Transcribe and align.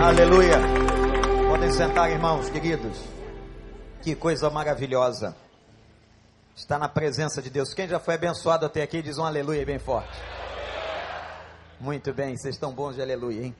Aleluia. 0.00 0.58
Podem 1.48 1.72
sentar, 1.72 2.10
irmãos 2.10 2.50
queridos. 2.50 2.98
Que 4.02 4.14
coisa 4.14 4.50
maravilhosa. 4.50 5.34
Está 6.54 6.78
na 6.78 6.86
presença 6.86 7.40
de 7.40 7.48
Deus. 7.48 7.72
Quem 7.72 7.88
já 7.88 7.98
foi 7.98 8.14
abençoado 8.14 8.66
até 8.66 8.82
aqui, 8.82 9.00
diz 9.00 9.16
um 9.16 9.24
aleluia 9.24 9.64
bem 9.64 9.78
forte. 9.78 10.12
Muito 11.80 12.12
bem, 12.12 12.36
vocês 12.36 12.54
estão 12.54 12.74
bons 12.74 12.94
de 12.94 13.02
aleluia, 13.02 13.46
hein? 13.46 13.56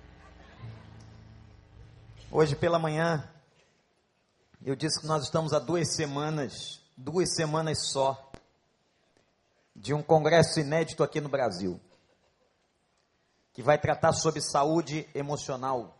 Hoje 2.30 2.54
pela 2.54 2.78
manhã, 2.78 3.26
eu 4.62 4.76
disse 4.76 5.00
que 5.00 5.06
nós 5.06 5.24
estamos 5.24 5.54
há 5.54 5.58
duas 5.58 5.96
semanas, 5.96 6.82
duas 6.96 7.34
semanas 7.34 7.88
só, 7.90 8.30
de 9.74 9.94
um 9.94 10.02
congresso 10.02 10.60
inédito 10.60 11.02
aqui 11.02 11.18
no 11.18 11.30
Brasil, 11.30 11.80
que 13.54 13.62
vai 13.62 13.78
tratar 13.78 14.12
sobre 14.12 14.42
saúde 14.42 15.08
emocional. 15.14 15.95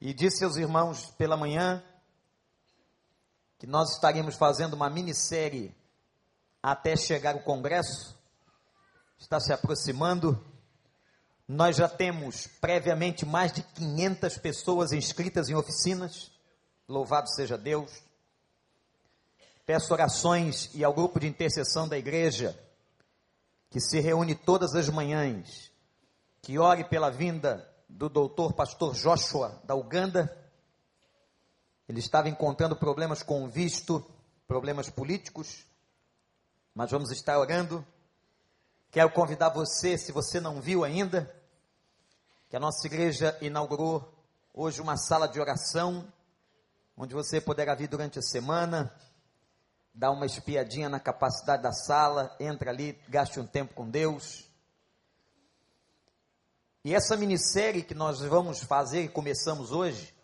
E 0.00 0.14
disse 0.14 0.44
aos 0.44 0.56
irmãos 0.56 1.10
pela 1.18 1.36
manhã 1.36 1.84
que 3.58 3.66
nós 3.66 3.92
estaríamos 3.92 4.34
fazendo 4.34 4.72
uma 4.72 4.88
minissérie 4.88 5.76
até 6.62 6.96
chegar 6.96 7.36
o 7.36 7.42
congresso. 7.42 8.18
Está 9.18 9.38
se 9.38 9.52
aproximando. 9.52 10.42
Nós 11.46 11.76
já 11.76 11.86
temos 11.86 12.46
previamente 12.46 13.26
mais 13.26 13.52
de 13.52 13.62
500 13.62 14.38
pessoas 14.38 14.92
inscritas 14.92 15.50
em 15.50 15.54
oficinas. 15.54 16.32
Louvado 16.88 17.28
seja 17.28 17.58
Deus. 17.58 18.02
Peço 19.66 19.92
orações 19.92 20.70
e 20.74 20.82
ao 20.82 20.94
grupo 20.94 21.20
de 21.20 21.28
intercessão 21.28 21.86
da 21.86 21.98
igreja, 21.98 22.58
que 23.68 23.78
se 23.78 24.00
reúne 24.00 24.34
todas 24.34 24.74
as 24.74 24.88
manhãs, 24.88 25.70
que 26.40 26.58
ore 26.58 26.84
pela 26.84 27.10
vinda 27.10 27.69
do 27.90 28.08
doutor 28.08 28.52
pastor 28.52 28.94
Joshua 28.94 29.60
da 29.64 29.74
Uganda. 29.74 30.36
Ele 31.88 31.98
estava 31.98 32.28
encontrando 32.28 32.76
problemas 32.76 33.22
com 33.22 33.48
visto, 33.48 34.04
problemas 34.46 34.88
políticos, 34.88 35.66
mas 36.74 36.90
vamos 36.90 37.10
estar 37.10 37.38
orando. 37.38 37.84
Quero 38.90 39.10
convidar 39.10 39.50
você, 39.50 39.98
se 39.98 40.12
você 40.12 40.40
não 40.40 40.60
viu 40.60 40.84
ainda, 40.84 41.34
que 42.48 42.56
a 42.56 42.60
nossa 42.60 42.86
igreja 42.86 43.36
inaugurou 43.40 44.12
hoje 44.54 44.80
uma 44.80 44.96
sala 44.96 45.28
de 45.28 45.40
oração, 45.40 46.06
onde 46.96 47.14
você 47.14 47.40
poderá 47.40 47.74
vir 47.74 47.88
durante 47.88 48.18
a 48.18 48.22
semana, 48.22 48.92
dar 49.94 50.10
uma 50.10 50.26
espiadinha 50.26 50.88
na 50.88 51.00
capacidade 51.00 51.62
da 51.62 51.72
sala, 51.72 52.34
entra 52.40 52.70
ali, 52.70 52.92
gaste 53.08 53.38
um 53.38 53.46
tempo 53.46 53.74
com 53.74 53.88
Deus 53.88 54.49
e 56.84 56.94
essa 56.94 57.16
minissérie 57.16 57.82
que 57.82 57.94
nós 57.94 58.20
vamos 58.20 58.62
fazer 58.62 59.04
e 59.04 59.08
começamos 59.08 59.70
hoje, 59.70 60.14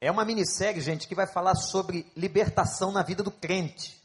é 0.00 0.10
uma 0.10 0.24
minissérie, 0.24 0.80
gente, 0.80 1.08
que 1.08 1.14
vai 1.14 1.26
falar 1.26 1.56
sobre 1.56 2.10
libertação 2.16 2.92
na 2.92 3.02
vida 3.02 3.22
do 3.22 3.30
crente. 3.30 4.00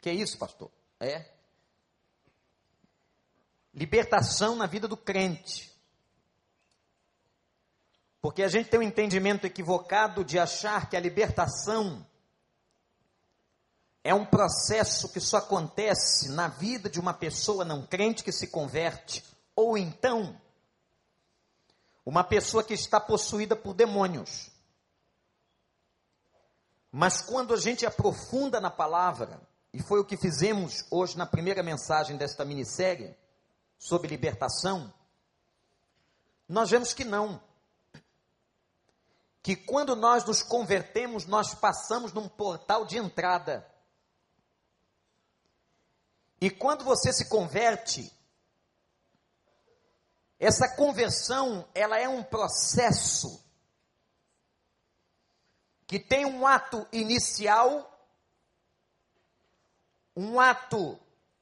Que 0.00 0.08
é 0.08 0.14
isso, 0.14 0.38
pastor? 0.38 0.70
É. 1.00 1.24
Libertação 3.74 4.54
na 4.54 4.66
vida 4.66 4.86
do 4.86 4.96
crente. 4.96 5.70
Porque 8.20 8.42
a 8.42 8.48
gente 8.48 8.68
tem 8.68 8.78
um 8.78 8.84
entendimento 8.84 9.46
equivocado 9.46 10.24
de 10.24 10.38
achar 10.38 10.88
que 10.88 10.96
a 10.96 11.00
libertação 11.00 12.06
é 14.04 14.14
um 14.14 14.24
processo 14.24 15.10
que 15.12 15.20
só 15.20 15.38
acontece 15.38 16.28
na 16.30 16.46
vida 16.46 16.88
de 16.88 17.00
uma 17.00 17.14
pessoa 17.14 17.64
não 17.64 17.84
crente 17.84 18.22
que 18.22 18.30
se 18.30 18.46
converte 18.46 19.29
ou 19.60 19.76
então 19.76 20.40
uma 22.04 22.24
pessoa 22.24 22.64
que 22.64 22.74
está 22.74 22.98
possuída 22.98 23.54
por 23.54 23.74
demônios. 23.74 24.50
Mas 26.90 27.22
quando 27.22 27.54
a 27.54 27.56
gente 27.56 27.86
aprofunda 27.86 28.60
na 28.60 28.70
palavra, 28.70 29.40
e 29.72 29.80
foi 29.80 30.00
o 30.00 30.04
que 30.04 30.16
fizemos 30.16 30.84
hoje 30.90 31.16
na 31.16 31.26
primeira 31.26 31.62
mensagem 31.62 32.16
desta 32.16 32.44
minissérie, 32.44 33.16
sobre 33.78 34.08
libertação, 34.08 34.92
nós 36.48 36.68
vemos 36.70 36.92
que 36.92 37.04
não. 37.04 37.40
Que 39.42 39.54
quando 39.54 39.94
nós 39.94 40.24
nos 40.24 40.42
convertemos, 40.42 41.26
nós 41.26 41.54
passamos 41.54 42.12
num 42.12 42.28
portal 42.28 42.84
de 42.84 42.98
entrada. 42.98 43.66
E 46.40 46.50
quando 46.50 46.84
você 46.84 47.12
se 47.12 47.28
converte, 47.28 48.12
essa 50.40 50.66
conversão, 50.66 51.68
ela 51.74 51.98
é 51.98 52.08
um 52.08 52.22
processo 52.22 53.44
que 55.86 55.98
tem 55.98 56.24
um 56.24 56.46
ato 56.46 56.86
inicial, 56.90 57.86
um 60.16 60.40
ato 60.40 60.98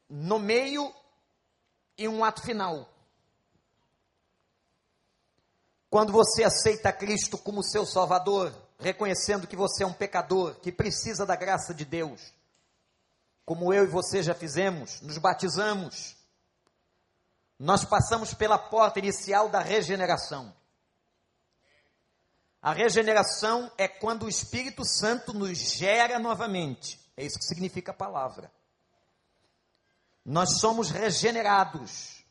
no 0.09 0.41
meio 0.41 0.93
e 1.97 2.09
um 2.09 2.25
ato 2.25 2.43
final. 2.43 2.93
Quando 5.89 6.13
você 6.13 6.43
aceita 6.43 6.93
Cristo 6.93 7.39
como 7.39 7.63
seu 7.63 7.87
Salvador, 7.87 8.53
reconhecendo 8.81 9.47
que 9.47 9.55
você 9.55 9.85
é 9.85 9.87
um 9.87 9.93
pecador, 9.93 10.57
que 10.57 10.73
precisa 10.73 11.25
da 11.25 11.37
graça 11.37 11.73
de 11.73 11.85
Deus, 11.85 12.35
como 13.45 13.73
eu 13.73 13.85
e 13.85 13.89
você 13.89 14.25
já 14.25 14.35
fizemos, 14.35 15.01
nos 15.03 15.19
batizamos, 15.19 16.18
nós 17.59 17.85
passamos 17.85 18.33
pela 18.33 18.59
porta 18.59 18.99
inicial 18.99 19.49
da 19.49 19.61
regeneração. 19.61 20.55
A 22.63 22.73
regeneração 22.73 23.71
é 23.77 23.89
quando 23.89 24.25
o 24.25 24.29
Espírito 24.29 24.85
Santo 24.85 25.33
nos 25.33 25.57
gera 25.59 26.19
novamente. 26.19 27.01
É 27.17 27.25
isso 27.25 27.39
que 27.39 27.45
significa 27.45 27.91
a 27.91 27.95
palavra. 27.95 28.53
Nós 30.25 30.59
somos 30.61 30.91
regenerados. 30.91 32.25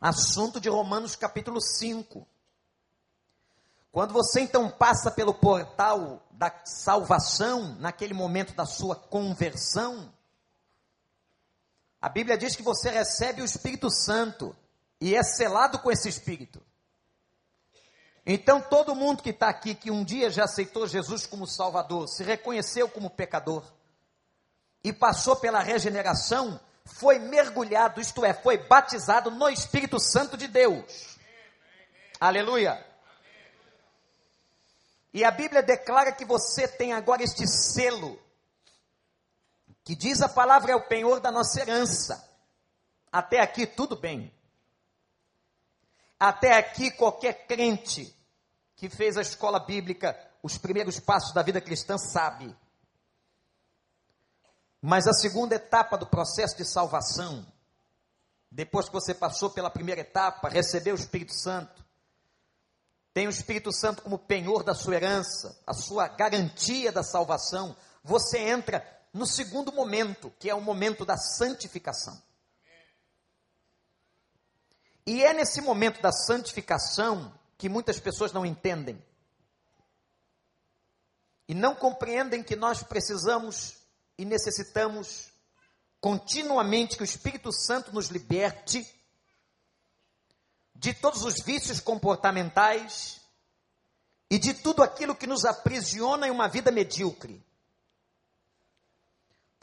Assunto 0.00 0.60
de 0.60 0.68
Romanos 0.68 1.16
capítulo 1.16 1.60
5. 1.60 2.26
Quando 3.90 4.12
você 4.12 4.40
então 4.40 4.68
passa 4.68 5.10
pelo 5.10 5.32
portal 5.32 6.26
da 6.32 6.52
salvação, 6.64 7.76
naquele 7.78 8.12
momento 8.12 8.54
da 8.54 8.66
sua 8.66 8.96
conversão, 8.96 10.12
a 12.04 12.08
Bíblia 12.10 12.36
diz 12.36 12.54
que 12.54 12.62
você 12.62 12.90
recebe 12.90 13.40
o 13.40 13.46
Espírito 13.46 13.88
Santo 13.88 14.54
e 15.00 15.16
é 15.16 15.22
selado 15.22 15.78
com 15.78 15.90
esse 15.90 16.06
Espírito. 16.06 16.60
Então, 18.26 18.60
todo 18.60 18.94
mundo 18.94 19.22
que 19.22 19.30
está 19.30 19.48
aqui, 19.48 19.74
que 19.74 19.90
um 19.90 20.04
dia 20.04 20.28
já 20.28 20.44
aceitou 20.44 20.86
Jesus 20.86 21.24
como 21.24 21.46
Salvador, 21.46 22.06
se 22.06 22.22
reconheceu 22.22 22.90
como 22.90 23.08
pecador 23.08 23.64
e 24.84 24.92
passou 24.92 25.36
pela 25.36 25.60
regeneração, 25.60 26.60
foi 26.84 27.18
mergulhado, 27.18 28.02
isto 28.02 28.22
é, 28.22 28.34
foi 28.34 28.58
batizado 28.58 29.30
no 29.30 29.48
Espírito 29.48 29.98
Santo 29.98 30.36
de 30.36 30.46
Deus. 30.46 31.16
Aleluia. 32.20 32.86
E 35.10 35.24
a 35.24 35.30
Bíblia 35.30 35.62
declara 35.62 36.12
que 36.12 36.26
você 36.26 36.68
tem 36.68 36.92
agora 36.92 37.22
este 37.22 37.48
selo 37.48 38.22
que 39.84 39.94
diz 39.94 40.22
a 40.22 40.28
palavra 40.28 40.72
é 40.72 40.74
o 40.74 40.88
penhor 40.88 41.20
da 41.20 41.30
nossa 41.30 41.60
herança. 41.60 42.26
Até 43.12 43.40
aqui 43.40 43.66
tudo 43.66 43.94
bem. 43.94 44.34
Até 46.18 46.56
aqui 46.56 46.90
qualquer 46.90 47.46
crente 47.46 48.12
que 48.76 48.88
fez 48.88 49.18
a 49.18 49.20
escola 49.20 49.60
bíblica, 49.60 50.18
os 50.42 50.56
primeiros 50.56 50.98
passos 50.98 51.32
da 51.32 51.42
vida 51.42 51.60
cristã 51.60 51.98
sabe. 51.98 52.56
Mas 54.80 55.06
a 55.06 55.12
segunda 55.12 55.54
etapa 55.54 55.98
do 55.98 56.06
processo 56.06 56.56
de 56.56 56.64
salvação, 56.64 57.46
depois 58.50 58.86
que 58.86 58.92
você 58.92 59.14
passou 59.14 59.50
pela 59.50 59.70
primeira 59.70 60.00
etapa, 60.00 60.48
recebeu 60.48 60.94
o 60.94 60.98
Espírito 60.98 61.34
Santo, 61.34 61.84
tem 63.12 63.26
o 63.26 63.30
Espírito 63.30 63.72
Santo 63.72 64.02
como 64.02 64.18
penhor 64.18 64.62
da 64.62 64.74
sua 64.74 64.96
herança, 64.96 65.60
a 65.66 65.72
sua 65.72 66.08
garantia 66.08 66.90
da 66.90 67.02
salvação, 67.02 67.76
você 68.02 68.38
entra 68.38 68.93
no 69.14 69.26
segundo 69.26 69.72
momento, 69.72 70.34
que 70.40 70.50
é 70.50 70.54
o 70.54 70.60
momento 70.60 71.04
da 71.04 71.16
santificação. 71.16 72.20
E 75.06 75.22
é 75.22 75.32
nesse 75.32 75.60
momento 75.60 76.02
da 76.02 76.10
santificação 76.10 77.32
que 77.56 77.68
muitas 77.68 78.00
pessoas 78.00 78.32
não 78.32 78.44
entendem. 78.44 79.00
E 81.46 81.54
não 81.54 81.76
compreendem 81.76 82.42
que 82.42 82.56
nós 82.56 82.82
precisamos 82.82 83.76
e 84.18 84.24
necessitamos 84.24 85.28
continuamente 86.00 86.96
que 86.96 87.02
o 87.02 87.04
Espírito 87.04 87.52
Santo 87.52 87.92
nos 87.92 88.08
liberte 88.08 88.84
de 90.74 90.92
todos 90.92 91.22
os 91.22 91.40
vícios 91.44 91.78
comportamentais 91.78 93.20
e 94.28 94.38
de 94.38 94.54
tudo 94.54 94.82
aquilo 94.82 95.14
que 95.14 95.26
nos 95.26 95.44
aprisiona 95.44 96.26
em 96.26 96.30
uma 96.30 96.48
vida 96.48 96.72
medíocre. 96.72 97.44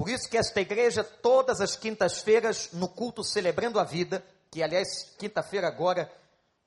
Por 0.02 0.10
isso 0.10 0.28
que 0.28 0.36
esta 0.36 0.60
igreja, 0.60 1.04
todas 1.04 1.62
as 1.62 1.76
quintas-feiras, 1.76 2.72
no 2.74 2.90
culto 2.90 3.24
Celebrando 3.24 3.80
a 3.80 3.84
Vida, 3.84 4.26
que 4.50 4.64
aliás, 4.64 5.14
quinta-feira 5.20 5.68
agora, 5.68 6.12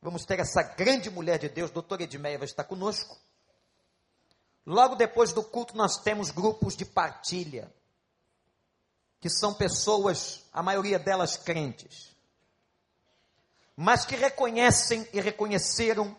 vamos 0.00 0.24
ter 0.24 0.38
essa 0.38 0.62
grande 0.62 1.10
mulher 1.10 1.40
de 1.40 1.48
Deus, 1.48 1.72
doutora 1.72 2.04
Edmeia, 2.04 2.38
vai 2.38 2.46
estar 2.46 2.62
conosco. 2.62 3.18
Logo 4.64 4.94
depois 4.94 5.32
do 5.32 5.42
culto, 5.42 5.76
nós 5.76 5.96
temos 5.96 6.30
grupos 6.30 6.76
de 6.76 6.84
partilha, 6.84 7.74
que 9.20 9.28
são 9.28 9.52
pessoas, 9.52 10.44
a 10.52 10.62
maioria 10.62 11.00
delas 11.00 11.36
crentes, 11.36 12.14
mas 13.74 14.06
que 14.06 14.14
reconhecem 14.14 15.08
e 15.12 15.20
reconheceram 15.20 16.16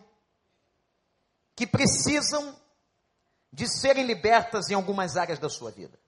que 1.54 1.66
precisam 1.66 2.54
de 3.50 3.66
serem 3.66 4.04
libertas 4.04 4.68
em 4.68 4.74
algumas 4.74 5.16
áreas 5.16 5.38
da 5.38 5.48
sua 5.48 5.70
vida. 5.70 5.98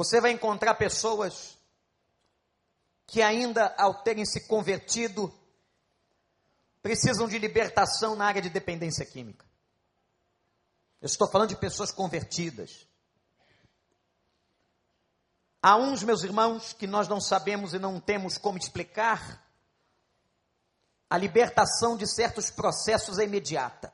Você 0.00 0.18
vai 0.18 0.30
encontrar 0.30 0.76
pessoas 0.76 1.58
que 3.06 3.20
ainda 3.20 3.74
ao 3.76 4.02
terem 4.02 4.24
se 4.24 4.48
convertido 4.48 5.30
precisam 6.80 7.28
de 7.28 7.38
libertação 7.38 8.16
na 8.16 8.24
área 8.24 8.40
de 8.40 8.48
dependência 8.48 9.04
química. 9.04 9.44
Eu 11.02 11.06
estou 11.06 11.28
falando 11.28 11.50
de 11.50 11.56
pessoas 11.56 11.92
convertidas. 11.92 12.86
Há 15.60 15.76
uns, 15.76 16.02
meus 16.02 16.22
irmãos, 16.22 16.72
que 16.72 16.86
nós 16.86 17.06
não 17.06 17.20
sabemos 17.20 17.74
e 17.74 17.78
não 17.78 18.00
temos 18.00 18.38
como 18.38 18.56
explicar. 18.56 19.46
A 21.10 21.18
libertação 21.18 21.94
de 21.94 22.06
certos 22.06 22.48
processos 22.48 23.18
é 23.18 23.24
imediata. 23.24 23.92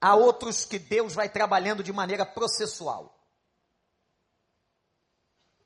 Há 0.00 0.16
outros 0.16 0.64
que 0.64 0.80
Deus 0.80 1.14
vai 1.14 1.28
trabalhando 1.28 1.84
de 1.84 1.92
maneira 1.92 2.26
processual. 2.26 3.13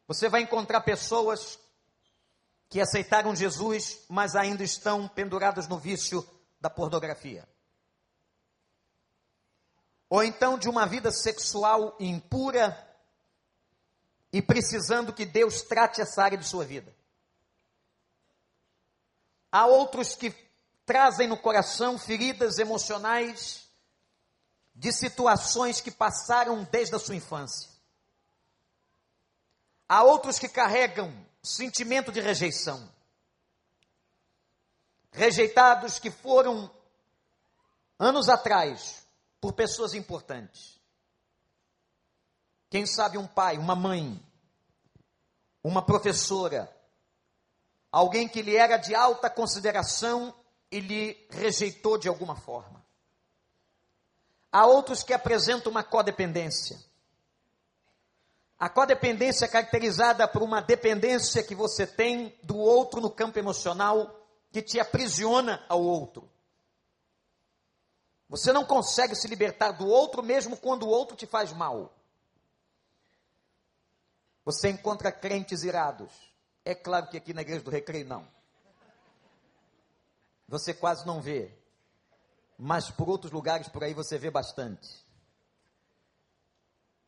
Você 0.09 0.29
vai 0.29 0.41
encontrar 0.41 0.81
pessoas 0.81 1.61
que 2.69 2.81
aceitaram 2.81 3.37
Jesus, 3.37 4.01
mas 4.09 4.35
ainda 4.35 4.65
estão 4.65 5.07
penduradas 5.07 5.69
no 5.69 5.79
vício 5.79 6.29
da 6.61 6.69
pornografia 6.69 7.47
ou 10.09 10.23
então 10.23 10.59
de 10.59 10.69
uma 10.69 10.87
vida 10.87 11.11
sexual 11.11 11.95
impura 12.01 12.77
e 14.33 14.41
precisando 14.41 15.13
que 15.13 15.27
Deus 15.27 15.63
trate 15.63 16.01
essa 16.01 16.23
área 16.23 16.39
de 16.39 16.47
sua 16.47 16.65
vida. 16.65 16.95
Há 19.51 19.67
outros 19.67 20.15
que 20.15 20.35
trazem 20.85 21.29
no 21.29 21.37
coração 21.37 21.99
feridas 21.99 22.59
emocionais 22.59 23.67
de 24.75 24.93
situações 24.93 25.81
que 25.81 25.91
passaram 25.91 26.65
desde 26.71 26.95
a 26.95 26.99
sua 26.99 27.17
infância. 27.17 27.71
Há 29.89 30.03
outros 30.03 30.39
que 30.39 30.49
carregam 30.49 31.13
sentimento 31.43 32.13
de 32.13 32.21
rejeição. 32.21 32.93
Rejeitados 35.11 35.99
que 35.99 36.11
foram 36.11 36.71
anos 37.99 38.29
atrás 38.29 39.07
por 39.41 39.53
pessoas 39.53 39.95
importantes. 39.95 40.79
Quem 42.71 42.85
sabe 42.85 43.17
um 43.17 43.27
pai, 43.27 43.57
uma 43.57 43.75
mãe, 43.75 44.23
uma 45.65 45.85
professora, 45.85 46.71
alguém 47.91 48.29
que 48.29 48.43
lhe 48.43 48.57
era 48.57 48.77
de 48.77 48.95
alta 48.95 49.31
consideração 49.31 50.35
e 50.71 50.81
lhe 50.81 51.27
rejeitou 51.31 51.97
de 51.97 52.09
alguma 52.09 52.37
forma. 52.37 52.85
Há 54.53 54.67
outros 54.67 55.03
que 55.03 55.13
apresentam 55.13 55.71
uma 55.71 55.83
codependência. 55.83 56.79
A 58.59 58.69
codependência 58.69 59.45
é 59.45 59.49
caracterizada 59.49 60.27
por 60.27 60.43
uma 60.43 60.61
dependência 60.61 61.45
que 61.45 61.55
você 61.55 61.87
tem 61.87 62.37
do 62.43 62.57
outro 62.57 63.01
no 63.01 63.11
campo 63.11 63.39
emocional 63.39 64.19
que 64.51 64.61
te 64.61 64.81
aprisiona 64.81 65.65
ao 65.69 65.81
outro. 65.81 66.29
Você 68.29 68.53
não 68.53 68.65
consegue 68.65 69.15
se 69.15 69.29
libertar 69.29 69.73
do 69.73 69.87
outro 69.87 70.23
mesmo 70.23 70.57
quando 70.57 70.83
o 70.83 70.89
outro 70.89 71.17
te 71.17 71.25
faz 71.25 71.53
mal. 71.53 71.95
Você 74.45 74.69
encontra 74.69 75.13
crentes 75.13 75.63
irados. 75.63 76.11
É 76.65 76.75
claro 76.75 77.07
que 77.09 77.17
aqui 77.17 77.33
na 77.33 77.43
igreja 77.43 77.63
do 77.63 77.71
Recreio 77.71 78.07
não. 78.07 78.27
Você 80.49 80.75
quase 80.75 81.07
não 81.07 81.21
vê. 81.21 81.53
Mas 82.59 82.91
por 82.91 83.09
outros 83.09 83.31
lugares 83.31 83.69
por 83.69 83.85
aí 83.85 83.95
você 83.95 84.19
vê 84.19 84.31
bastante. 84.31 85.07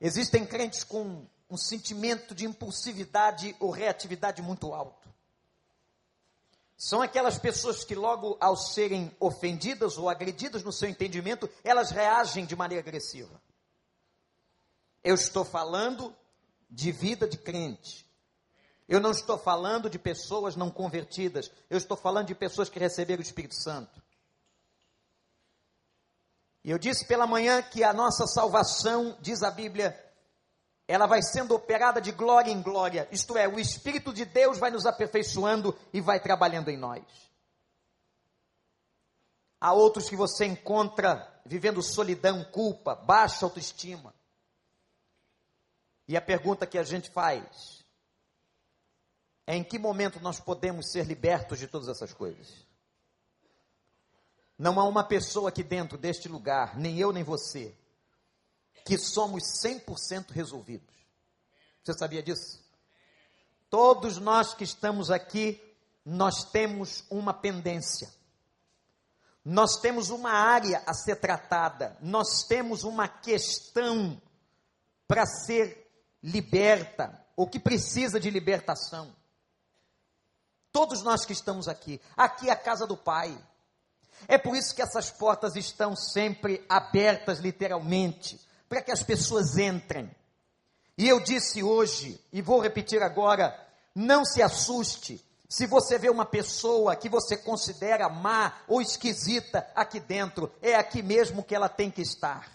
Existem 0.00 0.46
crentes 0.46 0.85
com 0.85 1.26
um 1.50 1.56
sentimento 1.56 2.35
de 2.35 2.47
impulsividade 2.47 3.56
ou 3.58 3.70
reatividade 3.70 4.41
muito 4.41 4.73
alto. 4.73 5.08
São 6.76 7.02
aquelas 7.02 7.37
pessoas 7.37 7.85
que, 7.85 7.94
logo 7.94 8.38
ao 8.41 8.56
serem 8.56 9.14
ofendidas 9.20 9.99
ou 9.99 10.08
agredidas 10.08 10.62
no 10.62 10.73
seu 10.73 10.88
entendimento, 10.88 11.50
elas 11.62 11.91
reagem 11.91 12.47
de 12.47 12.56
maneira 12.56 12.82
agressiva. 12.82 13.41
Eu 15.05 15.14
estou 15.14 15.44
falando 15.44 16.14
de 16.70 16.93
vida 16.93 17.29
de 17.29 17.37
crente. 17.37 18.08
Eu 18.88 19.00
não 19.00 19.11
estou 19.11 19.37
falando 19.37 19.91
de 19.91 19.99
pessoas 19.99 20.56
não 20.56 20.70
convertidas. 20.70 21.50
Eu 21.69 21.76
estou 21.76 21.96
falando 21.96 22.29
de 22.29 22.35
pessoas 22.35 22.69
que 22.69 22.79
receberam 22.79 23.20
o 23.20 23.23
Espírito 23.23 23.55
Santo. 23.55 24.03
E 26.64 26.70
eu 26.70 26.79
disse 26.79 27.06
pela 27.06 27.26
manhã 27.26 27.62
que 27.62 27.82
a 27.85 27.93
nossa 27.93 28.26
salvação, 28.26 29.17
diz 29.20 29.43
a 29.43 29.50
Bíblia, 29.50 29.99
ela 30.91 31.07
vai 31.07 31.23
sendo 31.23 31.55
operada 31.55 32.01
de 32.01 32.11
glória 32.11 32.51
em 32.51 32.61
glória, 32.61 33.09
isto 33.13 33.39
é, 33.39 33.47
o 33.47 33.61
Espírito 33.61 34.13
de 34.13 34.25
Deus 34.25 34.59
vai 34.59 34.73
nos 34.73 34.87
aperfeiçoando 34.87 35.79
e 35.93 36.01
vai 36.01 36.19
trabalhando 36.19 36.69
em 36.69 36.77
nós. 36.77 37.05
Há 39.61 39.73
outros 39.73 40.09
que 40.09 40.17
você 40.17 40.47
encontra 40.47 41.33
vivendo 41.47 41.81
solidão, 41.81 42.43
culpa, 42.43 42.97
baixa 42.97 43.47
autoestima. 43.47 44.13
E 46.09 46.17
a 46.17 46.21
pergunta 46.21 46.67
que 46.67 46.77
a 46.77 46.83
gente 46.83 47.09
faz 47.09 47.85
é 49.47 49.55
em 49.55 49.63
que 49.63 49.79
momento 49.79 50.19
nós 50.19 50.41
podemos 50.41 50.91
ser 50.91 51.07
libertos 51.07 51.61
de 51.61 51.69
todas 51.69 51.87
essas 51.87 52.13
coisas? 52.13 52.67
Não 54.59 54.81
há 54.81 54.89
uma 54.89 55.05
pessoa 55.05 55.51
aqui 55.51 55.63
dentro 55.63 55.97
deste 55.97 56.29
lugar, 56.29 56.77
nem 56.77 56.99
eu 56.99 57.13
nem 57.13 57.23
você, 57.23 57.79
que 58.85 58.99
somos 58.99 59.43
100% 59.65 60.31
resolvidos. 60.31 60.94
Você 61.82 61.99
sabia 61.99 62.23
disso? 62.23 62.61
Todos 63.69 64.19
nós 64.19 64.53
que 64.55 64.65
estamos 64.65 65.11
aqui, 65.11 65.60
nós 66.05 66.44
temos 66.44 67.05
uma 67.08 67.32
pendência. 67.32 68.13
Nós 69.44 69.81
temos 69.81 70.10
uma 70.10 70.32
área 70.32 70.82
a 70.87 70.93
ser 70.93 71.17
tratada, 71.17 71.96
nós 72.01 72.44
temos 72.46 72.84
uma 72.84 73.08
questão 73.08 74.20
para 75.08 75.25
ser 75.25 75.91
liberta, 76.22 77.25
ou 77.34 77.49
que 77.49 77.58
precisa 77.58 78.20
de 78.20 78.29
libertação. 78.29 79.15
Todos 80.70 81.03
nós 81.03 81.25
que 81.25 81.32
estamos 81.32 81.69
aqui, 81.69 82.01
aqui 82.17 82.49
é 82.49 82.53
a 82.53 82.56
casa 82.56 82.87
do 82.87 82.96
Pai. 82.96 83.37
É 84.29 84.37
por 84.37 84.55
isso 84.55 84.75
que 84.75 84.82
essas 84.82 85.10
portas 85.10 85.56
estão 85.56 85.96
sempre 85.96 86.65
abertas, 86.69 87.39
literalmente 87.39 88.39
para 88.70 88.81
que 88.81 88.93
as 88.93 89.03
pessoas 89.03 89.58
entrem. 89.58 90.08
E 90.96 91.08
eu 91.08 91.19
disse 91.19 91.60
hoje, 91.60 92.24
e 92.32 92.41
vou 92.41 92.60
repetir 92.60 93.03
agora: 93.03 93.53
não 93.94 94.24
se 94.24 94.41
assuste 94.41 95.22
se 95.48 95.67
você 95.67 95.98
vê 95.98 96.08
uma 96.08 96.24
pessoa 96.24 96.94
que 96.94 97.08
você 97.08 97.36
considera 97.36 98.08
má 98.08 98.53
ou 98.69 98.81
esquisita 98.81 99.67
aqui 99.74 99.98
dentro, 99.98 100.53
é 100.62 100.77
aqui 100.77 101.03
mesmo 101.03 101.43
que 101.43 101.56
ela 101.56 101.69
tem 101.69 101.91
que 101.91 102.00
estar. 102.00 102.48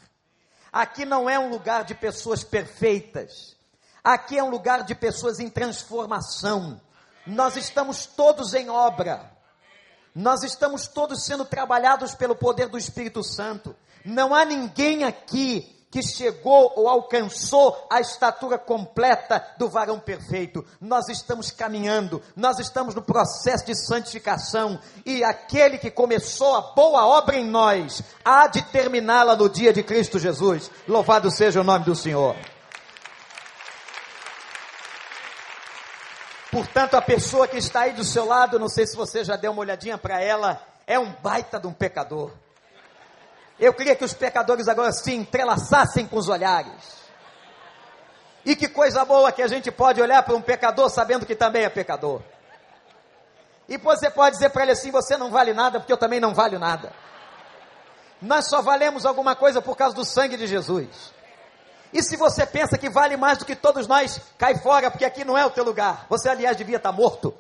Aqui 0.72 1.04
não 1.04 1.30
é 1.30 1.38
um 1.38 1.50
lugar 1.50 1.84
de 1.84 1.94
pessoas 1.94 2.42
perfeitas, 2.46 3.58
aqui 4.02 4.38
é 4.38 4.44
um 4.44 4.50
lugar 4.50 4.86
de 4.86 4.96
pessoas 4.96 5.42
em 5.42 5.50
transformação. 5.50 6.80
Nós 7.28 7.58
estamos 7.58 8.06
todos 8.06 8.54
em 8.54 8.70
obra, 8.70 9.30
nós 10.14 10.44
estamos 10.44 10.88
todos 10.88 11.26
sendo 11.26 11.44
trabalhados 11.44 12.16
pelo 12.16 12.36
poder 12.38 12.70
do 12.70 12.78
Espírito 12.78 13.22
Santo. 13.22 13.76
Não 14.06 14.34
há 14.34 14.46
ninguém 14.46 15.04
aqui 15.04 15.76
que 15.96 16.04
chegou 16.04 16.74
ou 16.76 16.90
alcançou 16.90 17.88
a 17.90 18.02
estatura 18.02 18.58
completa 18.58 19.42
do 19.58 19.70
varão 19.70 19.98
perfeito. 19.98 20.66
Nós 20.82 21.08
estamos 21.08 21.52
caminhando, 21.52 22.22
nós 22.36 22.60
estamos 22.60 22.94
no 22.94 23.02
processo 23.02 23.66
de 23.66 23.74
santificação 23.74 24.78
e 25.06 25.24
aquele 25.24 25.78
que 25.78 25.90
começou 25.90 26.54
a 26.54 26.74
boa 26.74 27.08
obra 27.08 27.38
em 27.38 27.46
nós 27.46 28.04
há 28.26 28.46
de 28.48 28.62
terminá-la 28.64 29.38
no 29.38 29.48
dia 29.48 29.72
de 29.72 29.84
Cristo 29.84 30.20
Jesus. 30.20 30.70
Louvado 30.86 31.32
seja 31.32 31.62
o 31.62 31.64
nome 31.64 31.86
do 31.86 31.96
Senhor. 31.96 32.36
Portanto, 36.52 36.96
a 36.96 37.02
pessoa 37.02 37.48
que 37.48 37.58
está 37.58 37.84
aí 37.84 37.94
do 37.94 38.04
seu 38.04 38.26
lado, 38.26 38.60
não 38.60 38.68
sei 38.68 38.86
se 38.86 38.98
você 38.98 39.24
já 39.24 39.38
deu 39.38 39.54
uma 39.54 39.62
olhadinha 39.62 39.98
para 39.98 40.22
ela, 40.22 40.62
é 40.86 41.00
um 41.00 41.14
baita 41.24 41.58
de 41.58 41.68
um 41.68 41.74
pecador. 41.74 42.34
Eu 43.60 43.74
queria 43.74 43.96
que 43.96 44.04
os 44.04 44.14
pecadores 44.14 44.68
agora 44.68 44.92
se 44.92 45.14
entrelaçassem 45.14 46.08
com 46.08 46.18
os 46.18 46.28
olhares. 46.28 47.06
E 48.46 48.56
que 48.56 48.68
coisa 48.68 49.04
boa 49.06 49.32
que 49.32 49.42
a 49.42 49.48
gente 49.48 49.72
pode 49.72 50.02
olhar 50.02 50.22
para 50.24 50.36
um 50.36 50.42
pecador 50.42 50.90
sabendo 50.90 51.26
que 51.26 51.36
também 51.36 51.64
é 51.64 51.70
pecador. 51.70 52.22
E 53.68 53.78
você 53.78 54.10
pode 54.10 54.36
dizer 54.36 54.50
para 54.50 54.64
ele 54.64 54.72
assim: 54.74 54.92
você 54.92 55.18
não 55.18 55.32
vale 55.32 55.54
nada, 55.54 55.80
porque 55.80 55.92
eu 55.92 55.98
também 55.98 56.20
não 56.20 56.34
valho 56.34 56.60
nada. 56.60 56.94
Nós 58.22 58.48
só 58.48 58.62
valemos 58.62 59.06
alguma 59.06 59.36
coisa 59.36 59.62
por 59.62 59.76
causa 59.76 59.96
do 59.96 60.06
sangue 60.06 60.38
de 60.38 60.48
Jesus. 60.48 61.14
E 61.92 62.04
se 62.04 62.18
você 62.18 62.46
pensa 62.46 62.78
que 62.78 62.90
vale 62.90 63.16
mais 63.16 63.38
do 63.38 63.46
que 63.46 63.56
todos 63.56 63.88
nós, 63.88 64.20
cai 64.38 64.58
fora, 64.58 64.92
porque 64.92 65.06
aqui 65.06 65.24
não 65.24 65.38
é 65.38 65.46
o 65.46 65.50
teu 65.50 65.64
lugar. 65.64 66.06
Você, 66.10 66.30
aliás, 66.30 66.58
devia 66.58 66.78
estar 66.78 66.92
morto. 66.92 67.34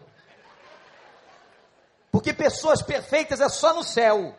Porque 2.11 2.33
pessoas 2.33 2.81
perfeitas 2.81 3.41
é 3.41 3.49
só 3.49 3.73
no 3.73 3.83
céu. 3.83 4.33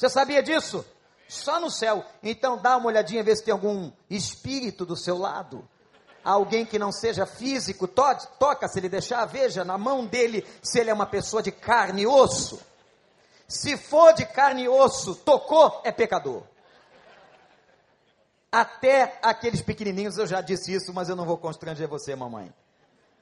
Você 0.00 0.08
sabia 0.08 0.42
disso? 0.42 0.82
Só 1.28 1.60
no 1.60 1.70
céu. 1.70 2.02
Então 2.22 2.56
dá 2.56 2.78
uma 2.78 2.86
olhadinha, 2.86 3.22
vê 3.22 3.36
se 3.36 3.44
tem 3.44 3.52
algum 3.52 3.92
espírito 4.08 4.86
do 4.86 4.96
seu 4.96 5.18
lado. 5.18 5.68
Alguém 6.24 6.64
que 6.64 6.78
não 6.78 6.90
seja 6.90 7.26
físico, 7.26 7.86
to 7.86 8.02
toca 8.38 8.66
se 8.66 8.78
ele 8.78 8.88
deixar, 8.88 9.26
veja 9.26 9.62
na 9.62 9.76
mão 9.76 10.06
dele 10.06 10.46
se 10.62 10.80
ele 10.80 10.88
é 10.88 10.94
uma 10.94 11.04
pessoa 11.04 11.42
de 11.42 11.52
carne 11.52 12.02
e 12.02 12.06
osso. 12.06 12.58
Se 13.46 13.76
for 13.76 14.14
de 14.14 14.24
carne 14.24 14.62
e 14.62 14.68
osso, 14.70 15.16
tocou, 15.16 15.82
é 15.84 15.92
pecador. 15.92 16.44
Até 18.50 19.18
aqueles 19.20 19.60
pequenininhos, 19.60 20.16
eu 20.16 20.26
já 20.26 20.40
disse 20.40 20.72
isso, 20.72 20.94
mas 20.94 21.10
eu 21.10 21.16
não 21.16 21.26
vou 21.26 21.36
constranger 21.36 21.86
você, 21.86 22.16
mamãe. 22.16 22.50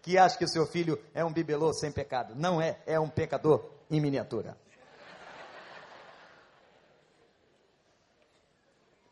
Que 0.01 0.17
acha 0.17 0.39
que 0.39 0.45
o 0.45 0.49
seu 0.49 0.65
filho 0.65 0.97
é 1.13 1.25
um 1.25 1.33
bibelô 1.33 1.73
sem 1.73 1.91
pecado. 1.91 2.37
Não 2.37 2.63
é, 2.63 2.79
é 2.87 3.01
um 3.01 3.09
pecador 3.09 3.65
em 3.91 4.01
miniatura. 4.01 4.57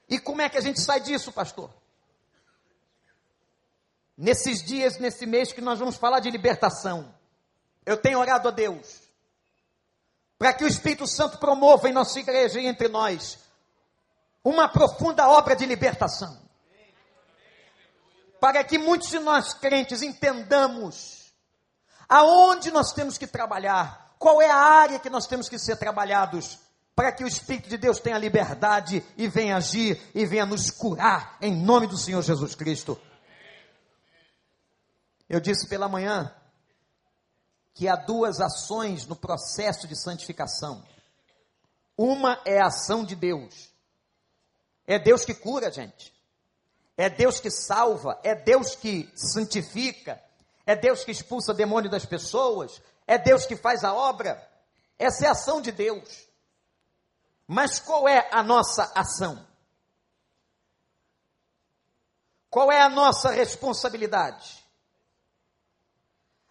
E 0.08 0.18
como 0.18 0.40
é 0.40 0.48
que 0.48 0.58
a 0.58 0.60
gente 0.60 0.80
sai 0.80 1.00
disso, 1.00 1.32
pastor? 1.32 1.70
Nesses 4.16 4.62
dias, 4.62 4.98
nesse 4.98 5.26
mês 5.26 5.52
que 5.52 5.60
nós 5.60 5.78
vamos 5.78 5.96
falar 5.96 6.20
de 6.20 6.30
libertação, 6.30 7.14
eu 7.84 7.96
tenho 7.96 8.18
orado 8.18 8.48
a 8.48 8.50
Deus 8.50 9.06
para 10.38 10.52
que 10.52 10.64
o 10.64 10.68
Espírito 10.68 11.06
Santo 11.06 11.38
promova 11.38 11.88
em 11.88 11.92
nossa 11.92 12.18
igreja 12.18 12.60
e 12.60 12.66
entre 12.66 12.88
nós 12.88 13.38
uma 14.44 14.68
profunda 14.68 15.28
obra 15.28 15.56
de 15.56 15.66
libertação. 15.66 16.40
Para 18.38 18.62
que 18.62 18.78
muitos 18.78 19.08
de 19.08 19.18
nós 19.18 19.54
crentes 19.54 20.02
entendamos 20.02 21.32
aonde 22.08 22.70
nós 22.70 22.92
temos 22.92 23.18
que 23.18 23.26
trabalhar, 23.26 24.14
qual 24.18 24.40
é 24.40 24.48
a 24.48 24.56
área 24.56 25.00
que 25.00 25.10
nós 25.10 25.26
temos 25.26 25.48
que 25.48 25.58
ser 25.58 25.76
trabalhados, 25.76 26.58
para 26.96 27.12
que 27.12 27.22
o 27.22 27.28
Espírito 27.28 27.68
de 27.68 27.76
Deus 27.76 28.00
tenha 28.00 28.16
liberdade 28.16 29.04
e 29.18 29.28
venha 29.28 29.58
agir 29.58 30.00
e 30.14 30.24
venha 30.24 30.46
nos 30.46 30.70
curar, 30.70 31.36
em 31.42 31.54
nome 31.54 31.86
do 31.86 31.98
Senhor 31.98 32.22
Jesus 32.22 32.54
Cristo. 32.54 32.98
Eu 35.28 35.38
disse 35.38 35.68
pela 35.68 35.90
manhã 35.90 36.34
que 37.74 37.86
há 37.86 37.96
duas 37.96 38.40
ações 38.40 39.04
no 39.06 39.14
processo 39.14 39.86
de 39.86 39.94
santificação. 39.94 40.82
Uma 41.98 42.40
é 42.46 42.60
a 42.60 42.68
ação 42.68 43.04
de 43.04 43.14
Deus, 43.14 43.70
é 44.86 44.98
Deus 44.98 45.22
que 45.22 45.34
cura, 45.34 45.70
gente. 45.70 46.16
É 46.96 47.10
Deus 47.10 47.38
que 47.38 47.50
salva, 47.50 48.18
é 48.22 48.34
Deus 48.34 48.74
que 48.74 49.12
santifica, 49.14 50.18
é 50.64 50.74
Deus 50.74 51.04
que 51.04 51.10
expulsa 51.10 51.52
demônio 51.52 51.90
das 51.90 52.06
pessoas, 52.06 52.80
é 53.06 53.18
Deus 53.18 53.44
que 53.44 53.54
faz 53.54 53.84
a 53.84 53.92
obra. 53.92 54.42
Essa 54.98 55.26
é 55.26 55.28
a 55.28 55.32
ação 55.32 55.60
de 55.60 55.70
Deus. 55.70 56.25
Mas 57.46 57.78
qual 57.78 58.08
é 58.08 58.28
a 58.32 58.42
nossa 58.42 58.92
ação? 58.94 59.46
Qual 62.50 62.72
é 62.72 62.80
a 62.80 62.88
nossa 62.88 63.30
responsabilidade? 63.30 64.64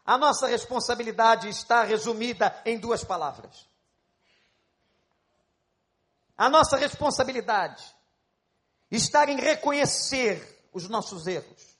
A 0.05 0.17
nossa 0.17 0.47
responsabilidade 0.47 1.49
está 1.49 1.83
resumida 1.83 2.61
em 2.65 2.77
duas 2.77 3.03
palavras. 3.03 3.67
A 6.37 6.49
nossa 6.49 6.77
responsabilidade 6.77 7.83
estar 8.91 9.29
em 9.29 9.37
reconhecer 9.37 10.69
os 10.71 10.87
nossos 10.87 11.25
erros 11.25 11.75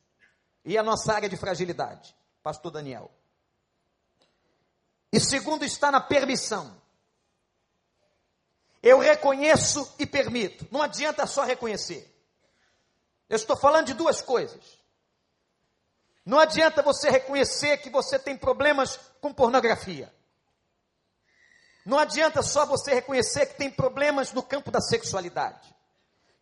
e 0.63 0.77
a 0.77 0.83
nossa 0.83 1.13
área 1.13 1.29
de 1.29 1.37
fragilidade, 1.37 2.15
Pastor 2.41 2.71
Daniel. 2.71 3.11
E 5.11 5.19
segundo, 5.19 5.63
está 5.63 5.91
na 5.91 6.01
permissão. 6.01 6.81
Eu 8.85 8.99
reconheço 8.99 9.93
e 9.99 10.05
permito. 10.05 10.65
Não 10.71 10.81
adianta 10.81 11.27
só 11.27 11.43
reconhecer. 11.43 12.09
Eu 13.27 13.35
estou 13.35 13.57
falando 13.57 13.87
de 13.87 13.93
duas 13.93 14.21
coisas. 14.21 14.79
Não 16.25 16.39
adianta 16.39 16.81
você 16.81 17.09
reconhecer 17.09 17.79
que 17.79 17.89
você 17.89 18.17
tem 18.17 18.37
problemas 18.37 18.97
com 19.19 19.33
pornografia. 19.33 20.09
Não 21.85 21.99
adianta 21.99 22.41
só 22.41 22.65
você 22.65 22.93
reconhecer 22.93 23.47
que 23.47 23.57
tem 23.57 23.69
problemas 23.69 24.31
no 24.31 24.41
campo 24.41 24.71
da 24.71 24.79
sexualidade 24.79 25.75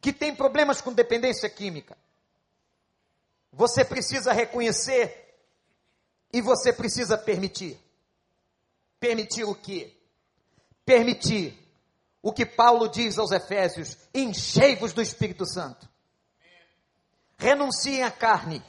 que 0.03 0.12
tem 0.12 0.35
problemas 0.35 0.81
com 0.81 0.91
dependência 0.91 1.50
química. 1.50 1.97
Você 3.53 3.85
precisa 3.85 4.33
reconhecer 4.33 5.33
e 6.33 6.41
você 6.41 6.73
precisa 6.73 7.17
permitir. 7.17 7.79
Permitir 9.00 9.45
o 9.45 9.55
quê? 9.55 9.95
Permitir 10.85 11.57
o 12.23 12.31
que 12.31 12.45
Paulo 12.45 12.87
diz 12.87 13.19
aos 13.19 13.31
Efésios: 13.31 13.97
enchei-vos 14.15 14.93
do 14.93 15.01
Espírito 15.01 15.45
Santo. 15.45 15.87
Renunciem 17.37 18.01
à 18.01 18.09
carne. 18.09 18.63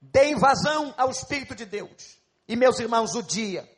Deem 0.00 0.34
vazão 0.34 0.94
ao 0.96 1.10
Espírito 1.10 1.54
de 1.54 1.66
Deus. 1.66 2.18
E 2.48 2.56
meus 2.56 2.78
irmãos, 2.78 3.14
o 3.14 3.22
dia 3.22 3.70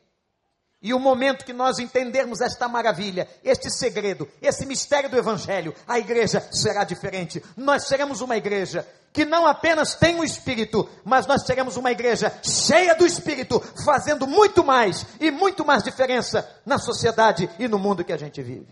e 0.81 0.93
o 0.93 0.99
momento 0.99 1.43
que 1.43 1.53
nós 1.53 1.79
entendermos 1.79 2.39
esta 2.39 2.67
maravilha, 2.67 3.27
este 3.43 3.69
segredo, 3.69 4.29
esse 4.41 4.65
mistério 4.65 5.09
do 5.09 5.17
Evangelho, 5.17 5.73
a 5.87 5.97
igreja 5.97 6.39
será 6.51 6.83
diferente. 6.83 7.43
Nós 7.55 7.87
seremos 7.87 8.21
uma 8.21 8.37
igreja 8.37 8.87
que 9.11 9.25
não 9.25 9.47
apenas 9.47 9.95
tem 9.95 10.19
o 10.19 10.23
Espírito, 10.23 10.87
mas 11.03 11.25
nós 11.25 11.43
seremos 11.43 11.77
uma 11.77 11.91
igreja 11.91 12.31
cheia 12.43 12.93
do 12.93 13.07
Espírito, 13.07 13.59
fazendo 13.83 14.27
muito 14.27 14.63
mais 14.63 15.03
e 15.19 15.31
muito 15.31 15.65
mais 15.65 15.81
diferença 15.81 16.47
na 16.63 16.77
sociedade 16.77 17.49
e 17.57 17.67
no 17.67 17.79
mundo 17.79 18.03
que 18.03 18.13
a 18.13 18.17
gente 18.17 18.43
vive. 18.43 18.67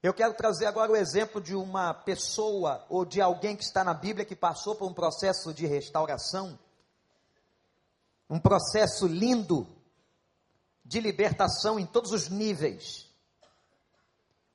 Eu 0.00 0.14
quero 0.14 0.34
trazer 0.34 0.66
agora 0.66 0.92
o 0.92 0.96
exemplo 0.96 1.40
de 1.40 1.56
uma 1.56 1.92
pessoa 1.92 2.84
ou 2.88 3.04
de 3.04 3.20
alguém 3.20 3.56
que 3.56 3.64
está 3.64 3.82
na 3.82 3.94
Bíblia 3.94 4.24
que 4.24 4.36
passou 4.36 4.76
por 4.76 4.86
um 4.86 4.94
processo 4.94 5.52
de 5.52 5.66
restauração 5.66 6.56
um 8.28 8.38
processo 8.38 9.06
lindo 9.06 9.66
de 10.84 11.00
libertação 11.00 11.78
em 11.78 11.86
todos 11.86 12.12
os 12.12 12.28
níveis. 12.28 13.10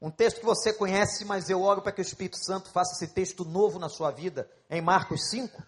Um 0.01 0.09
texto 0.09 0.39
que 0.39 0.45
você 0.45 0.71
conhece, 0.71 1.25
mas 1.25 1.49
eu 1.49 1.61
oro 1.61 1.81
para 1.81 1.91
que 1.91 2.01
o 2.01 2.03
Espírito 2.03 2.38
Santo 2.38 2.71
faça 2.71 2.93
esse 2.93 3.13
texto 3.13 3.43
novo 3.43 3.77
na 3.77 3.89
sua 3.89 4.11
vida, 4.11 4.49
em 4.69 4.81
Marcos 4.81 5.29
5. 5.29 5.61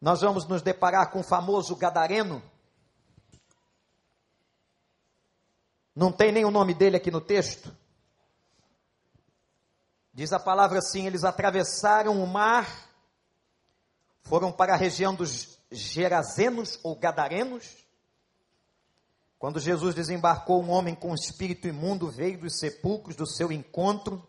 Nós 0.00 0.20
vamos 0.20 0.48
nos 0.48 0.62
deparar 0.62 1.12
com 1.12 1.20
o 1.20 1.24
famoso 1.24 1.76
Gadareno. 1.76 2.42
Não 5.94 6.10
tem 6.10 6.32
nem 6.32 6.44
o 6.44 6.50
nome 6.50 6.74
dele 6.74 6.96
aqui 6.96 7.10
no 7.10 7.20
texto. 7.20 7.72
Diz 10.12 10.32
a 10.32 10.40
palavra 10.40 10.78
assim: 10.78 11.06
eles 11.06 11.22
atravessaram 11.22 12.20
o 12.20 12.26
mar 12.26 12.91
foram 14.22 14.52
para 14.52 14.74
a 14.74 14.76
região 14.76 15.14
dos 15.14 15.58
Gerazenos 15.70 16.78
ou 16.82 16.96
Gadarenos. 16.96 17.82
Quando 19.38 19.58
Jesus 19.58 19.94
desembarcou, 19.94 20.62
um 20.62 20.70
homem 20.70 20.94
com 20.94 21.14
espírito 21.14 21.66
imundo 21.66 22.10
veio 22.10 22.38
dos 22.38 22.58
sepulcros 22.58 23.16
do 23.16 23.26
seu 23.26 23.50
encontro. 23.50 24.26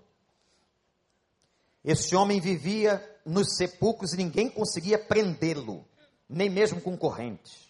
Esse 1.84 2.16
homem 2.16 2.40
vivia 2.40 3.04
nos 3.26 3.56
sepulcros 3.56 4.14
e 4.14 4.18
ninguém 4.18 4.50
conseguia 4.50 4.98
prendê-lo, 4.98 5.86
nem 6.28 6.50
mesmo 6.50 6.82
com 6.82 6.98
correntes. 6.98 7.70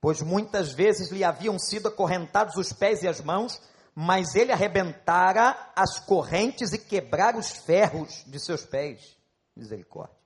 Pois 0.00 0.22
muitas 0.22 0.72
vezes 0.72 1.10
lhe 1.10 1.24
haviam 1.24 1.58
sido 1.58 1.88
acorrentados 1.88 2.56
os 2.56 2.72
pés 2.72 3.02
e 3.02 3.08
as 3.08 3.20
mãos, 3.20 3.60
mas 3.94 4.34
ele 4.34 4.52
arrebentara 4.52 5.72
as 5.74 5.98
correntes 5.98 6.72
e 6.72 6.78
quebrara 6.78 7.36
os 7.36 7.50
ferros 7.50 8.24
de 8.26 8.38
seus 8.38 8.64
pés. 8.64 9.16
Misericórdia. 9.54 10.16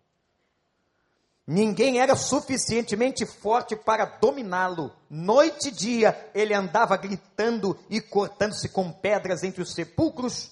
Ninguém 1.46 2.00
era 2.00 2.16
suficientemente 2.16 3.26
forte 3.26 3.76
para 3.76 4.06
dominá-lo. 4.06 4.90
Noite 5.10 5.68
e 5.68 5.70
dia 5.70 6.30
ele 6.34 6.54
andava 6.54 6.96
gritando 6.96 7.78
e 7.90 8.00
cortando-se 8.00 8.68
com 8.70 8.90
pedras 8.90 9.44
entre 9.44 9.62
os 9.62 9.74
sepulcros 9.74 10.50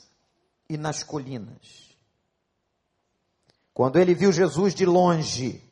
e 0.69 0.77
nas 0.77 1.03
colinas. 1.03 1.97
Quando 3.73 3.99
ele 3.99 4.15
viu 4.15 4.31
Jesus 4.31 4.75
de 4.75 4.85
longe, 4.85 5.65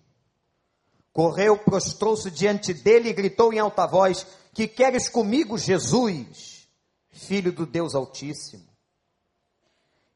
correu, 1.12 1.58
prostrou-se 1.58 2.30
diante 2.30 2.72
dele 2.72 3.10
e 3.10 3.14
gritou 3.14 3.52
em 3.52 3.58
alta 3.58 3.86
voz: 3.86 4.26
Que 4.54 4.66
queres 4.66 5.06
comigo, 5.06 5.58
Jesus, 5.58 6.66
filho 7.10 7.52
do 7.52 7.66
Deus 7.66 7.94
Altíssimo? 7.94 8.70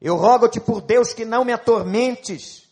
Eu 0.01 0.15
rogo-te 0.15 0.59
por 0.59 0.81
Deus 0.81 1.13
que 1.13 1.25
não 1.25 1.45
me 1.45 1.53
atormentes, 1.53 2.64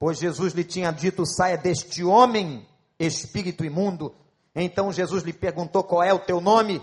pois 0.00 0.18
Jesus 0.18 0.54
lhe 0.54 0.64
tinha 0.64 0.90
dito: 0.90 1.24
saia 1.26 1.58
deste 1.58 2.02
homem, 2.02 2.66
espírito 2.98 3.64
imundo. 3.64 4.12
Então 4.52 4.90
Jesus 4.90 5.22
lhe 5.22 5.32
perguntou: 5.32 5.84
qual 5.84 6.02
é 6.02 6.12
o 6.12 6.18
teu 6.18 6.40
nome? 6.40 6.82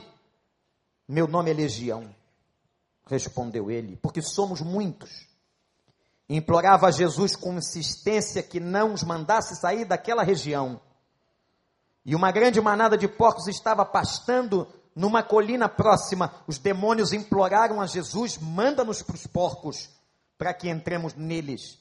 Meu 1.07 1.27
nome 1.27 1.49
é 1.49 1.53
Legião, 1.53 2.13
respondeu 3.07 3.71
ele, 3.71 3.97
porque 3.97 4.21
somos 4.21 4.61
muitos. 4.61 5.27
Implorava 6.29 6.87
a 6.87 6.91
Jesus 6.91 7.35
com 7.35 7.57
insistência 7.57 8.43
que 8.43 8.59
não 8.59 8.93
os 8.93 9.03
mandasse 9.03 9.55
sair 9.55 9.85
daquela 9.85 10.23
região. 10.23 10.79
E 12.05 12.13
uma 12.13 12.31
grande 12.31 12.59
manada 12.59 12.97
de 12.97 13.07
porcos 13.07 13.47
estava 13.47 13.85
pastando 13.85 14.67
numa 14.93 15.23
colina 15.23 15.69
próxima. 15.69 16.33
Os 16.45 16.57
demônios 16.57 17.13
imploraram 17.13 17.81
a 17.81 17.85
Jesus: 17.85 18.37
manda-nos 18.37 19.01
para 19.01 19.15
os 19.15 19.25
porcos, 19.25 19.89
para 20.37 20.53
que 20.53 20.69
entremos 20.69 21.13
neles. 21.15 21.79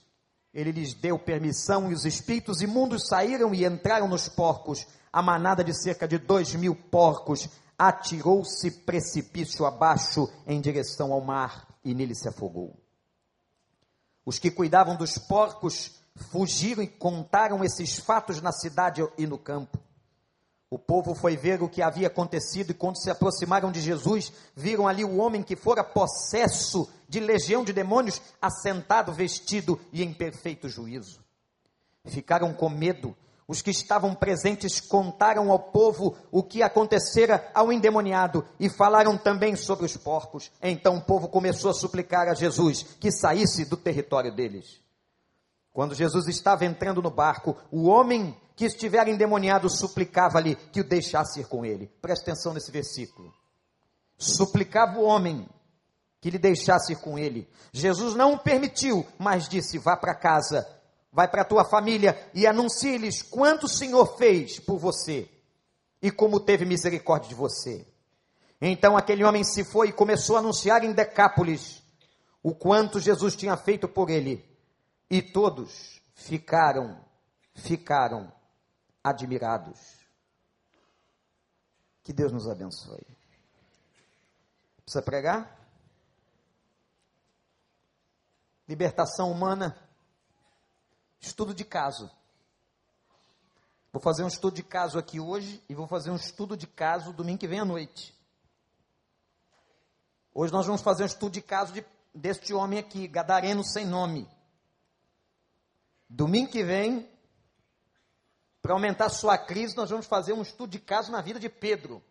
Ele 0.52 0.72
lhes 0.72 0.94
deu 0.94 1.18
permissão 1.18 1.90
e 1.90 1.94
os 1.94 2.04
espíritos 2.04 2.62
imundos 2.62 3.06
saíram 3.08 3.54
e 3.54 3.64
entraram 3.64 4.08
nos 4.08 4.28
porcos. 4.28 4.86
A 5.12 5.22
manada 5.22 5.62
de 5.62 5.74
cerca 5.74 6.06
de 6.06 6.18
dois 6.18 6.54
mil 6.54 6.74
porcos 6.74 7.48
atirou-se 7.78 8.70
precipício 8.82 9.66
abaixo 9.66 10.28
em 10.46 10.60
direção 10.60 11.12
ao 11.12 11.20
mar 11.20 11.68
e 11.84 11.94
nele 11.94 12.14
se 12.14 12.28
afogou. 12.28 12.74
Os 14.24 14.38
que 14.38 14.50
cuidavam 14.50 14.96
dos 14.96 15.18
porcos 15.18 16.00
fugiram 16.30 16.82
e 16.82 16.88
contaram 16.88 17.62
esses 17.62 17.98
fatos 17.98 18.40
na 18.40 18.50
cidade 18.50 19.06
e 19.16 19.26
no 19.26 19.38
campo. 19.38 19.78
O 20.68 20.78
povo 20.78 21.14
foi 21.14 21.36
ver 21.36 21.62
o 21.62 21.68
que 21.68 21.80
havia 21.80 22.08
acontecido 22.08 22.70
e 22.70 22.74
quando 22.74 23.00
se 23.00 23.08
aproximaram 23.08 23.70
de 23.70 23.80
Jesus, 23.80 24.32
viram 24.54 24.88
ali 24.88 25.04
o 25.04 25.18
homem 25.18 25.42
que 25.42 25.54
fora 25.54 25.84
possesso 25.84 26.88
de 27.08 27.20
legião 27.20 27.62
de 27.64 27.72
demônios, 27.72 28.20
assentado, 28.42 29.12
vestido 29.12 29.80
e 29.92 30.02
em 30.02 30.12
perfeito 30.12 30.68
juízo. 30.68 31.20
Ficaram 32.04 32.52
com 32.52 32.68
medo. 32.68 33.16
Os 33.48 33.62
que 33.62 33.70
estavam 33.70 34.12
presentes 34.12 34.80
contaram 34.80 35.52
ao 35.52 35.58
povo 35.58 36.16
o 36.32 36.42
que 36.42 36.64
acontecera 36.64 37.48
ao 37.54 37.72
endemoniado 37.72 38.44
e 38.58 38.68
falaram 38.68 39.16
também 39.16 39.54
sobre 39.54 39.86
os 39.86 39.96
porcos. 39.96 40.50
Então 40.60 40.96
o 40.96 41.02
povo 41.02 41.28
começou 41.28 41.70
a 41.70 41.74
suplicar 41.74 42.26
a 42.26 42.34
Jesus 42.34 42.82
que 42.98 43.12
saísse 43.12 43.64
do 43.64 43.76
território 43.76 44.34
deles. 44.34 44.80
Quando 45.72 45.94
Jesus 45.94 46.26
estava 46.26 46.64
entrando 46.64 47.00
no 47.00 47.10
barco, 47.10 47.56
o 47.70 47.84
homem 47.86 48.36
que 48.56 48.64
estiver 48.64 49.06
endemoniado 49.06 49.68
suplicava-lhe 49.68 50.56
que 50.72 50.80
o 50.80 50.84
deixasse 50.84 51.40
ir 51.40 51.46
com 51.46 51.64
ele. 51.64 51.88
Presta 52.00 52.30
atenção 52.30 52.54
nesse 52.54 52.72
versículo. 52.72 53.32
Suplicava 54.16 54.98
o 54.98 55.04
homem 55.04 55.46
que 56.22 56.30
lhe 56.30 56.38
deixasse 56.38 56.94
ir 56.94 56.96
com 56.96 57.18
ele. 57.18 57.46
Jesus 57.70 58.14
não 58.14 58.32
o 58.32 58.38
permitiu, 58.38 59.06
mas 59.18 59.46
disse: 59.46 59.76
Vá 59.76 59.94
para 59.94 60.14
casa, 60.14 60.66
vai 61.12 61.28
para 61.28 61.42
a 61.42 61.44
tua 61.44 61.66
família 61.66 62.18
e 62.32 62.46
anuncie-lhes 62.46 63.22
quanto 63.22 63.64
o 63.64 63.68
Senhor 63.68 64.16
fez 64.16 64.58
por 64.58 64.78
você 64.78 65.28
e 66.00 66.10
como 66.10 66.40
teve 66.40 66.64
misericórdia 66.64 67.28
de 67.28 67.34
você. 67.34 67.86
Então 68.58 68.96
aquele 68.96 69.22
homem 69.22 69.44
se 69.44 69.64
foi 69.64 69.88
e 69.88 69.92
começou 69.92 70.36
a 70.36 70.38
anunciar 70.38 70.82
em 70.82 70.92
Decápolis 70.92 71.82
o 72.42 72.54
quanto 72.54 72.98
Jesus 72.98 73.36
tinha 73.36 73.56
feito 73.56 73.86
por 73.86 74.08
ele. 74.08 74.42
E 75.10 75.20
todos 75.20 76.00
ficaram, 76.14 76.98
ficaram 77.54 78.32
admirados. 79.06 79.78
Que 82.02 82.12
Deus 82.12 82.32
nos 82.32 82.48
abençoe. 82.48 83.06
Precisa 84.82 85.00
pregar? 85.02 85.56
Libertação 88.68 89.30
humana. 89.30 89.76
Estudo 91.20 91.54
de 91.54 91.64
caso. 91.64 92.10
Vou 93.92 94.02
fazer 94.02 94.24
um 94.24 94.28
estudo 94.28 94.56
de 94.56 94.64
caso 94.64 94.98
aqui 94.98 95.20
hoje 95.20 95.62
e 95.68 95.74
vou 95.74 95.86
fazer 95.86 96.10
um 96.10 96.16
estudo 96.16 96.56
de 96.56 96.66
caso 96.66 97.12
domingo 97.12 97.38
que 97.38 97.48
vem 97.48 97.60
à 97.60 97.64
noite. 97.64 98.12
Hoje 100.34 100.52
nós 100.52 100.66
vamos 100.66 100.82
fazer 100.82 101.04
um 101.04 101.06
estudo 101.06 101.32
de 101.32 101.42
caso 101.42 101.72
de, 101.72 101.86
deste 102.12 102.52
homem 102.52 102.78
aqui, 102.78 103.06
Gadareno 103.06 103.64
sem 103.64 103.86
nome. 103.86 104.28
Domingo 106.08 106.50
que 106.50 106.64
vem 106.64 107.08
para 108.66 108.74
aumentar 108.74 109.08
sua 109.10 109.38
crise, 109.38 109.76
nós 109.76 109.90
vamos 109.90 110.06
fazer 110.06 110.32
um 110.32 110.42
estudo 110.42 110.70
de 110.70 110.80
caso 110.80 111.12
na 111.12 111.20
vida 111.20 111.38
de 111.38 111.48
Pedro. 111.48 112.02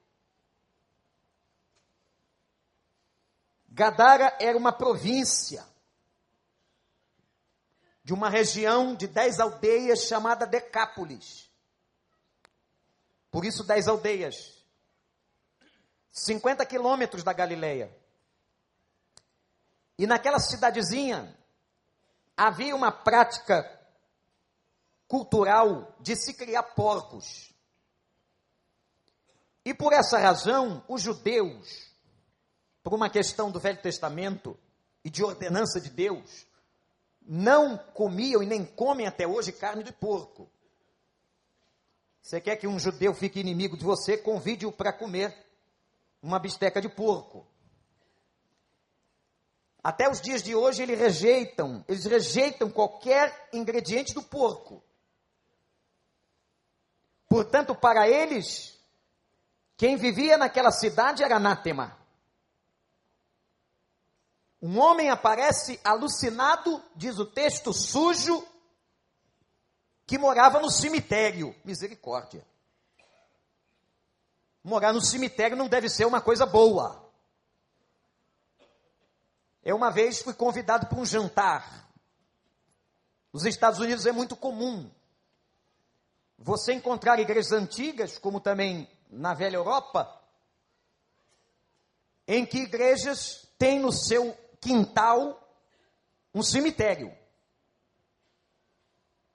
Gadara 3.67 4.37
era 4.39 4.57
uma 4.57 4.71
província 4.71 5.67
de 8.05 8.13
uma 8.13 8.29
região 8.29 8.95
de 8.95 9.05
dez 9.05 9.41
aldeias 9.41 10.03
chamada 10.03 10.47
Decápolis. 10.47 11.51
Por 13.29 13.43
isso, 13.43 13.61
dez 13.61 13.89
aldeias. 13.89 14.63
50 16.09 16.65
quilômetros 16.65 17.21
da 17.21 17.33
Galileia. 17.33 17.93
E 19.97 20.07
naquela 20.07 20.39
cidadezinha 20.39 21.37
havia 22.37 22.73
uma 22.73 22.93
prática 22.93 23.74
cultural 25.15 25.95
de 26.01 26.13
se 26.13 26.33
criar 26.33 26.61
porcos. 26.61 27.53
E 29.63 29.73
por 29.73 29.93
essa 29.93 30.19
razão, 30.19 30.83
os 30.89 31.01
judeus, 31.01 31.89
por 32.83 32.93
uma 32.93 33.09
questão 33.09 33.49
do 33.49 33.57
Velho 33.57 33.81
Testamento 33.81 34.59
e 35.05 35.09
de 35.09 35.23
ordenança 35.23 35.79
de 35.79 35.89
Deus, 35.89 36.45
não 37.21 37.77
comiam 37.77 38.43
e 38.43 38.45
nem 38.45 38.65
comem 38.65 39.07
até 39.07 39.25
hoje 39.25 39.53
carne 39.53 39.83
de 39.83 39.93
porco. 39.93 40.49
Você 42.21 42.41
quer 42.41 42.57
que 42.57 42.67
um 42.67 42.77
judeu 42.77 43.13
fique 43.13 43.39
inimigo 43.39 43.77
de 43.77 43.85
você, 43.85 44.17
convide-o 44.17 44.71
para 44.71 44.91
comer 44.91 45.33
uma 46.21 46.39
bisteca 46.39 46.81
de 46.81 46.89
porco. 46.89 47.47
Até 49.81 50.11
os 50.11 50.19
dias 50.19 50.43
de 50.43 50.53
hoje 50.53 50.83
eles 50.83 50.99
rejeitam, 50.99 51.85
eles 51.87 52.03
rejeitam 52.03 52.69
qualquer 52.69 53.47
ingrediente 53.53 54.13
do 54.13 54.21
porco. 54.21 54.83
Portanto, 57.27 57.75
para 57.75 58.07
eles, 58.07 58.79
quem 59.77 59.97
vivia 59.97 60.37
naquela 60.37 60.71
cidade 60.71 61.23
era 61.23 61.37
anátema. 61.37 61.97
Um 64.61 64.79
homem 64.79 65.09
aparece 65.09 65.79
alucinado, 65.83 66.81
diz 66.95 67.19
o 67.19 67.25
texto, 67.25 67.73
sujo, 67.73 68.45
que 70.05 70.17
morava 70.17 70.59
no 70.59 70.69
cemitério. 70.69 71.55
Misericórdia. 71.63 72.45
Morar 74.63 74.93
no 74.93 75.01
cemitério 75.01 75.57
não 75.57 75.67
deve 75.67 75.89
ser 75.89 76.05
uma 76.05 76.21
coisa 76.21 76.45
boa. 76.45 77.03
Eu 79.63 79.75
uma 79.75 79.91
vez 79.91 80.21
fui 80.21 80.33
convidado 80.33 80.87
para 80.87 80.99
um 80.99 81.05
jantar. 81.05 81.87
Nos 83.33 83.45
Estados 83.45 83.79
Unidos 83.79 84.05
é 84.05 84.11
muito 84.11 84.35
comum 84.35 84.89
você 86.37 86.73
encontrar 86.73 87.19
igrejas 87.19 87.51
antigas, 87.51 88.17
como 88.17 88.39
também 88.39 88.89
na 89.09 89.33
velha 89.33 89.55
Europa, 89.55 90.21
em 92.27 92.45
que 92.45 92.59
igrejas 92.59 93.47
têm 93.57 93.79
no 93.79 93.91
seu 93.91 94.37
quintal 94.59 95.41
um 96.33 96.43
cemitério. 96.43 97.15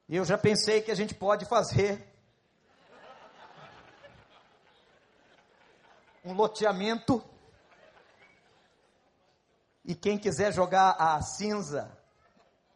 E 0.08 0.16
eu 0.16 0.24
já 0.24 0.36
pensei 0.36 0.82
que 0.82 0.90
a 0.90 0.94
gente 0.94 1.14
pode 1.14 1.44
fazer 1.46 2.06
um 6.24 6.32
loteamento 6.34 7.24
e 9.84 9.94
quem 9.94 10.18
quiser 10.18 10.52
jogar 10.52 10.90
a 10.98 11.20
cinza 11.22 11.96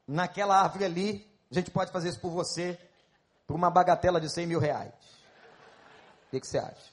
naquela 0.07 0.61
árvore 0.61 0.85
ali, 0.85 1.39
a 1.51 1.55
gente 1.55 1.71
pode 1.71 1.93
fazer 1.93 2.09
isso 2.09 2.21
por 2.21 2.31
você 2.31 2.79
por 3.47 3.55
uma 3.55 3.71
bagatela 3.71 4.21
de 4.21 4.33
100 4.33 4.47
mil 4.47 4.59
reais. 4.59 4.95
O 6.27 6.31
que, 6.31 6.41
que 6.41 6.47
você 6.47 6.59
acha? 6.59 6.93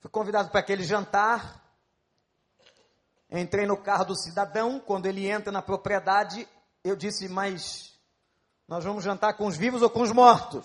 Fui 0.00 0.10
convidado 0.10 0.50
para 0.50 0.60
aquele 0.60 0.84
jantar. 0.84 1.62
Entrei 3.30 3.66
no 3.66 3.76
carro 3.76 4.04
do 4.04 4.16
cidadão. 4.16 4.78
Quando 4.78 5.06
ele 5.06 5.28
entra 5.28 5.50
na 5.50 5.60
propriedade, 5.60 6.48
eu 6.84 6.94
disse: 6.94 7.28
Mas 7.28 7.98
nós 8.68 8.84
vamos 8.84 9.02
jantar 9.02 9.36
com 9.36 9.46
os 9.46 9.56
vivos 9.56 9.82
ou 9.82 9.90
com 9.90 10.02
os 10.02 10.12
mortos? 10.12 10.64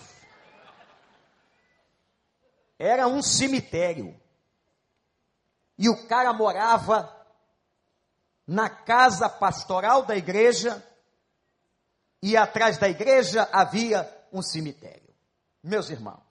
Era 2.77 3.07
um 3.07 3.21
cemitério. 3.21 4.19
E 5.77 5.89
o 5.89 6.07
cara 6.07 6.31
morava 6.33 7.11
na 8.45 8.69
casa 8.69 9.27
pastoral 9.29 10.03
da 10.03 10.15
igreja 10.15 10.85
e 12.21 12.37
atrás 12.37 12.77
da 12.77 12.87
igreja 12.87 13.49
havia 13.51 14.09
um 14.31 14.41
cemitério. 14.41 15.13
Meus 15.63 15.89
irmãos, 15.89 16.21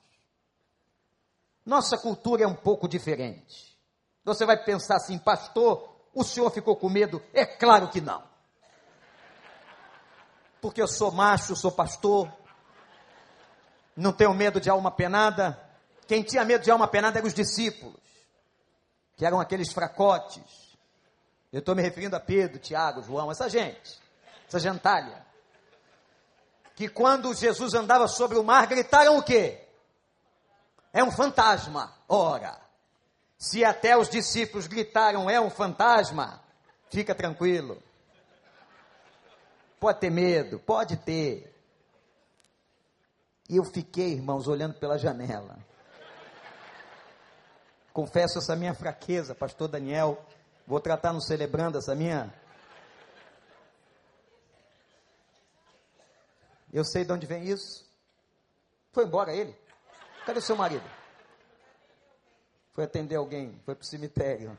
nossa 1.64 1.98
cultura 1.98 2.44
é 2.44 2.46
um 2.46 2.54
pouco 2.54 2.88
diferente. 2.88 3.78
Você 4.24 4.44
vai 4.44 4.62
pensar 4.62 4.96
assim, 4.96 5.18
pastor, 5.18 5.88
O 6.12 6.24
senhor 6.24 6.50
ficou 6.50 6.74
com 6.76 6.88
medo? 6.88 7.22
É 7.32 7.46
claro 7.46 7.88
que 7.88 8.00
não. 8.00 8.22
Porque 10.60 10.82
eu 10.82 10.88
sou 10.88 11.12
macho, 11.12 11.54
sou 11.54 11.70
pastor, 11.70 12.30
não 13.96 14.12
tenho 14.12 14.34
medo 14.34 14.60
de 14.60 14.68
alma 14.68 14.90
penada. 14.90 15.58
Quem 16.06 16.22
tinha 16.22 16.44
medo 16.44 16.64
de 16.64 16.70
alma 16.70 16.88
penada 16.88 17.18
eram 17.18 17.28
os 17.28 17.34
discípulos, 17.34 18.00
que 19.16 19.24
eram 19.24 19.40
aqueles 19.40 19.72
fracotes. 19.72 20.76
Eu 21.52 21.60
estou 21.60 21.74
me 21.74 21.82
referindo 21.82 22.16
a 22.16 22.20
Pedro, 22.20 22.58
Tiago, 22.58 23.02
João, 23.02 23.30
essa 23.30 23.48
gente, 23.48 24.00
essa 24.46 24.58
gentalha. 24.58 25.24
Que 26.80 26.88
quando 26.88 27.34
Jesus 27.34 27.74
andava 27.74 28.08
sobre 28.08 28.38
o 28.38 28.42
mar, 28.42 28.66
gritaram 28.66 29.18
o 29.18 29.22
quê? 29.22 29.68
É 30.94 31.04
um 31.04 31.12
fantasma. 31.12 31.94
Ora, 32.08 32.58
se 33.36 33.62
até 33.62 33.98
os 33.98 34.08
discípulos 34.08 34.66
gritaram 34.66 35.28
é 35.28 35.38
um 35.38 35.50
fantasma, 35.50 36.42
fica 36.90 37.14
tranquilo. 37.14 37.82
Pode 39.78 40.00
ter 40.00 40.08
medo, 40.08 40.58
pode 40.58 40.96
ter. 40.96 41.54
E 43.46 43.58
eu 43.58 43.64
fiquei, 43.64 44.14
irmãos, 44.14 44.48
olhando 44.48 44.72
pela 44.72 44.96
janela. 44.96 45.58
Confesso 47.92 48.38
essa 48.38 48.56
minha 48.56 48.72
fraqueza, 48.72 49.34
pastor 49.34 49.68
Daniel. 49.68 50.24
Vou 50.66 50.80
tratar 50.80 51.12
no 51.12 51.20
celebrando 51.20 51.76
essa 51.76 51.94
minha. 51.94 52.32
Eu 56.72 56.84
sei 56.84 57.04
de 57.04 57.12
onde 57.12 57.26
vem 57.26 57.48
isso. 57.48 57.88
Foi 58.92 59.04
embora 59.04 59.34
ele? 59.34 59.56
Cadê 60.24 60.40
seu 60.40 60.56
marido? 60.56 60.84
Foi 62.72 62.84
atender 62.84 63.16
alguém, 63.16 63.60
foi 63.64 63.74
para 63.74 63.82
o 63.82 63.86
cemitério. 63.86 64.56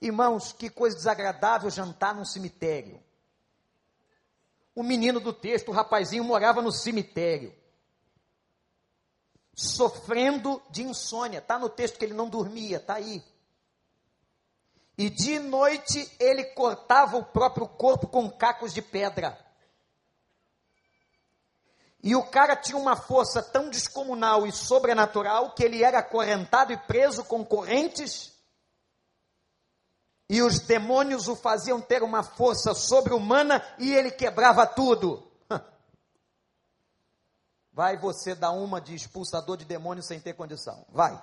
Irmãos, 0.00 0.52
que 0.52 0.68
coisa 0.68 0.96
desagradável 0.96 1.70
jantar 1.70 2.14
num 2.14 2.24
cemitério. 2.24 3.02
O 4.74 4.82
menino 4.82 5.20
do 5.20 5.32
texto, 5.32 5.68
o 5.68 5.72
rapazinho, 5.72 6.24
morava 6.24 6.60
no 6.60 6.72
cemitério, 6.72 7.54
sofrendo 9.54 10.60
de 10.68 10.82
insônia. 10.82 11.38
Está 11.38 11.58
no 11.58 11.68
texto 11.68 11.96
que 11.96 12.04
ele 12.04 12.12
não 12.12 12.28
dormia, 12.28 12.78
está 12.78 12.94
aí. 12.94 13.22
E 14.96 15.10
de 15.10 15.38
noite 15.38 16.10
ele 16.20 16.44
cortava 16.44 17.16
o 17.16 17.24
próprio 17.24 17.66
corpo 17.66 18.06
com 18.06 18.30
cacos 18.30 18.72
de 18.72 18.80
pedra. 18.80 19.38
E 22.02 22.14
o 22.14 22.22
cara 22.22 22.54
tinha 22.54 22.78
uma 22.78 22.96
força 22.96 23.42
tão 23.42 23.70
descomunal 23.70 24.46
e 24.46 24.52
sobrenatural 24.52 25.54
que 25.54 25.64
ele 25.64 25.82
era 25.82 26.00
acorrentado 26.00 26.72
e 26.72 26.76
preso 26.76 27.24
com 27.24 27.44
correntes 27.44 28.34
e 30.28 30.42
os 30.42 30.60
demônios 30.60 31.28
o 31.28 31.36
faziam 31.36 31.80
ter 31.80 32.02
uma 32.02 32.22
força 32.22 32.74
sobre-humana 32.74 33.62
e 33.78 33.92
ele 33.92 34.10
quebrava 34.10 34.66
tudo. 34.66 35.30
Vai 37.72 37.96
você 37.98 38.34
dar 38.34 38.52
uma 38.52 38.80
de 38.80 38.94
expulsador 38.94 39.56
de 39.56 39.64
demônios 39.64 40.06
sem 40.06 40.18
ter 40.18 40.34
condição. 40.34 40.86
Vai. 40.88 41.20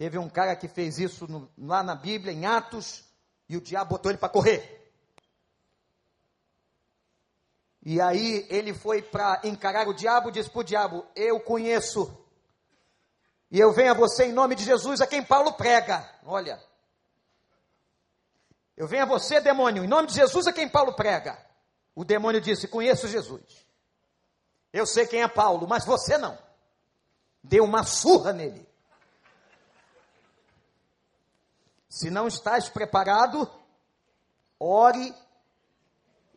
Teve 0.00 0.16
um 0.16 0.30
cara 0.30 0.56
que 0.56 0.66
fez 0.66 0.98
isso 0.98 1.30
no, 1.30 1.46
lá 1.58 1.82
na 1.82 1.94
Bíblia, 1.94 2.32
em 2.32 2.46
Atos, 2.46 3.04
e 3.46 3.54
o 3.54 3.60
diabo 3.60 3.90
botou 3.90 4.10
ele 4.10 4.16
para 4.16 4.30
correr. 4.30 4.90
E 7.82 8.00
aí 8.00 8.46
ele 8.48 8.72
foi 8.72 9.02
para 9.02 9.42
encarar 9.44 9.86
o 9.86 9.92
diabo, 9.92 10.30
disse 10.30 10.48
para 10.48 10.60
o 10.60 10.64
diabo: 10.64 11.06
Eu 11.14 11.38
conheço, 11.40 12.10
e 13.50 13.60
eu 13.60 13.74
venho 13.74 13.90
a 13.90 13.94
você 13.94 14.24
em 14.24 14.32
nome 14.32 14.54
de 14.54 14.64
Jesus, 14.64 15.02
a 15.02 15.06
quem 15.06 15.22
Paulo 15.22 15.52
prega. 15.52 16.10
Olha, 16.24 16.58
eu 18.74 18.88
venho 18.88 19.02
a 19.02 19.06
você, 19.06 19.38
demônio, 19.38 19.84
em 19.84 19.86
nome 19.86 20.08
de 20.08 20.14
Jesus 20.14 20.46
a 20.46 20.52
quem 20.54 20.66
Paulo 20.66 20.94
prega. 20.94 21.38
O 21.94 22.06
demônio 22.06 22.40
disse: 22.40 22.66
Conheço 22.66 23.06
Jesus. 23.06 23.66
Eu 24.72 24.86
sei 24.86 25.06
quem 25.06 25.20
é 25.20 25.28
Paulo, 25.28 25.68
mas 25.68 25.84
você 25.84 26.16
não. 26.16 26.38
Deu 27.44 27.64
uma 27.64 27.84
surra 27.84 28.32
nele. 28.32 28.69
Se 31.90 32.08
não 32.08 32.28
estás 32.28 32.68
preparado, 32.68 33.50
ore 34.60 35.12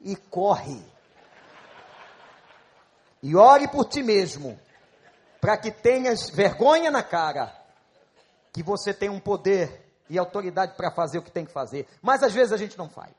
e 0.01 0.15
corre. 0.15 0.83
E 3.21 3.35
ore 3.35 3.67
por 3.67 3.85
ti 3.85 4.01
mesmo, 4.01 4.59
para 5.39 5.55
que 5.55 5.71
tenhas 5.71 6.31
vergonha 6.31 6.89
na 6.89 7.03
cara, 7.03 7.55
que 8.51 8.63
você 8.63 8.93
tem 8.93 9.09
um 9.09 9.19
poder 9.19 9.81
e 10.09 10.17
autoridade 10.17 10.75
para 10.75 10.91
fazer 10.91 11.19
o 11.19 11.23
que 11.23 11.31
tem 11.31 11.45
que 11.45 11.53
fazer. 11.53 11.87
Mas 12.01 12.23
às 12.23 12.33
vezes 12.33 12.51
a 12.51 12.57
gente 12.57 12.75
não 12.75 12.89
faz, 12.89 13.13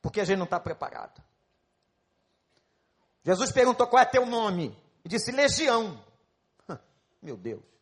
porque 0.00 0.20
a 0.20 0.24
gente 0.24 0.38
não 0.38 0.44
está 0.44 0.60
preparado. 0.60 1.20
Jesus 3.24 3.50
perguntou 3.50 3.86
qual 3.88 4.00
é 4.00 4.06
teu 4.06 4.24
nome, 4.24 4.74
e 5.04 5.08
disse 5.08 5.32
Legião. 5.32 6.02
Meu 7.20 7.36
Deus. 7.36 7.79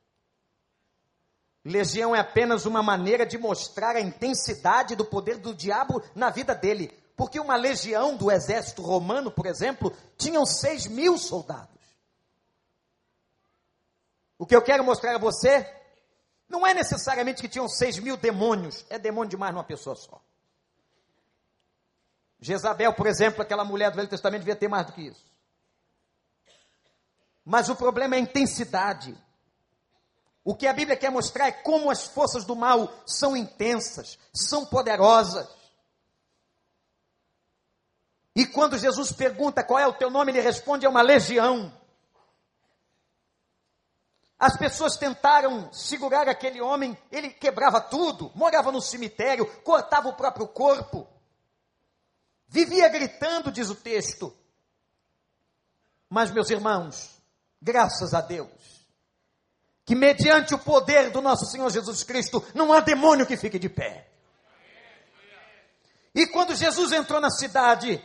Legião 1.68 2.16
é 2.16 2.18
apenas 2.18 2.64
uma 2.64 2.82
maneira 2.82 3.26
de 3.26 3.36
mostrar 3.36 3.94
a 3.94 4.00
intensidade 4.00 4.96
do 4.96 5.04
poder 5.04 5.36
do 5.36 5.54
diabo 5.54 6.02
na 6.14 6.30
vida 6.30 6.54
dele. 6.54 6.88
Porque 7.14 7.38
uma 7.38 7.56
legião 7.56 8.16
do 8.16 8.30
exército 8.30 8.80
romano, 8.80 9.30
por 9.30 9.44
exemplo, 9.44 9.94
tinham 10.16 10.46
seis 10.46 10.86
mil 10.86 11.18
soldados. 11.18 11.68
O 14.38 14.46
que 14.46 14.56
eu 14.56 14.62
quero 14.62 14.82
mostrar 14.82 15.14
a 15.14 15.18
você 15.18 15.70
não 16.48 16.66
é 16.66 16.72
necessariamente 16.72 17.42
que 17.42 17.48
tinham 17.48 17.68
seis 17.68 17.98
mil 17.98 18.16
demônios, 18.16 18.86
é 18.88 18.98
demônio 18.98 19.28
demais 19.28 19.52
numa 19.52 19.64
pessoa 19.64 19.94
só. 19.94 20.22
Jezabel, 22.40 22.94
por 22.94 23.06
exemplo, 23.06 23.42
aquela 23.42 23.64
mulher 23.64 23.90
do 23.90 23.96
Velho 23.96 24.08
Testamento, 24.08 24.40
devia 24.40 24.56
ter 24.56 24.68
mais 24.68 24.86
do 24.86 24.92
que 24.92 25.02
isso. 25.02 25.26
Mas 27.44 27.68
o 27.68 27.76
problema 27.76 28.14
é 28.14 28.18
a 28.18 28.22
intensidade. 28.22 29.14
O 30.48 30.54
que 30.54 30.66
a 30.66 30.72
Bíblia 30.72 30.96
quer 30.96 31.10
mostrar 31.10 31.48
é 31.48 31.52
como 31.52 31.90
as 31.90 32.06
forças 32.06 32.42
do 32.42 32.56
mal 32.56 32.90
são 33.06 33.36
intensas, 33.36 34.18
são 34.32 34.64
poderosas. 34.64 35.46
E 38.34 38.46
quando 38.46 38.78
Jesus 38.78 39.12
pergunta 39.12 39.62
qual 39.62 39.78
é 39.78 39.86
o 39.86 39.92
teu 39.92 40.08
nome, 40.08 40.32
ele 40.32 40.40
responde: 40.40 40.86
é 40.86 40.88
uma 40.88 41.02
legião. 41.02 41.70
As 44.38 44.56
pessoas 44.56 44.96
tentaram 44.96 45.70
segurar 45.70 46.26
aquele 46.30 46.62
homem, 46.62 46.96
ele 47.12 47.28
quebrava 47.28 47.78
tudo, 47.78 48.32
morava 48.34 48.72
no 48.72 48.80
cemitério, 48.80 49.44
cortava 49.60 50.08
o 50.08 50.16
próprio 50.16 50.48
corpo, 50.48 51.06
vivia 52.46 52.88
gritando, 52.88 53.52
diz 53.52 53.68
o 53.68 53.74
texto. 53.74 54.34
Mas, 56.08 56.30
meus 56.30 56.48
irmãos, 56.48 57.20
graças 57.60 58.14
a 58.14 58.22
Deus, 58.22 58.48
que 59.88 59.94
mediante 59.94 60.54
o 60.54 60.58
poder 60.58 61.08
do 61.08 61.22
nosso 61.22 61.46
Senhor 61.46 61.70
Jesus 61.70 62.02
Cristo, 62.02 62.44
não 62.52 62.74
há 62.74 62.80
demônio 62.80 63.24
que 63.24 63.38
fique 63.38 63.58
de 63.58 63.70
pé. 63.70 64.06
E 66.14 66.26
quando 66.26 66.54
Jesus 66.54 66.92
entrou 66.92 67.18
na 67.22 67.30
cidade, 67.30 67.98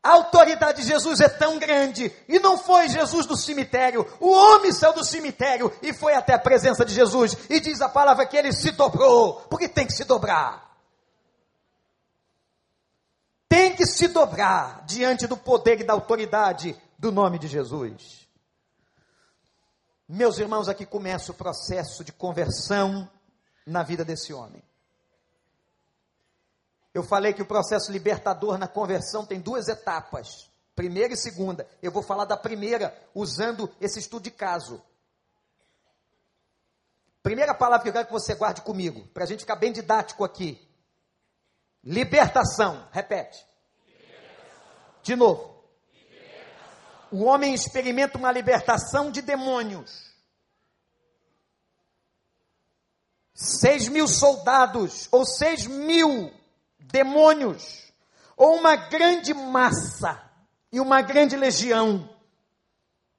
a 0.00 0.12
autoridade 0.12 0.82
de 0.82 0.86
Jesus 0.86 1.20
é 1.20 1.28
tão 1.28 1.58
grande, 1.58 2.14
e 2.28 2.38
não 2.38 2.56
foi 2.56 2.88
Jesus 2.88 3.26
do 3.26 3.36
cemitério, 3.36 4.06
o 4.20 4.30
homem 4.30 4.70
saiu 4.70 4.92
do 4.92 5.04
cemitério 5.04 5.76
e 5.82 5.92
foi 5.92 6.14
até 6.14 6.34
a 6.34 6.38
presença 6.38 6.84
de 6.84 6.94
Jesus, 6.94 7.36
e 7.50 7.58
diz 7.58 7.80
a 7.80 7.88
palavra 7.88 8.24
que 8.24 8.36
ele 8.36 8.52
se 8.52 8.70
dobrou, 8.70 9.40
porque 9.50 9.66
tem 9.66 9.88
que 9.88 9.92
se 9.92 10.04
dobrar. 10.04 10.70
Tem 13.48 13.74
que 13.74 13.84
se 13.84 14.06
dobrar 14.06 14.84
diante 14.86 15.26
do 15.26 15.36
poder 15.36 15.80
e 15.80 15.84
da 15.84 15.94
autoridade 15.94 16.80
do 16.96 17.10
nome 17.10 17.40
de 17.40 17.48
Jesus. 17.48 18.17
Meus 20.08 20.38
irmãos, 20.38 20.70
aqui 20.70 20.86
começa 20.86 21.32
o 21.32 21.34
processo 21.34 22.02
de 22.02 22.12
conversão 22.12 23.06
na 23.66 23.82
vida 23.82 24.06
desse 24.06 24.32
homem. 24.32 24.62
Eu 26.94 27.02
falei 27.02 27.34
que 27.34 27.42
o 27.42 27.46
processo 27.46 27.92
libertador 27.92 28.56
na 28.56 28.66
conversão 28.66 29.26
tem 29.26 29.38
duas 29.38 29.68
etapas, 29.68 30.50
primeira 30.74 31.12
e 31.12 31.16
segunda. 31.16 31.68
Eu 31.82 31.92
vou 31.92 32.02
falar 32.02 32.24
da 32.24 32.38
primeira 32.38 32.96
usando 33.14 33.70
esse 33.78 33.98
estudo 33.98 34.22
de 34.22 34.30
caso. 34.30 34.82
Primeira 37.22 37.54
palavra 37.54 37.82
que 37.82 37.90
eu 37.90 37.92
quero 37.92 38.06
que 38.06 38.12
você 38.12 38.34
guarde 38.34 38.62
comigo, 38.62 39.06
para 39.08 39.24
a 39.24 39.26
gente 39.26 39.40
ficar 39.40 39.56
bem 39.56 39.72
didático 39.72 40.24
aqui. 40.24 40.66
Libertação. 41.84 42.88
Repete. 42.92 43.46
De 45.02 45.14
novo. 45.14 45.57
O 47.10 47.24
homem 47.24 47.54
experimenta 47.54 48.18
uma 48.18 48.30
libertação 48.30 49.10
de 49.10 49.22
demônios. 49.22 50.08
Seis 53.34 53.88
mil 53.88 54.08
soldados, 54.08 55.08
ou 55.12 55.24
seis 55.24 55.66
mil 55.66 56.32
demônios, 56.78 57.92
ou 58.36 58.56
uma 58.56 58.76
grande 58.76 59.32
massa 59.32 60.22
e 60.72 60.80
uma 60.80 61.00
grande 61.02 61.36
legião 61.36 62.08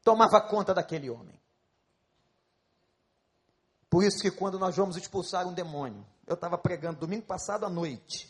tomava 0.03 0.41
conta 0.41 0.73
daquele 0.73 1.09
homem. 1.09 1.39
Por 3.89 4.03
isso 4.03 4.21
que 4.21 4.29
quando 4.29 4.59
nós 4.59 4.75
vamos 4.75 4.97
expulsar 4.97 5.47
um 5.47 5.53
demônio, 5.53 6.05
eu 6.27 6.35
estava 6.35 6.57
pregando 6.57 6.99
domingo 6.99 7.25
passado 7.25 7.65
à 7.65 7.69
noite, 7.69 8.29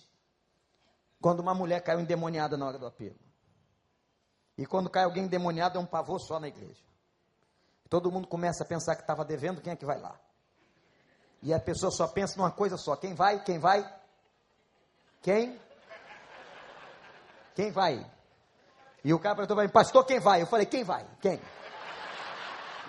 quando 1.19 1.41
uma 1.41 1.53
mulher 1.53 1.81
caiu 1.81 1.99
endemoniada 1.99 2.55
na 2.55 2.65
hora 2.65 2.79
do 2.79 2.85
apelo. 2.85 3.28
E 4.59 4.65
quando 4.65 4.89
cai 4.89 5.05
alguém 5.05 5.23
endemoniado 5.23 5.77
é 5.77 5.81
um 5.81 5.85
pavor 5.85 6.19
só 6.19 6.37
na 6.37 6.49
igreja. 6.49 6.83
Todo 7.89 8.11
mundo 8.11 8.27
começa 8.27 8.65
a 8.65 8.67
pensar 8.67 8.93
que 8.93 9.01
estava 9.01 9.23
devendo, 9.23 9.61
quem 9.61 9.71
é 9.71 9.75
que 9.75 9.85
vai 9.85 9.97
lá? 9.97 10.19
E 11.41 11.53
a 11.53 11.59
pessoa 11.61 11.89
só 11.89 12.05
pensa 12.09 12.35
numa 12.35 12.51
coisa 12.51 12.75
só: 12.75 12.97
quem 12.97 13.13
vai? 13.13 13.41
Quem 13.41 13.57
vai? 13.57 13.89
Quem? 15.21 15.57
Quem 17.55 17.71
vai? 17.71 18.05
E 19.01 19.13
o 19.13 19.19
cara 19.19 19.35
perguntou 19.35 19.55
para 19.55 19.65
mim, 19.65 19.71
pastor, 19.71 20.05
quem 20.05 20.19
vai? 20.19 20.41
Eu 20.41 20.45
falei, 20.45 20.65
quem 20.65 20.83
vai? 20.83 21.07
Quem? 21.21 21.39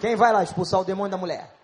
Quem 0.00 0.16
vai 0.16 0.32
lá 0.32 0.42
expulsar 0.42 0.80
o 0.80 0.84
demônio 0.84 1.12
da 1.12 1.16
mulher? 1.16 1.54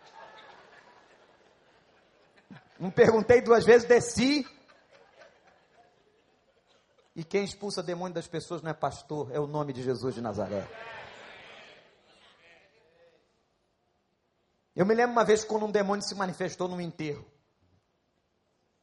Não 2.78 2.92
perguntei 2.92 3.40
duas 3.40 3.64
vezes, 3.64 3.88
desci. 3.88 4.46
E 7.16 7.24
quem 7.24 7.42
expulsa 7.42 7.82
demônio 7.82 8.14
das 8.14 8.28
pessoas 8.28 8.60
não 8.60 8.70
é 8.70 8.74
pastor, 8.74 9.32
é 9.32 9.40
o 9.40 9.46
nome 9.46 9.72
de 9.72 9.82
Jesus 9.82 10.14
de 10.14 10.20
Nazaré. 10.20 10.68
Eu 14.74 14.84
me 14.84 14.94
lembro 14.94 15.12
uma 15.12 15.24
vez 15.24 15.42
quando 15.42 15.64
um 15.64 15.70
demônio 15.70 16.04
se 16.04 16.14
manifestou 16.14 16.68
num 16.68 16.78
enterro. 16.78 17.24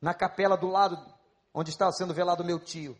Na 0.01 0.15
capela 0.15 0.57
do 0.57 0.67
lado 0.67 0.97
onde 1.53 1.69
estava 1.69 1.91
sendo 1.91 2.11
velado 2.11 2.43
meu 2.43 2.59
tio. 2.59 2.97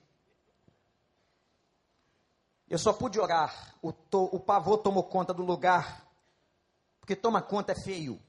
Eu 2.69 2.77
só 2.77 2.93
pude 2.93 3.19
orar. 3.19 3.75
O, 3.81 3.91
to, 3.91 4.25
o 4.31 4.39
pavor 4.39 4.77
tomou 4.77 5.03
conta 5.03 5.33
do 5.33 5.43
lugar. 5.43 6.07
Porque 6.99 7.15
toma 7.15 7.41
conta 7.41 7.71
é 7.71 7.75
feio. 7.75 8.21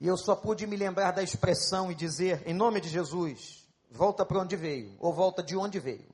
E 0.00 0.08
eu 0.08 0.16
só 0.16 0.34
pude 0.34 0.66
me 0.66 0.76
lembrar 0.76 1.12
da 1.12 1.22
expressão 1.22 1.92
e 1.92 1.94
dizer, 1.94 2.42
em 2.48 2.52
nome 2.52 2.80
de 2.80 2.88
Jesus, 2.88 3.63
volta 3.94 4.26
para 4.26 4.40
onde 4.40 4.56
veio, 4.56 4.96
ou 4.98 5.12
volta 5.12 5.40
de 5.40 5.56
onde 5.56 5.78
veio. 5.78 6.12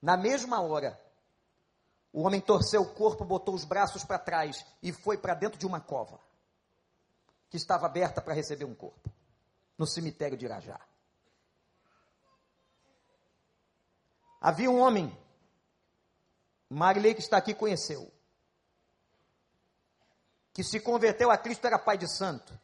Na 0.00 0.16
mesma 0.16 0.60
hora, 0.60 1.00
o 2.12 2.22
homem 2.22 2.40
torceu 2.40 2.82
o 2.82 2.94
corpo, 2.94 3.24
botou 3.24 3.54
os 3.54 3.64
braços 3.64 4.04
para 4.04 4.20
trás 4.20 4.64
e 4.80 4.92
foi 4.92 5.18
para 5.18 5.34
dentro 5.34 5.58
de 5.58 5.66
uma 5.66 5.80
cova, 5.80 6.20
que 7.50 7.56
estava 7.56 7.86
aberta 7.86 8.22
para 8.22 8.34
receber 8.34 8.64
um 8.64 8.74
corpo, 8.74 9.10
no 9.76 9.84
cemitério 9.84 10.38
de 10.38 10.44
Irajá. 10.44 10.80
Havia 14.40 14.70
um 14.70 14.78
homem, 14.78 15.16
Marilei 16.70 17.14
que 17.14 17.20
está 17.20 17.36
aqui 17.36 17.52
conheceu, 17.52 18.12
que 20.52 20.62
se 20.62 20.78
converteu 20.78 21.32
a 21.32 21.36
Cristo, 21.36 21.66
era 21.66 21.80
pai 21.80 21.98
de 21.98 22.06
santo. 22.06 22.56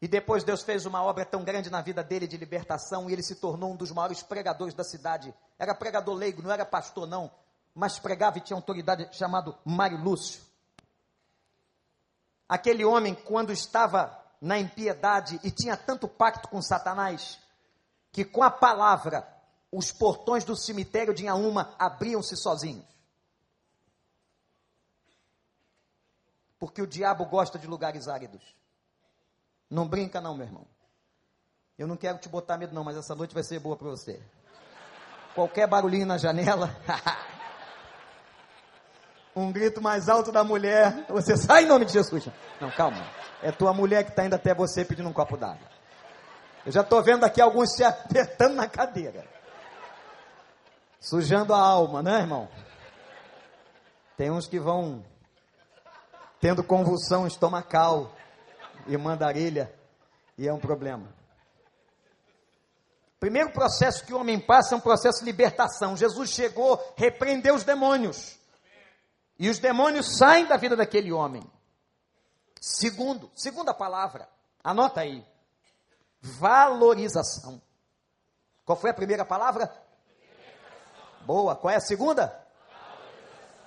E 0.00 0.06
depois 0.06 0.44
Deus 0.44 0.62
fez 0.62 0.86
uma 0.86 1.02
obra 1.02 1.24
tão 1.24 1.42
grande 1.42 1.70
na 1.70 1.82
vida 1.82 2.04
dele 2.04 2.26
de 2.26 2.36
libertação 2.36 3.08
e 3.08 3.12
ele 3.12 3.22
se 3.22 3.34
tornou 3.34 3.72
um 3.72 3.76
dos 3.76 3.90
maiores 3.90 4.22
pregadores 4.22 4.74
da 4.74 4.84
cidade. 4.84 5.34
Era 5.58 5.74
pregador 5.74 6.14
leigo, 6.14 6.42
não 6.42 6.52
era 6.52 6.64
pastor 6.64 7.06
não, 7.06 7.30
mas 7.74 7.98
pregava 7.98 8.38
e 8.38 8.40
tinha 8.40 8.56
autoridade 8.56 9.08
chamado 9.16 9.56
Mário 9.64 9.98
Lúcio. 9.98 10.40
Aquele 12.48 12.84
homem, 12.84 13.14
quando 13.14 13.52
estava 13.52 14.16
na 14.40 14.58
impiedade 14.58 15.40
e 15.42 15.50
tinha 15.50 15.76
tanto 15.76 16.06
pacto 16.06 16.48
com 16.48 16.62
Satanás, 16.62 17.38
que 18.12 18.24
com 18.24 18.42
a 18.42 18.50
palavra 18.50 19.26
os 19.70 19.90
portões 19.92 20.44
do 20.44 20.56
cemitério 20.56 21.12
de 21.12 21.24
Inhaúma 21.24 21.74
abriam-se 21.78 22.36
sozinhos. 22.36 22.86
porque 26.58 26.82
o 26.82 26.86
diabo 26.86 27.24
gosta 27.24 27.58
de 27.58 27.66
lugares 27.66 28.08
áridos. 28.08 28.42
Não 29.70 29.86
brinca 29.86 30.20
não, 30.20 30.34
meu 30.34 30.46
irmão. 30.46 30.66
Eu 31.78 31.86
não 31.86 31.96
quero 31.96 32.18
te 32.18 32.28
botar 32.28 32.56
medo 32.56 32.74
não, 32.74 32.82
mas 32.82 32.96
essa 32.96 33.14
noite 33.14 33.34
vai 33.34 33.44
ser 33.44 33.60
boa 33.60 33.76
para 33.76 33.88
você. 33.88 34.20
Qualquer 35.34 35.68
barulhinho 35.68 36.06
na 36.06 36.18
janela, 36.18 36.74
um 39.36 39.52
grito 39.52 39.80
mais 39.80 40.08
alto 40.08 40.32
da 40.32 40.42
mulher, 40.42 41.04
você 41.08 41.34
sai 41.38 41.64
em 41.64 41.68
nome 41.68 41.84
de 41.84 41.92
Jesus. 41.92 42.28
Não, 42.60 42.70
calma. 42.70 43.06
É 43.42 43.52
tua 43.52 43.72
mulher 43.72 44.02
que 44.02 44.10
está 44.10 44.24
indo 44.24 44.34
até 44.34 44.52
você 44.52 44.84
pedindo 44.84 45.08
um 45.08 45.12
copo 45.12 45.36
d'água. 45.36 45.68
Eu 46.66 46.72
já 46.72 46.80
estou 46.80 47.02
vendo 47.02 47.24
aqui 47.24 47.40
alguns 47.40 47.76
se 47.76 47.84
apertando 47.84 48.54
na 48.54 48.66
cadeira. 48.66 49.24
Sujando 51.00 51.54
a 51.54 51.60
alma, 51.60 52.02
né, 52.02 52.18
irmão? 52.18 52.48
Tem 54.16 54.32
uns 54.32 54.48
que 54.48 54.58
vão 54.58 55.04
tendo 56.40 56.64
convulsão 56.64 57.26
estomacal 57.26 58.10
e 58.88 58.96
mandarilha, 58.96 59.72
e 60.36 60.48
é 60.48 60.52
um 60.52 60.58
problema. 60.58 61.06
Primeiro 63.20 63.50
processo 63.50 64.04
que 64.04 64.14
o 64.14 64.18
homem 64.18 64.38
passa 64.40 64.74
é 64.74 64.78
um 64.78 64.80
processo 64.80 65.20
de 65.20 65.24
libertação. 65.24 65.96
Jesus 65.96 66.30
chegou, 66.30 66.80
repreendeu 66.96 67.54
os 67.54 67.64
demônios. 67.64 68.38
E 69.38 69.48
os 69.48 69.58
demônios 69.58 70.16
saem 70.16 70.46
da 70.46 70.56
vida 70.56 70.76
daquele 70.76 71.12
homem. 71.12 71.42
Segundo, 72.60 73.30
segunda 73.34 73.74
palavra, 73.74 74.28
anota 74.62 75.00
aí. 75.00 75.24
Valorização. 76.20 77.60
Qual 78.64 78.78
foi 78.78 78.90
a 78.90 78.94
primeira 78.94 79.24
palavra? 79.24 79.72
Boa. 81.22 81.56
Qual 81.56 81.72
é 81.72 81.76
a 81.76 81.80
segunda? 81.80 82.46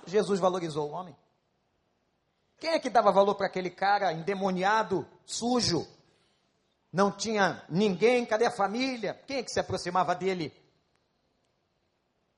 Jesus 0.06 0.40
valorizou 0.40 0.90
o 0.90 0.92
homem. 0.92 1.16
Quem 2.62 2.70
é 2.70 2.78
que 2.78 2.88
dava 2.88 3.10
valor 3.10 3.34
para 3.34 3.48
aquele 3.48 3.70
cara 3.70 4.12
endemoniado, 4.12 5.04
sujo? 5.26 5.84
Não 6.92 7.10
tinha 7.10 7.60
ninguém, 7.68 8.24
cadê 8.24 8.46
a 8.46 8.52
família? 8.52 9.14
Quem 9.26 9.38
é 9.38 9.42
que 9.42 9.50
se 9.50 9.58
aproximava 9.58 10.14
dele? 10.14 10.54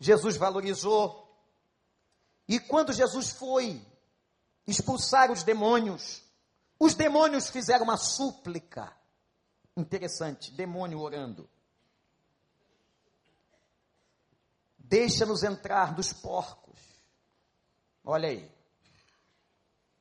Jesus 0.00 0.38
valorizou. 0.38 1.30
E 2.48 2.58
quando 2.58 2.94
Jesus 2.94 3.32
foi 3.32 3.86
expulsar 4.66 5.30
os 5.30 5.42
demônios, 5.42 6.22
os 6.80 6.94
demônios 6.94 7.50
fizeram 7.50 7.84
uma 7.84 7.98
súplica. 7.98 8.96
Interessante, 9.76 10.50
demônio 10.52 11.00
orando. 11.00 11.46
Deixa-nos 14.78 15.42
entrar 15.42 15.94
dos 15.94 16.14
porcos. 16.14 16.80
Olha 18.02 18.30
aí. 18.30 18.53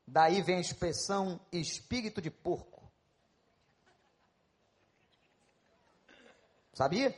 Daí 0.05 0.41
vem 0.41 0.57
a 0.57 0.61
expressão 0.61 1.39
espírito 1.51 2.21
de 2.21 2.29
porco. 2.29 2.83
Sabia? 6.73 7.17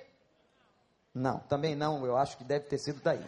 Não, 1.14 1.40
também 1.40 1.76
não, 1.76 2.06
eu 2.06 2.18
acho 2.18 2.38
que 2.38 2.44
deve 2.44 2.66
ter 2.66 2.78
sido 2.78 3.02
daí. 3.02 3.26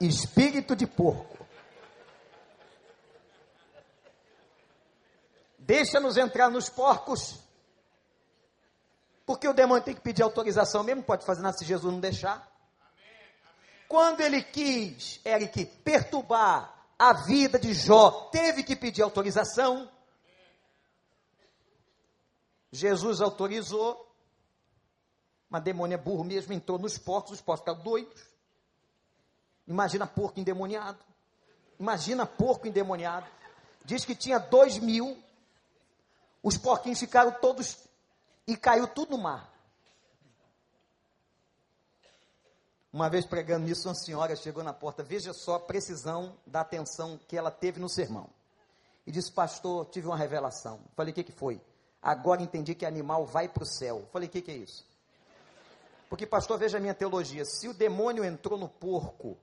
Espírito 0.00 0.76
de 0.76 0.86
porco. 0.86 1.44
Deixa-nos 5.58 6.16
entrar 6.16 6.48
nos 6.48 6.68
porcos. 6.68 7.40
Porque 9.26 9.48
o 9.48 9.52
demônio 9.52 9.82
tem 9.82 9.94
que 9.94 10.00
pedir 10.00 10.22
autorização 10.22 10.84
mesmo, 10.84 11.02
pode 11.02 11.26
fazer 11.26 11.42
nada 11.42 11.58
se 11.58 11.64
Jesus 11.64 11.92
não 11.92 11.98
deixar. 11.98 12.55
Quando 13.88 14.20
ele 14.20 14.42
quis, 14.42 15.20
Eric, 15.24 15.64
perturbar 15.84 16.74
a 16.98 17.12
vida 17.12 17.58
de 17.58 17.72
Jó, 17.72 18.28
teve 18.32 18.62
que 18.62 18.74
pedir 18.74 19.02
autorização. 19.02 19.90
Jesus 22.72 23.20
autorizou. 23.20 24.04
Mas 25.48 25.62
demônio 25.62 25.94
é 25.94 25.98
burro 25.98 26.24
mesmo, 26.24 26.52
entrou 26.52 26.78
nos 26.78 26.98
porcos, 26.98 27.32
os 27.32 27.40
porcos 27.40 27.60
ficaram 27.60 27.82
doidos. 27.82 28.20
Imagina 29.66 30.06
porco 30.06 30.40
endemoniado. 30.40 30.98
Imagina 31.78 32.26
porco 32.26 32.66
endemoniado. 32.66 33.26
Diz 33.84 34.04
que 34.04 34.14
tinha 34.14 34.38
dois 34.38 34.78
mil. 34.78 35.22
Os 36.42 36.56
porquinhos 36.56 36.98
ficaram 36.98 37.32
todos 37.40 37.78
e 38.46 38.56
caiu 38.56 38.86
tudo 38.88 39.16
no 39.16 39.22
mar. 39.22 39.52
Uma 42.96 43.10
vez 43.10 43.26
pregando 43.26 43.66
nisso, 43.66 43.90
uma 43.90 43.94
senhora 43.94 44.34
chegou 44.34 44.64
na 44.64 44.72
porta, 44.72 45.02
veja 45.02 45.34
só 45.34 45.56
a 45.56 45.60
precisão 45.60 46.34
da 46.46 46.62
atenção 46.62 47.20
que 47.28 47.36
ela 47.36 47.50
teve 47.50 47.78
no 47.78 47.90
sermão. 47.90 48.26
E 49.06 49.12
disse, 49.12 49.30
pastor, 49.30 49.84
tive 49.90 50.06
uma 50.06 50.16
revelação. 50.16 50.80
Falei, 50.94 51.12
o 51.12 51.14
que, 51.14 51.24
que 51.24 51.30
foi? 51.30 51.60
Agora 52.00 52.40
entendi 52.40 52.74
que 52.74 52.86
animal 52.86 53.26
vai 53.26 53.50
para 53.50 53.64
o 53.64 53.66
céu. 53.66 54.08
Falei, 54.14 54.30
o 54.30 54.32
que, 54.32 54.40
que 54.40 54.50
é 54.50 54.56
isso? 54.56 54.82
Porque, 56.08 56.24
pastor, 56.24 56.56
veja 56.58 56.78
a 56.78 56.80
minha 56.80 56.94
teologia. 56.94 57.44
Se 57.44 57.68
o 57.68 57.74
demônio 57.74 58.24
entrou 58.24 58.58
no 58.58 58.66
porco, 58.66 59.36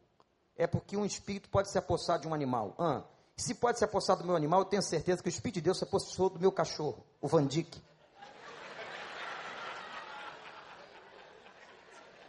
é 0.57 0.65
porque 0.65 0.97
um 0.97 1.05
espírito 1.05 1.47
pode 1.47 1.69
se 1.69 1.77
apossar 1.77 2.17
de 2.17 2.27
um 2.27 2.33
animal. 2.33 2.73
Ah, 2.79 3.03
se 3.37 3.53
pode 3.53 3.77
se 3.77 3.85
apossar 3.85 4.17
do 4.17 4.25
meu 4.25 4.35
animal, 4.35 4.61
eu 4.61 4.65
tenho 4.65 4.81
certeza 4.81 5.21
que 5.21 5.29
o 5.29 5.29
espírito 5.29 5.57
de 5.57 5.61
Deus 5.61 5.77
se 5.77 5.83
apossou 5.83 6.27
do 6.27 6.39
meu 6.39 6.51
cachorro, 6.51 7.05
o 7.21 7.27
Vandique. 7.27 7.79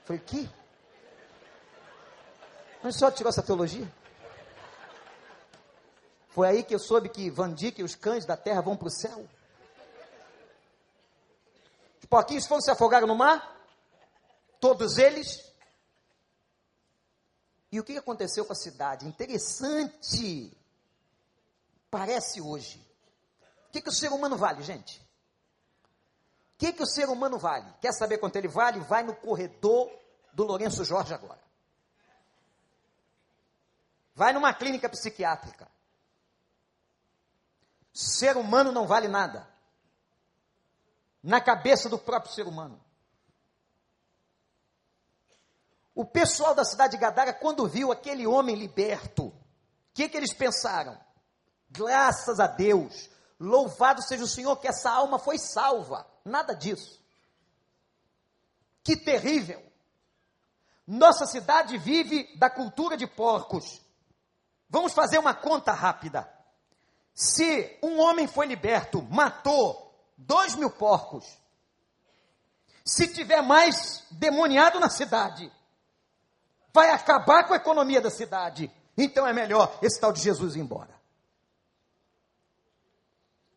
Falei, 0.04 0.20
que? 0.20 0.63
O 2.84 2.92
senhor 2.92 3.12
tirou 3.12 3.30
essa 3.30 3.42
teologia? 3.42 3.90
Foi 6.28 6.46
aí 6.46 6.62
que 6.62 6.74
eu 6.74 6.78
soube 6.78 7.08
que 7.08 7.30
Van 7.30 7.54
e 7.58 7.82
os 7.82 7.94
cães 7.94 8.26
da 8.26 8.36
terra 8.36 8.60
vão 8.60 8.76
para 8.76 8.88
o 8.88 8.90
céu. 8.90 9.26
Os 11.98 12.04
porquinhos 12.04 12.46
foram 12.46 12.60
se 12.60 12.70
afogaram 12.70 13.06
no 13.06 13.16
mar? 13.16 13.56
Todos 14.60 14.98
eles? 14.98 15.42
E 17.72 17.80
o 17.80 17.84
que 17.84 17.96
aconteceu 17.96 18.44
com 18.44 18.52
a 18.52 18.56
cidade? 18.56 19.06
Interessante. 19.06 20.52
Parece 21.90 22.42
hoje. 22.42 22.84
O 23.68 23.72
que, 23.72 23.80
que 23.80 23.88
o 23.88 23.92
ser 23.92 24.12
humano 24.12 24.36
vale, 24.36 24.62
gente? 24.62 25.00
O 25.00 26.58
que, 26.58 26.72
que 26.72 26.82
o 26.82 26.86
ser 26.86 27.08
humano 27.08 27.38
vale? 27.38 27.72
Quer 27.80 27.92
saber 27.92 28.18
quanto 28.18 28.36
ele 28.36 28.48
vale? 28.48 28.80
Vai 28.80 29.02
no 29.02 29.14
corredor 29.14 29.90
do 30.32 30.44
Lourenço 30.44 30.84
Jorge 30.84 31.14
agora. 31.14 31.43
Vai 34.14 34.32
numa 34.32 34.54
clínica 34.54 34.88
psiquiátrica. 34.88 35.68
Ser 37.92 38.36
humano 38.36 38.72
não 38.72 38.86
vale 38.86 39.08
nada. 39.08 39.48
Na 41.22 41.40
cabeça 41.40 41.88
do 41.88 41.98
próprio 41.98 42.32
ser 42.32 42.46
humano. 42.46 42.80
O 45.94 46.04
pessoal 46.04 46.54
da 46.54 46.64
cidade 46.64 46.92
de 46.92 46.98
Gadara, 46.98 47.32
quando 47.32 47.68
viu 47.68 47.92
aquele 47.92 48.26
homem 48.26 48.56
liberto, 48.56 49.26
o 49.26 49.34
que, 49.94 50.08
que 50.08 50.16
eles 50.16 50.34
pensaram? 50.34 50.98
Graças 51.70 52.40
a 52.40 52.48
Deus, 52.48 53.08
louvado 53.38 54.02
seja 54.02 54.24
o 54.24 54.28
Senhor 54.28 54.56
que 54.56 54.66
essa 54.66 54.90
alma 54.90 55.18
foi 55.18 55.38
salva. 55.38 56.04
Nada 56.24 56.52
disso. 56.52 57.00
Que 58.82 58.96
terrível. 58.96 59.62
Nossa 60.86 61.26
cidade 61.26 61.78
vive 61.78 62.36
da 62.36 62.50
cultura 62.50 62.96
de 62.96 63.06
porcos. 63.06 63.83
Vamos 64.68 64.92
fazer 64.92 65.18
uma 65.18 65.34
conta 65.34 65.72
rápida. 65.72 66.28
Se 67.14 67.78
um 67.82 68.00
homem 68.00 68.26
foi 68.26 68.46
liberto, 68.46 69.02
matou 69.02 69.94
dois 70.16 70.56
mil 70.56 70.70
porcos, 70.70 71.24
se 72.84 73.08
tiver 73.08 73.40
mais 73.40 74.04
demoniado 74.10 74.78
na 74.78 74.90
cidade, 74.90 75.50
vai 76.72 76.90
acabar 76.90 77.46
com 77.46 77.54
a 77.54 77.56
economia 77.56 78.00
da 78.00 78.10
cidade. 78.10 78.70
Então 78.96 79.26
é 79.26 79.32
melhor 79.32 79.78
esse 79.80 79.98
tal 79.98 80.12
de 80.12 80.20
Jesus 80.20 80.54
ir 80.56 80.60
embora. 80.60 80.94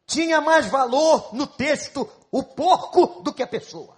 Tinha 0.06 0.40
mais 0.40 0.68
valor 0.68 1.34
no 1.34 1.46
texto 1.46 2.10
o 2.32 2.42
porco 2.42 3.22
do 3.22 3.34
que 3.34 3.44
a 3.44 3.48
pessoa. 3.48 3.98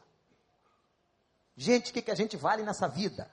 Gente, 1.55 1.91
o 1.91 1.93
que, 1.93 2.01
que 2.01 2.11
a 2.11 2.15
gente 2.15 2.35
vale 2.35 2.63
nessa 2.63 2.87
vida? 2.87 3.29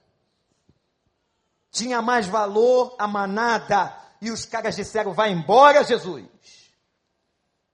Tinha 1.70 2.00
mais 2.00 2.26
valor 2.26 2.94
a 2.98 3.06
manada 3.06 3.96
e 4.20 4.30
os 4.30 4.44
caras 4.44 4.76
disseram: 4.76 5.12
vai 5.12 5.30
embora, 5.30 5.84
Jesus. 5.84 6.26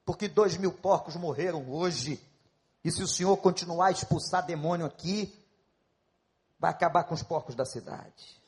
Porque 0.05 0.29
dois 0.29 0.57
mil 0.57 0.73
porcos 0.73 1.17
morreram 1.17 1.71
hoje. 1.71 2.21
E 2.85 2.91
se 2.91 3.03
o 3.03 3.07
Senhor 3.07 3.37
continuar 3.37 3.87
a 3.87 3.91
expulsar 3.93 4.45
demônio 4.45 4.85
aqui, 4.85 5.33
vai 6.59 6.71
acabar 6.71 7.05
com 7.05 7.15
os 7.15 7.23
porcos 7.23 7.55
da 7.55 7.65
cidade. 7.65 8.43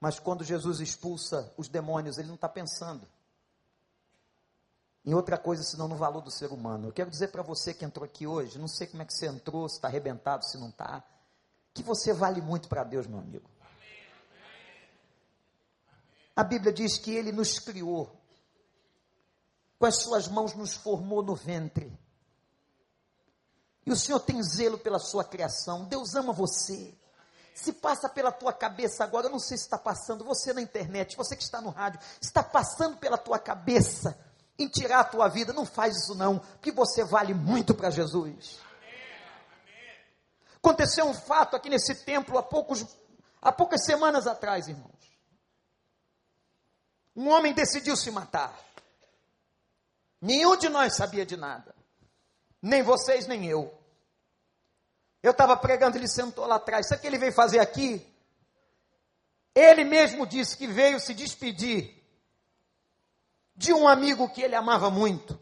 Mas 0.00 0.18
quando 0.18 0.44
Jesus 0.44 0.80
expulsa 0.80 1.52
os 1.56 1.68
demônios, 1.68 2.18
ele 2.18 2.28
não 2.28 2.34
está 2.34 2.48
pensando 2.48 3.06
em 5.06 5.14
outra 5.14 5.38
coisa 5.38 5.62
senão 5.62 5.86
no 5.86 5.94
valor 5.94 6.20
do 6.20 6.32
ser 6.32 6.50
humano. 6.50 6.88
Eu 6.88 6.92
quero 6.92 7.08
dizer 7.08 7.28
para 7.28 7.42
você 7.42 7.72
que 7.72 7.84
entrou 7.84 8.04
aqui 8.04 8.26
hoje, 8.26 8.58
não 8.58 8.66
sei 8.66 8.88
como 8.88 9.02
é 9.02 9.06
que 9.06 9.14
você 9.14 9.26
entrou, 9.26 9.68
se 9.68 9.76
está 9.76 9.86
arrebentado, 9.86 10.44
se 10.44 10.58
não 10.58 10.68
está, 10.68 11.02
que 11.72 11.82
você 11.82 12.12
vale 12.12 12.40
muito 12.40 12.68
para 12.68 12.82
Deus, 12.82 13.06
meu 13.06 13.20
amigo. 13.20 13.48
A 16.36 16.44
Bíblia 16.44 16.72
diz 16.72 16.98
que 16.98 17.10
Ele 17.10 17.32
nos 17.32 17.58
criou, 17.58 18.14
com 19.78 19.86
as 19.86 19.96
suas 19.96 20.28
mãos 20.28 20.54
nos 20.54 20.74
formou 20.74 21.22
no 21.22 21.34
ventre. 21.34 21.98
E 23.86 23.90
o 23.90 23.96
Senhor 23.96 24.20
tem 24.20 24.42
zelo 24.42 24.78
pela 24.78 24.98
sua 24.98 25.24
criação. 25.24 25.84
Deus 25.84 26.14
ama 26.14 26.32
você. 26.32 26.94
Se 27.54 27.72
passa 27.72 28.08
pela 28.08 28.30
tua 28.30 28.52
cabeça 28.52 29.02
agora, 29.02 29.28
eu 29.28 29.30
não 29.30 29.38
sei 29.38 29.56
se 29.56 29.64
está 29.64 29.78
passando, 29.78 30.24
você 30.24 30.52
na 30.52 30.60
internet, 30.60 31.16
você 31.16 31.34
que 31.34 31.42
está 31.42 31.60
no 31.60 31.70
rádio, 31.70 31.98
está 32.20 32.42
passando 32.42 32.98
pela 32.98 33.16
tua 33.16 33.38
cabeça 33.38 34.18
em 34.58 34.68
tirar 34.68 35.00
a 35.00 35.04
tua 35.04 35.28
vida, 35.28 35.54
não 35.54 35.64
faz 35.64 35.96
isso 35.96 36.14
não, 36.14 36.38
porque 36.38 36.70
você 36.70 37.02
vale 37.02 37.32
muito 37.32 37.74
para 37.74 37.90
Jesus. 37.90 38.58
Aconteceu 40.56 41.06
um 41.06 41.14
fato 41.14 41.56
aqui 41.56 41.70
nesse 41.70 41.94
templo 42.04 42.36
há, 42.36 42.42
poucos, 42.42 42.84
há 43.40 43.52
poucas 43.52 43.84
semanas 43.84 44.26
atrás, 44.26 44.68
irmãos. 44.68 44.95
Um 47.16 47.28
homem 47.30 47.54
decidiu 47.54 47.96
se 47.96 48.10
matar. 48.10 48.54
Nenhum 50.20 50.56
de 50.56 50.68
nós 50.68 50.94
sabia 50.94 51.24
de 51.24 51.36
nada. 51.36 51.74
Nem 52.60 52.82
vocês, 52.82 53.26
nem 53.26 53.46
eu. 53.46 53.72
Eu 55.22 55.30
estava 55.30 55.56
pregando, 55.56 55.96
ele 55.96 56.08
sentou 56.08 56.46
lá 56.46 56.56
atrás. 56.56 56.86
Sabe 56.86 56.98
o 56.98 57.00
que 57.00 57.06
ele 57.06 57.18
veio 57.18 57.32
fazer 57.32 57.58
aqui? 57.58 58.06
Ele 59.54 59.84
mesmo 59.84 60.26
disse 60.26 60.56
que 60.56 60.66
veio 60.66 61.00
se 61.00 61.14
despedir 61.14 61.96
de 63.56 63.72
um 63.72 63.88
amigo 63.88 64.28
que 64.28 64.42
ele 64.42 64.54
amava 64.54 64.90
muito. 64.90 65.40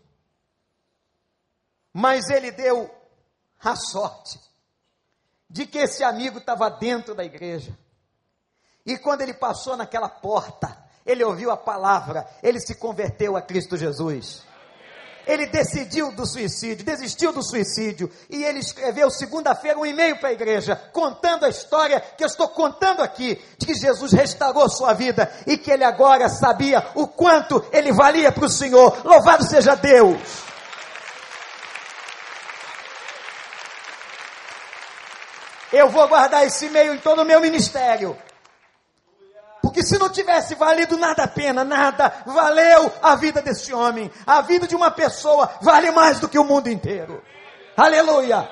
Mas 1.92 2.28
ele 2.30 2.52
deu 2.52 2.88
a 3.60 3.74
sorte 3.74 4.40
de 5.50 5.66
que 5.66 5.78
esse 5.78 6.04
amigo 6.04 6.38
estava 6.38 6.70
dentro 6.70 7.14
da 7.14 7.24
igreja. 7.24 7.76
E 8.86 8.98
quando 8.98 9.22
ele 9.22 9.34
passou 9.34 9.76
naquela 9.76 10.08
porta, 10.08 10.83
ele 11.06 11.22
ouviu 11.22 11.50
a 11.50 11.56
palavra, 11.56 12.26
ele 12.42 12.60
se 12.60 12.74
converteu 12.74 13.36
a 13.36 13.42
Cristo 13.42 13.76
Jesus. 13.76 14.42
Ele 15.26 15.46
decidiu 15.46 16.12
do 16.12 16.26
suicídio, 16.26 16.84
desistiu 16.84 17.32
do 17.32 17.42
suicídio, 17.42 18.10
e 18.28 18.44
ele 18.44 18.58
escreveu 18.58 19.10
segunda-feira 19.10 19.78
um 19.78 19.86
e-mail 19.86 20.18
para 20.18 20.28
a 20.28 20.32
igreja, 20.32 20.76
contando 20.92 21.46
a 21.46 21.48
história 21.48 21.98
que 22.00 22.22
eu 22.22 22.26
estou 22.26 22.48
contando 22.48 23.00
aqui, 23.00 23.42
de 23.56 23.66
que 23.66 23.74
Jesus 23.74 24.12
restaurou 24.12 24.68
sua 24.68 24.92
vida 24.92 25.30
e 25.46 25.56
que 25.56 25.70
ele 25.70 25.84
agora 25.84 26.28
sabia 26.28 26.86
o 26.94 27.06
quanto 27.06 27.64
ele 27.72 27.90
valia 27.90 28.30
para 28.30 28.44
o 28.44 28.50
Senhor. 28.50 29.00
Louvado 29.02 29.44
seja 29.44 29.74
Deus! 29.74 30.44
Eu 35.72 35.88
vou 35.88 36.06
guardar 36.06 36.46
esse 36.46 36.66
e-mail 36.66 36.94
em 36.94 36.98
todo 36.98 37.22
o 37.22 37.24
meu 37.24 37.40
ministério. 37.40 38.16
Porque 39.64 39.82
se 39.82 39.96
não 39.96 40.10
tivesse 40.10 40.54
valido 40.54 40.94
nada 40.98 41.24
a 41.24 41.26
pena, 41.26 41.64
nada, 41.64 42.22
valeu 42.26 42.92
a 43.00 43.16
vida 43.16 43.40
desse 43.40 43.72
homem. 43.72 44.10
A 44.26 44.42
vida 44.42 44.68
de 44.68 44.76
uma 44.76 44.90
pessoa 44.90 45.50
vale 45.62 45.90
mais 45.90 46.20
do 46.20 46.28
que 46.28 46.38
o 46.38 46.44
mundo 46.44 46.68
inteiro. 46.68 47.24
Aleluia! 47.74 48.46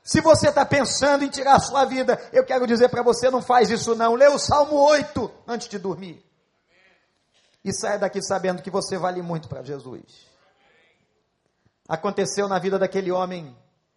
Se 0.00 0.20
você 0.20 0.48
está 0.48 0.64
pensando 0.64 1.24
em 1.24 1.28
tirar 1.28 1.56
a 1.56 1.58
sua 1.58 1.84
vida, 1.84 2.22
eu 2.32 2.46
quero 2.46 2.68
dizer 2.68 2.88
para 2.88 3.02
você, 3.02 3.28
não 3.30 3.42
faz 3.42 3.68
isso 3.68 3.96
não. 3.96 4.14
Lê 4.14 4.28
o 4.28 4.38
Salmo 4.38 4.76
8 4.76 5.28
antes 5.44 5.66
de 5.66 5.76
dormir. 5.76 6.24
E 7.64 7.72
saia 7.72 7.98
daqui 7.98 8.22
sabendo 8.22 8.62
que 8.62 8.70
você 8.70 8.96
vale 8.96 9.20
muito 9.22 9.48
para 9.48 9.64
Jesus. 9.64 10.30
Aconteceu 11.88 12.46
na 12.46 12.60
vida 12.60 12.78
daquele 12.78 13.10
homem 13.10 13.56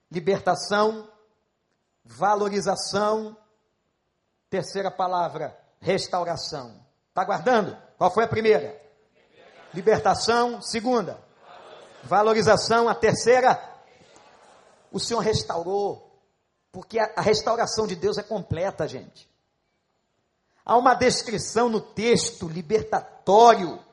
libertação, 0.10 1.08
valorização, 2.04 3.38
Terceira 4.50 4.90
palavra, 4.90 5.58
restauração. 5.80 6.80
Está 7.10 7.24
guardando? 7.26 7.78
Qual 7.98 8.14
foi 8.14 8.24
a 8.24 8.28
primeira? 8.28 8.80
Libertação. 9.74 10.62
Segunda, 10.62 11.20
valorização. 12.04 12.88
A 12.88 12.96
terceira, 12.96 13.62
o 14.92 15.00
Senhor 15.00 15.20
restaurou. 15.20 16.08
Porque 16.72 17.00
a, 17.00 17.22
restauração 17.22 17.88
de 17.88 17.96
Deus 17.96 18.18
é 18.18 18.24
completa, 18.24 18.88
gente. 18.88 19.28
Há 20.64 20.78
uma 20.78 20.94
descrição 20.94 21.70
no 21.70 21.82
texto 21.82 22.48
libertatório 22.48 23.84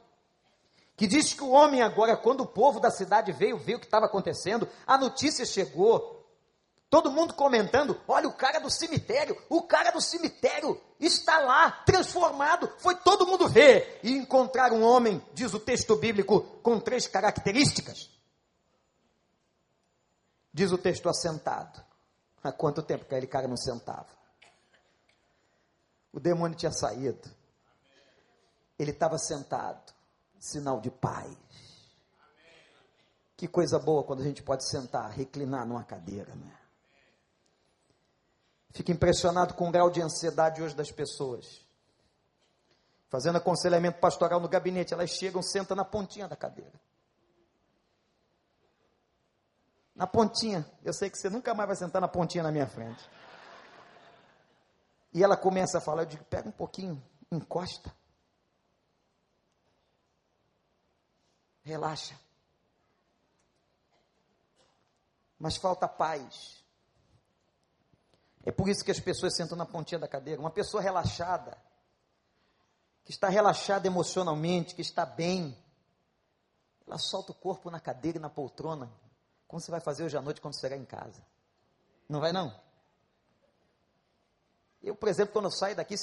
que 0.96 1.07
diz 1.07 1.32
que 1.32 1.42
o 1.42 1.50
homem 1.50 1.82
agora, 1.82 2.16
quando 2.16 2.42
o 2.42 2.46
povo 2.46 2.78
da 2.78 2.90
cidade 2.90 3.32
veio 3.32 3.59
ver 3.59 3.76
o 3.76 3.80
que 3.80 3.86
estava 3.86 4.07
acontecendo, 4.07 4.68
a 4.86 4.96
notícia 4.96 5.44
chegou, 5.44 6.24
Todo 6.95 7.11
mundo 7.11 7.34
comentando: 7.34 8.01
olha, 8.07 8.28
o 8.28 8.32
cara 8.32 8.61
do 8.61 8.70
cemitério, 8.70 9.36
o 9.49 9.64
cara 9.64 9.90
do 9.90 10.01
cemitério 10.01 10.80
está 11.01 11.40
lá, 11.40 11.82
transformado. 11.84 12.72
Foi 12.78 12.95
todo 12.95 13.26
mundo 13.26 13.49
ver 13.49 13.99
e 14.05 14.12
encontrar 14.12 14.72
um 14.72 14.84
homem, 14.84 15.20
diz 15.32 15.53
o 15.53 15.59
texto 15.59 15.97
bíblico, 15.97 16.42
com 16.62 16.78
três 16.78 17.09
características. 17.09 18.09
Diz 20.53 20.70
o 20.70 20.78
texto 20.78 21.09
assentado. 21.09 21.84
Há 22.45 22.53
quanto 22.53 22.80
tempo 22.80 23.07
que 23.07 23.12
aquele 23.12 23.26
cara 23.26 23.49
não 23.49 23.57
sentava? 23.57 24.07
O 26.12 26.20
demônio 26.20 26.57
tinha 26.57 26.70
saído. 26.70 27.28
Ele 28.78 28.92
estava 28.92 29.18
sentado, 29.18 29.92
sinal 30.38 30.80
de 30.80 30.92
paz. 30.92 31.36
Que 33.36 33.49
coisa 33.49 33.80
boa 33.80 34.05
quando 34.05 34.20
a 34.20 34.24
gente 34.24 34.45
pode 34.45 34.64
sentar, 34.70 35.11
reclinar 35.11 35.66
numa 35.66 35.82
cadeira, 35.82 36.32
né? 36.36 36.63
Fico 38.75 38.91
impressionado 38.91 39.55
com 39.55 39.68
o 39.68 39.70
grau 39.70 39.89
de 39.89 40.03
ansiedade 40.03 40.61
hoje 40.61 40.75
das 40.75 40.91
pessoas. 40.91 41.64
Fazendo 43.09 43.37
aconselhamento 43.37 44.01
pastoral 44.01 44.41
no 44.41 44.49
gabinete, 44.49 44.93
elas 44.93 45.11
chegam, 45.11 45.41
sentam 45.41 45.77
na 45.77 45.85
pontinha 45.85 46.27
da 46.27 46.35
cadeira. 46.35 46.72
Na 49.95 50.09
pontinha. 50.09 50.68
Eu 50.83 50.93
sei 50.93 51.09
que 51.09 51.16
você 51.16 51.31
nunca 51.31 51.55
mais 51.55 51.68
vai 51.68 51.77
sentar 51.77 52.03
na 52.03 52.09
pontinha 52.09 52.43
na 52.43 52.51
minha 52.51 52.66
frente. 52.66 53.09
E 55.12 55.22
ela 55.22 55.37
começa 55.37 55.79
a 55.79 55.81
falar, 55.81 56.03
eu 56.03 56.07
digo, 56.07 56.25
pega 56.25 56.49
um 56.49 56.53
pouquinho, 56.53 57.01
encosta. 57.31 57.95
Relaxa. 61.62 62.18
Mas 65.39 65.57
falta 65.57 65.87
paz. 65.87 66.63
É 68.45 68.53
por 68.53 68.68
isso 68.68 68.84
que 68.84 68.90
as 68.90 69.01
pessoas 69.01 69.34
sentam 69.34 69.57
na 69.57 69.64
pontinha 69.64 69.99
da 69.99 70.07
cadeira. 70.07 70.40
Uma 70.40 70.51
pessoa 70.51 70.82
relaxada, 70.82 71.57
que 73.05 73.11
está 73.11 73.28
relaxada 73.28 73.86
emocionalmente, 73.86 74.74
que 74.74 74.82
está 74.82 75.07
bem, 75.07 75.57
ela 76.86 76.99
solta 76.99 77.32
o 77.32 77.34
corpo 77.34 77.70
na 77.70 77.80
cadeira 77.80 78.18
e 78.18 78.20
na 78.20 78.28
poltrona, 78.28 78.92
como 79.49 79.61
você 79.61 79.70
vai 79.70 79.80
fazer 79.80 80.05
hoje 80.05 80.16
à 80.16 80.20
noite 80.20 80.40
quando 80.40 80.59
chegar 80.61 80.76
em 80.76 80.84
casa. 80.84 81.22
Não 82.09 82.20
vai 82.20 82.32
não? 82.32 82.55
Eu, 84.82 84.95
por 84.95 85.09
exemplo, 85.09 85.32
quando 85.32 85.47
eu 85.47 85.51
saio 85.51 85.74
daqui 85.74 85.95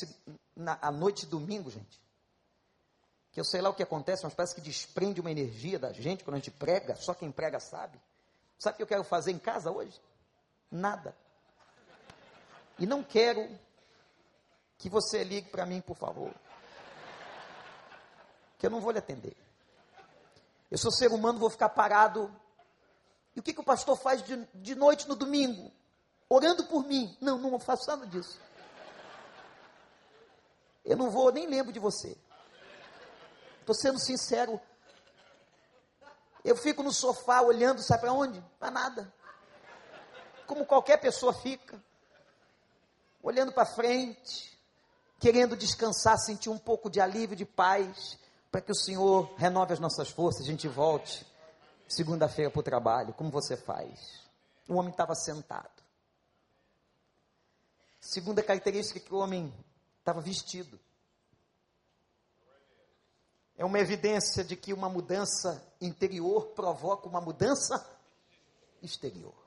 na, 0.55 0.79
à 0.81 0.91
noite 0.91 1.21
de 1.21 1.27
domingo, 1.27 1.69
gente, 1.69 2.01
que 3.31 3.39
eu 3.39 3.45
sei 3.45 3.61
lá 3.61 3.69
o 3.69 3.73
que 3.75 3.83
acontece, 3.83 4.23
mas 4.23 4.33
parece 4.33 4.55
que 4.55 4.61
desprende 4.61 5.21
uma 5.21 5.29
energia 5.29 5.77
da 5.77 5.93
gente 5.93 6.23
quando 6.23 6.35
a 6.35 6.39
gente 6.39 6.49
prega, 6.49 6.95
só 6.95 7.13
quem 7.13 7.31
prega 7.31 7.59
sabe. 7.59 8.01
Sabe 8.57 8.73
o 8.73 8.77
que 8.77 8.83
eu 8.83 8.87
quero 8.87 9.03
fazer 9.03 9.31
em 9.31 9.37
casa 9.37 9.71
hoje? 9.71 10.01
Nada. 10.71 11.15
E 12.81 12.85
não 12.87 13.03
quero 13.03 13.47
que 14.79 14.89
você 14.89 15.23
ligue 15.23 15.51
para 15.51 15.67
mim, 15.67 15.81
por 15.81 15.95
favor. 15.95 16.33
Que 18.57 18.65
eu 18.65 18.71
não 18.71 18.81
vou 18.81 18.91
lhe 18.91 18.97
atender. 18.97 19.37
Eu 20.71 20.79
sou 20.79 20.91
ser 20.91 21.11
humano, 21.11 21.37
vou 21.37 21.51
ficar 21.51 21.69
parado. 21.69 22.35
E 23.35 23.39
o 23.39 23.43
que, 23.43 23.53
que 23.53 23.59
o 23.59 23.63
pastor 23.63 23.95
faz 23.95 24.23
de, 24.23 24.35
de 24.55 24.73
noite 24.73 25.07
no 25.07 25.15
domingo? 25.15 25.71
Orando 26.27 26.65
por 26.65 26.83
mim. 26.83 27.15
Não, 27.21 27.37
não 27.37 27.59
faço 27.59 27.87
nada 27.87 28.07
disso. 28.07 28.41
Eu 30.83 30.97
não 30.97 31.11
vou, 31.11 31.31
nem 31.31 31.45
lembro 31.45 31.71
de 31.71 31.79
você. 31.79 32.17
Estou 33.59 33.75
sendo 33.75 33.99
sincero. 33.99 34.59
Eu 36.43 36.57
fico 36.57 36.81
no 36.81 36.91
sofá 36.91 37.43
olhando, 37.43 37.83
sabe 37.83 38.01
para 38.01 38.13
onde? 38.13 38.43
Para 38.57 38.71
nada. 38.71 39.13
Como 40.47 40.65
qualquer 40.65 40.97
pessoa 40.97 41.31
fica 41.31 41.79
olhando 43.21 43.51
para 43.51 43.65
frente, 43.65 44.57
querendo 45.19 45.55
descansar, 45.55 46.17
sentir 46.17 46.49
um 46.49 46.57
pouco 46.57 46.89
de 46.89 46.99
alívio, 46.99 47.35
de 47.35 47.45
paz, 47.45 48.17
para 48.51 48.61
que 48.61 48.71
o 48.71 48.75
Senhor 48.75 49.33
renove 49.37 49.73
as 49.73 49.79
nossas 49.79 50.09
forças, 50.09 50.41
a 50.41 50.45
gente 50.45 50.67
volte 50.67 51.25
segunda-feira 51.87 52.49
para 52.49 52.59
o 52.59 52.63
trabalho. 52.63 53.13
Como 53.13 53.29
você 53.29 53.55
faz? 53.55 54.21
O 54.67 54.75
homem 54.75 54.91
estava 54.91 55.13
sentado. 55.15 55.81
Segunda 57.99 58.41
característica 58.41 58.99
que 58.99 59.13
o 59.13 59.17
homem 59.17 59.53
estava 59.99 60.21
vestido. 60.21 60.79
É 63.55 63.63
uma 63.63 63.79
evidência 63.79 64.43
de 64.43 64.55
que 64.55 64.73
uma 64.73 64.89
mudança 64.89 65.63
interior 65.79 66.47
provoca 66.47 67.07
uma 67.07 67.21
mudança 67.21 67.87
exterior. 68.81 69.40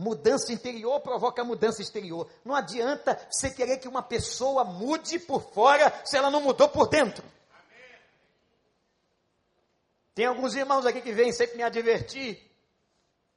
Mudança 0.00 0.50
interior 0.50 0.98
provoca 1.00 1.44
mudança 1.44 1.82
exterior. 1.82 2.26
Não 2.42 2.54
adianta 2.54 3.20
você 3.30 3.50
querer 3.50 3.76
que 3.76 3.86
uma 3.86 4.02
pessoa 4.02 4.64
mude 4.64 5.18
por 5.18 5.52
fora 5.52 5.92
se 6.06 6.16
ela 6.16 6.30
não 6.30 6.40
mudou 6.40 6.70
por 6.70 6.88
dentro. 6.88 7.22
Tem 10.14 10.24
alguns 10.24 10.54
irmãos 10.54 10.86
aqui 10.86 11.02
que 11.02 11.12
vêm 11.12 11.30
sempre 11.32 11.58
me 11.58 11.62
advertir. 11.62 12.50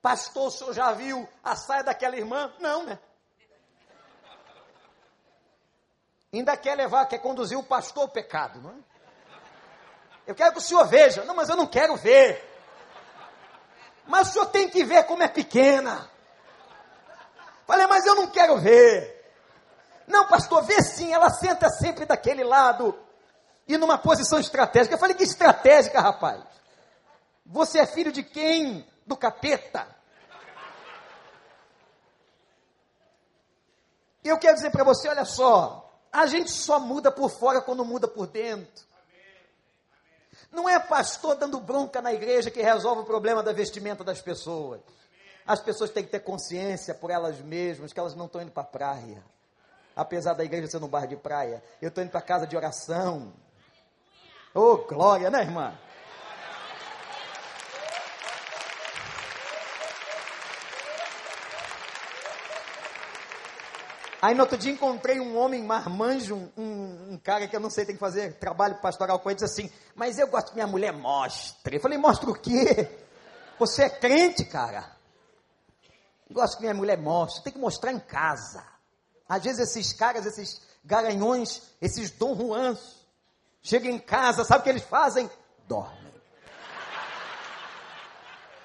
Pastor, 0.02 0.48
o 0.48 0.52
senhor 0.52 0.74
já 0.74 0.94
viu 0.94 1.28
a 1.44 1.54
saia 1.54 1.84
daquela 1.84 2.16
irmã? 2.16 2.54
Não, 2.62 2.84
né? 2.84 2.98
Ainda 6.32 6.56
quer 6.56 6.78
levar, 6.78 7.08
quer 7.08 7.20
conduzir 7.20 7.58
o 7.58 7.64
pastor 7.64 8.04
ao 8.04 8.10
pecado, 8.10 8.62
não 8.62 8.70
é? 8.70 8.76
Eu 10.28 10.34
quero 10.34 10.54
que 10.54 10.60
o 10.60 10.62
senhor 10.62 10.88
veja. 10.88 11.26
Não, 11.26 11.36
mas 11.36 11.50
eu 11.50 11.58
não 11.58 11.68
quero 11.68 11.98
ver. 11.98 12.42
Mas 14.08 14.30
o 14.30 14.32
senhor 14.32 14.46
tem 14.46 14.70
que 14.70 14.86
ver 14.86 15.04
como 15.04 15.24
é 15.24 15.28
pequena. 15.28 16.13
Falei, 17.66 17.88
mas 17.88 18.06
eu 18.06 18.16
não 18.16 18.28
quero 18.28 18.58
ver. 18.58 19.14
Não, 20.08 20.28
pastor, 20.28 20.64
vê 20.64 20.82
sim, 20.82 21.14
ela 21.14 21.30
senta 21.30 21.70
sempre 21.70 22.06
daquele 22.06 22.44
lado 22.44 22.98
e 23.68 23.78
numa 23.78 23.98
posição 23.98 24.40
estratégica. 24.40 24.96
Eu 24.96 25.00
falei, 25.00 25.16
que 25.16 25.24
estratégica, 25.24 26.02
rapaz? 26.02 26.44
Você 27.46 27.80
é 27.80 27.86
filho 27.86 28.12
de 28.12 28.24
quem? 28.24 28.86
Do 29.06 29.16
capeta. 29.16 29.88
Eu 34.24 34.38
quero 34.38 34.56
dizer 34.56 34.72
para 34.72 34.84
você, 34.84 35.10
olha 35.10 35.26
só, 35.26 35.92
a 36.12 36.26
gente 36.26 36.50
só 36.50 36.80
muda 36.80 37.12
por 37.12 37.30
fora 37.30 37.62
quando 37.62 37.84
muda 37.84 38.08
por 38.08 38.28
dentro. 38.28 38.86
Não 40.52 40.70
é 40.70 40.80
pastor 40.80 41.36
dando 41.36 41.60
bronca 41.60 42.02
na 42.02 42.14
igreja 42.14 42.52
que 42.52 42.62
resolve 42.62 43.02
o 43.02 43.06
problema 43.06 43.42
da 43.42 43.52
vestimenta 43.52 44.04
das 44.04 44.22
pessoas. 44.22 44.82
As 45.46 45.60
pessoas 45.60 45.90
têm 45.90 46.04
que 46.04 46.12
ter 46.12 46.22
consciência 46.22 46.94
por 46.94 47.12
elas 47.12 47.40
mesmas 47.42 47.92
que 47.92 48.00
elas 48.00 48.16
não 48.16 48.26
estão 48.26 48.42
indo 48.42 48.52
para 48.52 48.64
a 48.64 48.66
praia. 48.66 49.24
Apesar 49.96 50.34
da 50.34 50.44
igreja 50.44 50.68
ser 50.68 50.80
no 50.80 50.88
bar 50.88 51.06
de 51.06 51.16
praia, 51.16 51.64
eu 51.82 51.90
estou 51.90 52.04
indo 52.04 52.12
para 52.12 52.22
casa 52.22 52.48
de 52.48 52.56
oração. 52.56 53.34
Oh, 54.54 54.78
glória, 54.78 55.30
né, 55.30 55.42
irmã? 55.42 55.78
Aí 64.24 64.34
no 64.34 64.44
outro 64.44 64.58
dia 64.58 64.72
encontrei 64.72 65.20
um 65.20 65.38
homem 65.38 65.62
marmanjo, 65.62 66.34
um, 66.34 66.50
um, 66.58 67.14
um, 67.14 67.18
cara 67.18 67.46
que 67.46 67.54
eu 67.54 67.60
não 67.60 67.70
sei, 67.70 67.86
tem 67.86 67.94
que 67.94 68.00
fazer 68.00 68.36
trabalho 68.36 68.76
pastoral 68.76 69.20
com 69.20 69.30
ele, 69.30 69.38
disse 69.38 69.62
assim, 69.62 69.70
mas 69.94 70.18
eu 70.18 70.28
gosto 70.28 70.48
que 70.48 70.56
minha 70.56 70.66
mulher 70.66 70.94
mostre. 70.94 71.76
Eu 71.76 71.82
falei, 71.82 71.98
mostra 71.98 72.30
o 72.30 72.34
quê? 72.34 72.90
Você 73.60 73.84
é 73.84 73.90
crente, 73.90 74.46
cara? 74.46 75.03
Gosto 76.34 76.58
que 76.58 76.64
minha 76.64 76.74
mulher 76.74 76.98
mostre, 76.98 77.44
tem 77.44 77.54
que 77.54 77.60
mostrar 77.60 77.92
em 77.92 78.00
casa. 78.00 78.64
Às 79.30 79.44
vezes 79.44 79.70
esses 79.70 79.94
caras, 79.94 80.26
esses 80.26 80.62
garanhões, 80.84 81.62
esses 81.80 82.10
Dom 82.10 82.36
Juans, 82.36 82.80
chegam 83.62 83.92
em 83.92 84.00
casa, 84.00 84.44
sabe 84.44 84.62
o 84.62 84.64
que 84.64 84.70
eles 84.70 84.84
fazem? 84.84 85.30
Dormem. 85.68 86.14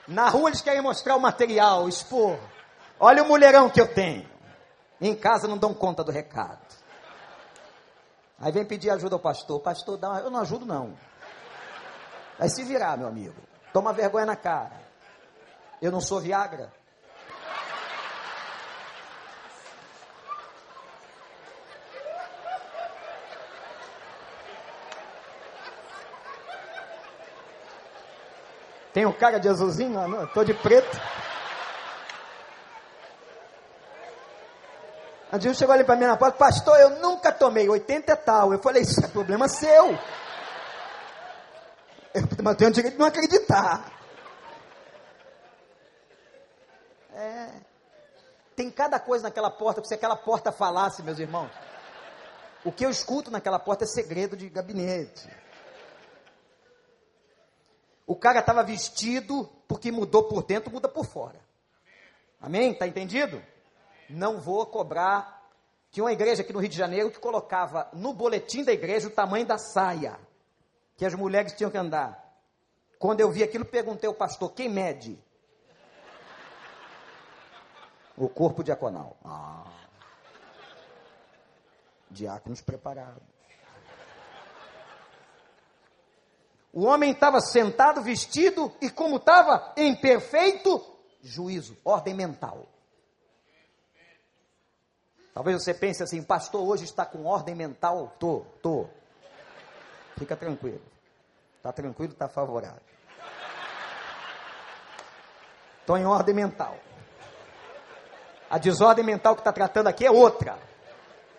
Na 0.09 0.31
rua 0.31 0.49
eles 0.49 0.62
querem 0.62 0.81
mostrar 0.81 1.14
o 1.14 1.21
material, 1.21 1.87
expor. 1.87 2.39
Olha 2.99 3.23
o 3.23 3.29
mulherão 3.29 3.69
que 3.69 3.81
eu 3.81 3.93
tenho. 3.93 4.27
Em 4.99 5.14
casa 5.14 5.47
não 5.47 5.59
dão 5.59 5.75
conta 5.75 6.03
do 6.03 6.11
recado. 6.11 6.66
Aí 8.41 8.51
vem 8.51 8.64
pedir 8.64 8.91
ajuda 8.91 9.16
ao 9.16 9.21
pastor. 9.21 9.61
Pastor, 9.61 9.99
dá 9.99 10.09
uma... 10.09 10.21
eu 10.21 10.31
não 10.31 10.41
ajudo 10.41 10.64
não. 10.64 10.97
Vai 12.39 12.49
se 12.49 12.64
virar, 12.64 12.97
meu 12.97 13.07
amigo. 13.07 13.37
Toma 13.75 13.93
vergonha 13.93 14.25
na 14.25 14.37
cara. 14.37 14.81
Eu 15.83 15.93
não 15.93 16.01
sou 16.01 16.19
Viagra. 16.19 16.73
Um 28.97 29.12
cara 29.12 29.39
de 29.39 29.49
azulzinho, 29.49 29.91
não, 29.91 30.26
tô 30.28 30.43
de 30.43 30.53
preto. 30.55 31.01
A 35.30 35.36
Dilma 35.36 35.55
chegou 35.55 35.74
ali 35.74 35.84
para 35.84 35.95
mim 35.95 36.07
na 36.07 36.16
porta, 36.16 36.39
pastor, 36.39 36.78
eu 36.80 36.91
nunca 37.01 37.30
tomei, 37.30 37.68
80 37.68 38.12
é 38.12 38.16
tal. 38.16 38.53
Eu 38.53 38.59
falei, 38.59 38.82
isso 38.82 39.05
é 39.05 39.09
problema 39.09 39.47
seu. 39.47 39.97
Eu, 42.14 42.57
tenho 42.57 42.70
direito 42.70 42.95
de 42.95 42.99
não 42.99 43.07
acreditar. 43.07 43.93
É. 47.14 47.49
Tem 48.57 48.70
cada 48.70 48.99
coisa 48.99 49.24
naquela 49.24 49.51
porta, 49.51 49.84
se 49.84 49.95
aquela 49.95 50.16
porta 50.16 50.51
falasse, 50.51 51.03
meus 51.03 51.18
irmãos. 51.18 51.51
O 52.64 52.72
que 52.72 52.84
eu 52.84 52.91
escuto 52.91 53.30
naquela 53.30 53.59
porta 53.59 53.84
é 53.84 53.86
segredo 53.86 54.36
de 54.36 54.49
gabinete. 54.49 55.28
O 58.09 58.17
cara 58.17 58.41
estava 58.41 58.63
vestido 58.63 59.47
porque 59.69 59.93
mudou 59.93 60.25
por 60.25 60.43
dentro, 60.43 60.73
muda 60.73 60.89
por 60.89 61.05
fora. 61.05 61.39
Amém? 62.41 62.73
Está 62.73 62.87
entendido? 62.87 63.43
Não 64.09 64.41
vou 64.41 64.65
cobrar. 64.65 65.47
Tinha 65.91 66.05
uma 66.05 66.13
igreja 66.13 66.41
aqui 66.41 66.51
no 66.51 66.59
Rio 66.59 66.71
de 66.71 66.77
Janeiro 66.77 67.11
que 67.11 67.19
colocava 67.19 67.87
no 67.93 68.15
boletim 68.15 68.65
da 68.65 68.73
igreja 68.73 69.09
o 69.09 69.11
tamanho 69.11 69.45
da 69.45 69.59
saia 69.59 70.19
que 70.97 71.05
as 71.05 71.15
mulheres 71.15 71.53
tinham 71.53 71.71
que 71.71 71.77
andar. 71.77 72.35
Quando 72.99 73.21
eu 73.21 73.31
vi 73.31 73.43
aquilo, 73.43 73.67
perguntei 73.67 74.09
ao 74.09 74.15
pastor: 74.15 74.53
quem 74.53 74.71
mede? 74.71 75.23
O 78.17 78.27
corpo 78.27 78.65
diaconal. 78.65 79.19
Ah. 79.23 79.71
Diáconos 82.11 82.63
preparados. 82.63 83.38
O 86.73 86.85
homem 86.85 87.12
estava 87.12 87.41
sentado, 87.41 88.03
vestido 88.03 88.73
e 88.81 88.91
como 88.91 89.16
estava? 89.16 89.73
Em 89.77 89.95
perfeito 89.95 90.85
juízo, 91.23 91.77
ordem 91.85 92.14
mental. 92.14 92.66
Talvez 95.33 95.62
você 95.62 95.73
pense 95.73 96.03
assim, 96.03 96.23
pastor, 96.23 96.66
hoje 96.66 96.85
está 96.85 97.07
com 97.07 97.25
ordem 97.25 97.55
mental? 97.55 98.14
Tô, 98.19 98.45
tô. 98.62 98.89
Fica 100.16 100.37
tranquilo. 100.37 100.83
Está 101.57 101.73
tranquilo, 101.73 102.12
está 102.12 102.29
favorável. 102.29 102.83
Estou 105.81 105.97
em 105.97 106.05
ordem 106.05 106.35
mental. 106.35 106.77
A 108.51 108.59
desordem 108.59 109.05
mental 109.05 109.35
que 109.35 109.41
está 109.41 109.53
tratando 109.53 109.87
aqui 109.87 110.05
é 110.05 110.11
outra. 110.11 110.59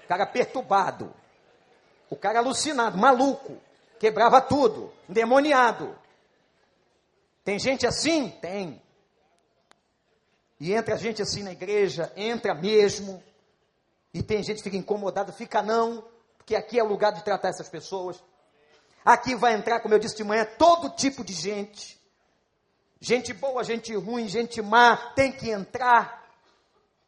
O 0.03 0.07
cara 0.07 0.25
perturbado. 0.25 1.13
O 2.09 2.15
cara 2.15 2.39
alucinado, 2.39 2.97
maluco. 2.97 3.57
Quebrava 3.99 4.41
tudo. 4.41 4.91
Endemoniado. 5.07 5.95
Tem 7.43 7.59
gente 7.59 7.85
assim? 7.85 8.29
Tem. 8.29 8.81
E 10.59 10.73
entra 10.73 10.97
gente 10.97 11.21
assim 11.21 11.43
na 11.43 11.51
igreja, 11.51 12.11
entra 12.15 12.53
mesmo. 12.53 13.23
E 14.13 14.21
tem 14.21 14.43
gente 14.43 14.57
que 14.57 14.63
fica 14.63 14.77
incomodada, 14.77 15.31
fica 15.31 15.61
não, 15.61 16.03
porque 16.37 16.55
aqui 16.55 16.79
é 16.79 16.83
o 16.83 16.87
lugar 16.87 17.13
de 17.13 17.23
tratar 17.23 17.49
essas 17.49 17.69
pessoas. 17.69 18.21
Aqui 19.05 19.35
vai 19.35 19.53
entrar, 19.53 19.79
como 19.79 19.93
eu 19.93 19.99
disse 19.99 20.17
de 20.17 20.23
manhã, 20.23 20.45
todo 20.57 20.89
tipo 20.89 21.23
de 21.23 21.33
gente. 21.33 21.99
Gente 22.99 23.33
boa, 23.33 23.63
gente 23.63 23.95
ruim, 23.95 24.27
gente 24.27 24.61
má, 24.61 24.97
tem 25.15 25.31
que 25.31 25.49
entrar. 25.49 26.27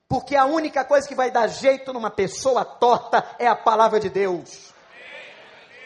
Porque 0.07 0.35
a 0.35 0.45
única 0.45 0.85
coisa 0.85 1.07
que 1.07 1.15
vai 1.15 1.31
dar 1.31 1.47
jeito 1.47 1.91
numa 1.91 2.09
pessoa 2.09 2.63
torta 2.63 3.35
é 3.37 3.47
a 3.47 3.55
palavra 3.55 3.99
de 3.99 4.09
Deus. 4.09 4.70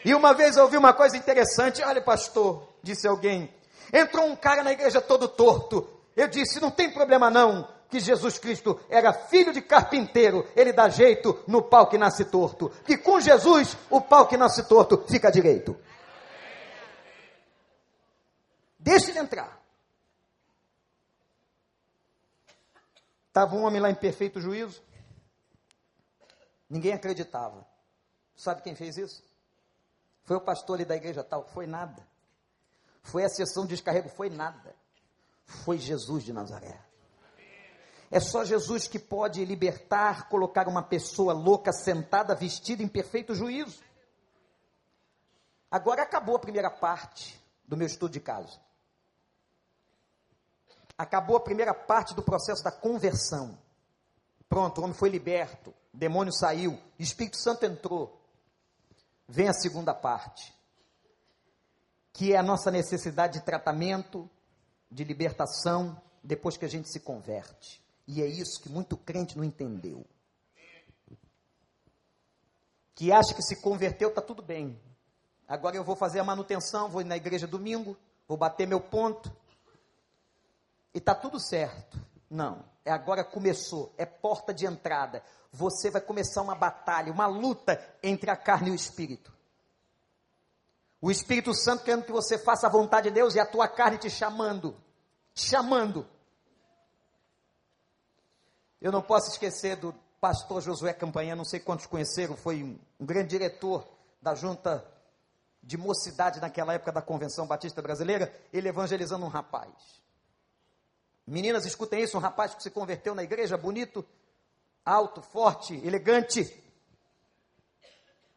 E 0.06 0.14
uma 0.14 0.36
vez 0.36 0.56
eu 0.56 0.66
ouvi 0.66 0.78
uma 0.78 0.94
coisa 0.94 1.18
interessante, 1.18 1.82
olha 1.82 2.00
pastor, 2.00 2.70
disse 2.84 3.08
alguém, 3.08 3.52
entrou 3.92 4.28
um 4.28 4.36
cara 4.36 4.64
na 4.64 4.72
igreja 4.72 5.02
todo 5.02 5.28
torto. 5.28 5.90
Eu 6.16 6.28
disse, 6.28 6.62
não 6.62 6.70
tem 6.70 6.94
problema 6.94 7.32
não, 7.32 7.68
que 7.90 8.00
Jesus 8.00 8.38
Cristo 8.38 8.80
era 8.88 9.12
filho 9.12 9.52
de 9.52 9.64
carpinteiro, 9.64 10.48
ele 10.56 10.72
dá 10.72 10.90
jeito 10.90 11.44
no 11.48 11.64
pau 11.64 11.90
que 11.90 11.98
nasce 11.98 12.24
torto. 12.26 12.70
Que 12.86 13.00
com 13.00 13.20
Jesus, 13.20 13.76
o 13.90 14.00
pau 14.00 14.28
que 14.28 14.38
nasce 14.38 14.70
torto 14.70 15.04
fica 15.10 15.32
direito. 15.32 15.76
Deixa 18.78 19.10
ele 19.10 19.18
entrar. 19.18 19.60
Estava 23.30 23.56
um 23.56 23.64
homem 23.64 23.82
lá 23.82 23.90
em 23.90 23.96
perfeito 23.96 24.40
juízo. 24.40 24.84
Ninguém 26.70 26.94
acreditava. 26.94 27.66
Sabe 28.36 28.62
quem 28.62 28.76
fez 28.76 28.98
isso? 28.98 29.25
Foi 30.26 30.36
o 30.36 30.42
pastor 30.42 30.76
ali 30.76 30.86
da 30.86 30.96
igreja 30.96 31.24
tal. 31.24 31.46
Foi 31.46 31.66
nada. 31.66 32.06
Foi 33.02 33.24
a 33.24 33.30
sessão 33.30 33.64
de 33.64 33.70
descarrego. 33.70 34.10
Foi 34.10 34.30
nada. 34.30 34.76
Foi 35.46 35.78
Jesus 35.78 36.24
de 36.24 36.34
Nazaré. 36.34 36.82
É 38.12 38.20
só 38.20 38.44
Jesus 38.44 38.88
que 38.88 39.00
pode 39.00 39.44
libertar, 39.46 40.28
colocar 40.30 40.68
uma 40.68 40.84
pessoa 40.84 41.34
louca 41.34 41.72
sentada, 41.72 42.36
vestida 42.36 42.82
em 42.84 42.88
perfeito 42.88 43.34
juízo. 43.34 43.84
Agora 45.70 46.04
acabou 46.04 46.36
a 46.36 46.40
primeira 46.40 46.70
parte 46.70 47.40
do 47.68 47.76
meu 47.76 47.88
estudo 47.88 48.12
de 48.12 48.20
caso. 48.20 48.60
Acabou 50.98 51.36
a 51.36 51.42
primeira 51.42 51.74
parte 51.74 52.16
do 52.16 52.24
processo 52.24 52.64
da 52.64 52.72
conversão. 52.72 53.58
Pronto, 54.48 54.80
o 54.80 54.84
homem 54.84 54.96
foi 54.96 55.10
liberto, 55.10 55.72
o 55.94 55.98
demônio 55.98 56.32
saiu, 56.32 56.74
o 56.74 57.02
Espírito 57.02 57.38
Santo 57.38 57.66
entrou. 57.66 58.25
Vem 59.28 59.48
a 59.48 59.54
segunda 59.54 59.94
parte, 59.94 60.54
que 62.14 62.34
é 62.34 62.38
a 62.38 62.44
nossa 62.44 62.70
necessidade 62.70 63.40
de 63.40 63.46
tratamento, 63.46 64.30
de 64.90 65.04
libertação, 65.04 66.00
depois 66.24 66.58
que 66.58 66.66
a 66.66 66.70
gente 66.70 66.90
se 66.90 67.00
converte. 67.00 67.84
E 68.08 68.22
é 68.22 68.26
isso 68.26 68.62
que 68.62 68.70
muito 68.70 68.96
crente 68.96 69.38
não 69.38 69.44
entendeu. 69.44 70.06
Que 72.94 73.12
acha 73.12 73.34
que 73.34 73.42
se 73.42 73.62
converteu, 73.62 74.10
está 74.10 74.22
tudo 74.22 74.42
bem. 74.42 74.80
Agora 75.48 75.76
eu 75.76 75.84
vou 75.84 75.96
fazer 75.96 76.20
a 76.20 76.24
manutenção, 76.24 76.90
vou 76.90 77.02
ir 77.02 77.06
na 77.06 77.18
igreja 77.18 77.46
domingo, 77.46 77.98
vou 78.28 78.38
bater 78.38 78.68
meu 78.68 78.80
ponto. 78.80 79.36
E 80.94 81.00
está 81.00 81.14
tudo 81.14 81.40
certo. 81.40 82.00
Não, 82.30 82.64
é 82.84 82.92
agora 82.92 83.24
começou, 83.24 83.94
é 83.98 84.06
porta 84.06 84.54
de 84.54 84.66
entrada. 84.66 85.24
Você 85.56 85.90
vai 85.90 86.02
começar 86.02 86.42
uma 86.42 86.54
batalha, 86.54 87.14
uma 87.14 87.28
luta 87.28 87.82
entre 88.04 88.30
a 88.30 88.36
carne 88.36 88.70
e 88.70 88.72
o 88.72 88.76
espírito. 88.76 89.34
O 91.02 91.10
Espírito 91.10 91.54
Santo 91.54 91.84
querendo 91.84 92.04
que 92.04 92.12
você 92.12 92.38
faça 92.38 92.68
a 92.68 92.70
vontade 92.70 93.10
de 93.10 93.16
Deus 93.16 93.36
e 93.36 93.40
a 93.40 93.46
tua 93.46 93.68
carne 93.68 93.98
te 93.98 94.10
chamando, 94.10 94.76
chamando. 95.34 96.06
Eu 98.82 98.92
não 98.92 99.02
posso 99.02 99.30
esquecer 99.30 99.78
do 99.78 99.94
pastor 100.20 100.62
Josué 100.62 100.94
Campanha, 100.94 101.36
não 101.36 101.46
sei 101.46 101.60
quantos 101.60 101.86
conheceram, 101.86 102.36
foi 102.36 102.62
um, 102.62 102.78
um 103.00 103.06
grande 103.06 103.30
diretor 103.30 103.88
da 104.22 104.36
junta 104.36 104.86
de 105.64 105.78
mocidade 105.78 106.42
naquela 106.42 106.74
época 106.74 106.92
da 106.92 107.02
Convenção 107.02 107.48
Batista 107.48 107.82
Brasileira, 107.82 108.34
ele 108.52 108.68
evangelizando 108.68 109.26
um 109.26 109.30
rapaz. 109.30 109.72
Meninas, 111.26 111.66
escutem 111.66 112.04
isso, 112.04 112.18
um 112.18 112.22
rapaz 112.22 112.54
que 112.54 112.64
se 112.64 112.70
converteu 112.70 113.16
na 113.16 113.24
igreja, 113.24 113.58
bonito, 113.58 114.06
alto, 114.86 115.22
forte, 115.22 115.74
elegante, 115.86 116.64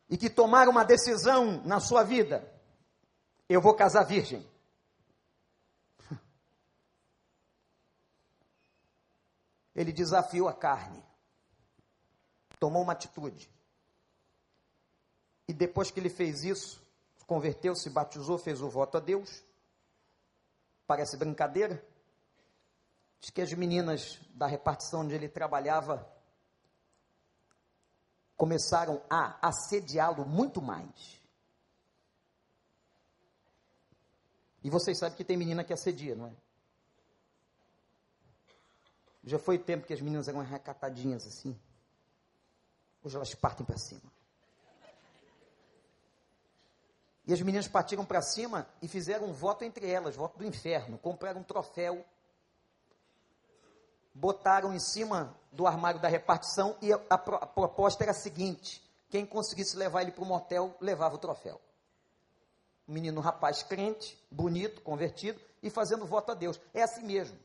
e 0.08 0.16
que 0.16 0.30
tomaram 0.30 0.72
uma 0.72 0.84
decisão 0.84 1.62
na 1.64 1.78
sua 1.78 2.02
vida. 2.02 2.50
Eu 3.46 3.60
vou 3.60 3.74
casar 3.74 4.04
virgem. 4.04 4.48
ele 9.76 9.92
desafiou 9.92 10.48
a 10.48 10.54
carne, 10.54 11.04
tomou 12.58 12.82
uma 12.82 12.94
atitude. 12.94 13.50
E 15.46 15.52
depois 15.52 15.90
que 15.90 16.00
ele 16.00 16.08
fez 16.10 16.42
isso, 16.44 16.82
converteu, 17.26 17.74
se 17.74 17.90
batizou, 17.90 18.38
fez 18.38 18.62
o 18.62 18.70
voto 18.70 18.96
a 18.96 19.00
Deus. 19.00 19.44
Parece 20.86 21.18
brincadeira. 21.18 21.84
Diz 23.20 23.30
que 23.30 23.42
as 23.42 23.52
meninas 23.52 24.18
da 24.30 24.46
repartição 24.46 25.00
onde 25.00 25.14
ele 25.14 25.28
trabalhava 25.28 26.17
começaram 28.38 29.02
a 29.10 29.36
assediá-lo 29.46 30.24
muito 30.24 30.62
mais. 30.62 31.20
E 34.62 34.70
vocês 34.70 34.96
sabem 34.96 35.16
que 35.16 35.24
tem 35.24 35.36
menina 35.36 35.64
que 35.64 35.72
assedia, 35.72 36.14
não 36.14 36.28
é? 36.28 36.32
Já 39.24 39.38
foi 39.38 39.58
tempo 39.58 39.86
que 39.86 39.92
as 39.92 40.00
meninas 40.00 40.28
eram 40.28 40.40
recatadinhas 40.40 41.26
assim. 41.26 41.58
Hoje 43.02 43.16
elas 43.16 43.34
partem 43.34 43.66
para 43.66 43.76
cima. 43.76 44.10
E 47.26 47.32
as 47.32 47.42
meninas 47.42 47.68
partiram 47.68 48.06
para 48.06 48.22
cima 48.22 48.66
e 48.80 48.88
fizeram 48.88 49.26
um 49.26 49.32
voto 49.32 49.64
entre 49.64 49.90
elas, 49.90 50.16
voto 50.16 50.38
do 50.38 50.46
inferno. 50.46 50.96
Compraram 50.96 51.40
um 51.40 51.44
troféu, 51.44 52.06
botaram 54.18 54.74
em 54.74 54.80
cima 54.80 55.34
do 55.52 55.66
armário 55.66 56.00
da 56.00 56.08
repartição 56.08 56.76
e 56.82 56.92
a, 56.92 57.00
a, 57.08 57.18
proposta 57.18 58.02
era 58.02 58.10
a 58.10 58.14
seguinte: 58.14 58.82
quem 59.08 59.24
conseguisse 59.24 59.76
levar 59.76 60.02
ele 60.02 60.12
para 60.12 60.24
o 60.24 60.26
motel, 60.26 60.74
levava 60.80 61.14
o 61.14 61.18
troféu. 61.18 61.60
Um 62.86 62.92
menino, 62.92 63.20
rapaz 63.20 63.62
crente, 63.62 64.18
bonito, 64.30 64.80
convertido 64.80 65.40
e 65.62 65.70
fazendo 65.70 66.06
voto 66.06 66.32
a 66.32 66.34
Deus. 66.34 66.60
É 66.74 66.82
assim 66.82 67.04
mesmo. 67.04 67.38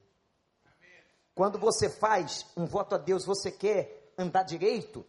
Quando 1.35 1.59
você 1.59 1.89
faz 1.89 2.45
um 2.55 2.65
voto 2.65 2.95
a 2.95 2.97
Deus, 2.97 3.25
você 3.25 3.51
quer 3.51 4.11
andar 4.17 4.43
direito, 4.43 5.05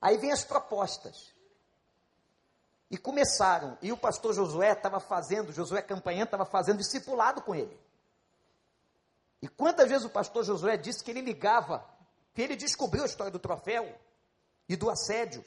aí 0.00 0.16
vem 0.16 0.32
as 0.32 0.44
propostas. 0.44 1.34
E 2.90 2.96
começaram, 2.96 3.76
e 3.82 3.92
o 3.92 3.96
pastor 3.96 4.32
Josué 4.32 4.72
estava 4.72 5.00
fazendo, 5.00 5.52
Josué 5.52 5.82
Campanha 5.82 6.24
estava 6.24 6.46
fazendo 6.46 6.78
discipulado 6.78 7.42
com 7.42 7.54
ele. 7.54 7.78
E 9.40 9.48
quantas 9.48 9.88
vezes 9.88 10.04
o 10.04 10.10
pastor 10.10 10.44
Josué 10.44 10.76
disse 10.76 11.02
que 11.02 11.10
ele 11.10 11.20
ligava, 11.20 11.84
que 12.34 12.42
ele 12.42 12.56
descobriu 12.56 13.02
a 13.02 13.06
história 13.06 13.32
do 13.32 13.38
troféu 13.38 13.88
e 14.68 14.76
do 14.76 14.90
assédio 14.90 15.44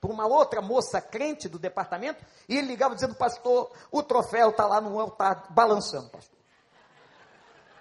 para 0.00 0.10
uma 0.10 0.26
outra 0.26 0.60
moça 0.60 1.00
crente 1.00 1.48
do 1.48 1.58
departamento, 1.58 2.24
e 2.48 2.56
ele 2.56 2.66
ligava 2.66 2.94
dizendo, 2.94 3.14
pastor, 3.14 3.70
o 3.90 4.02
troféu 4.02 4.50
está 4.50 4.66
lá 4.66 4.80
no 4.80 4.98
altar 4.98 5.46
balançando, 5.50 6.10
pastor 6.10 6.42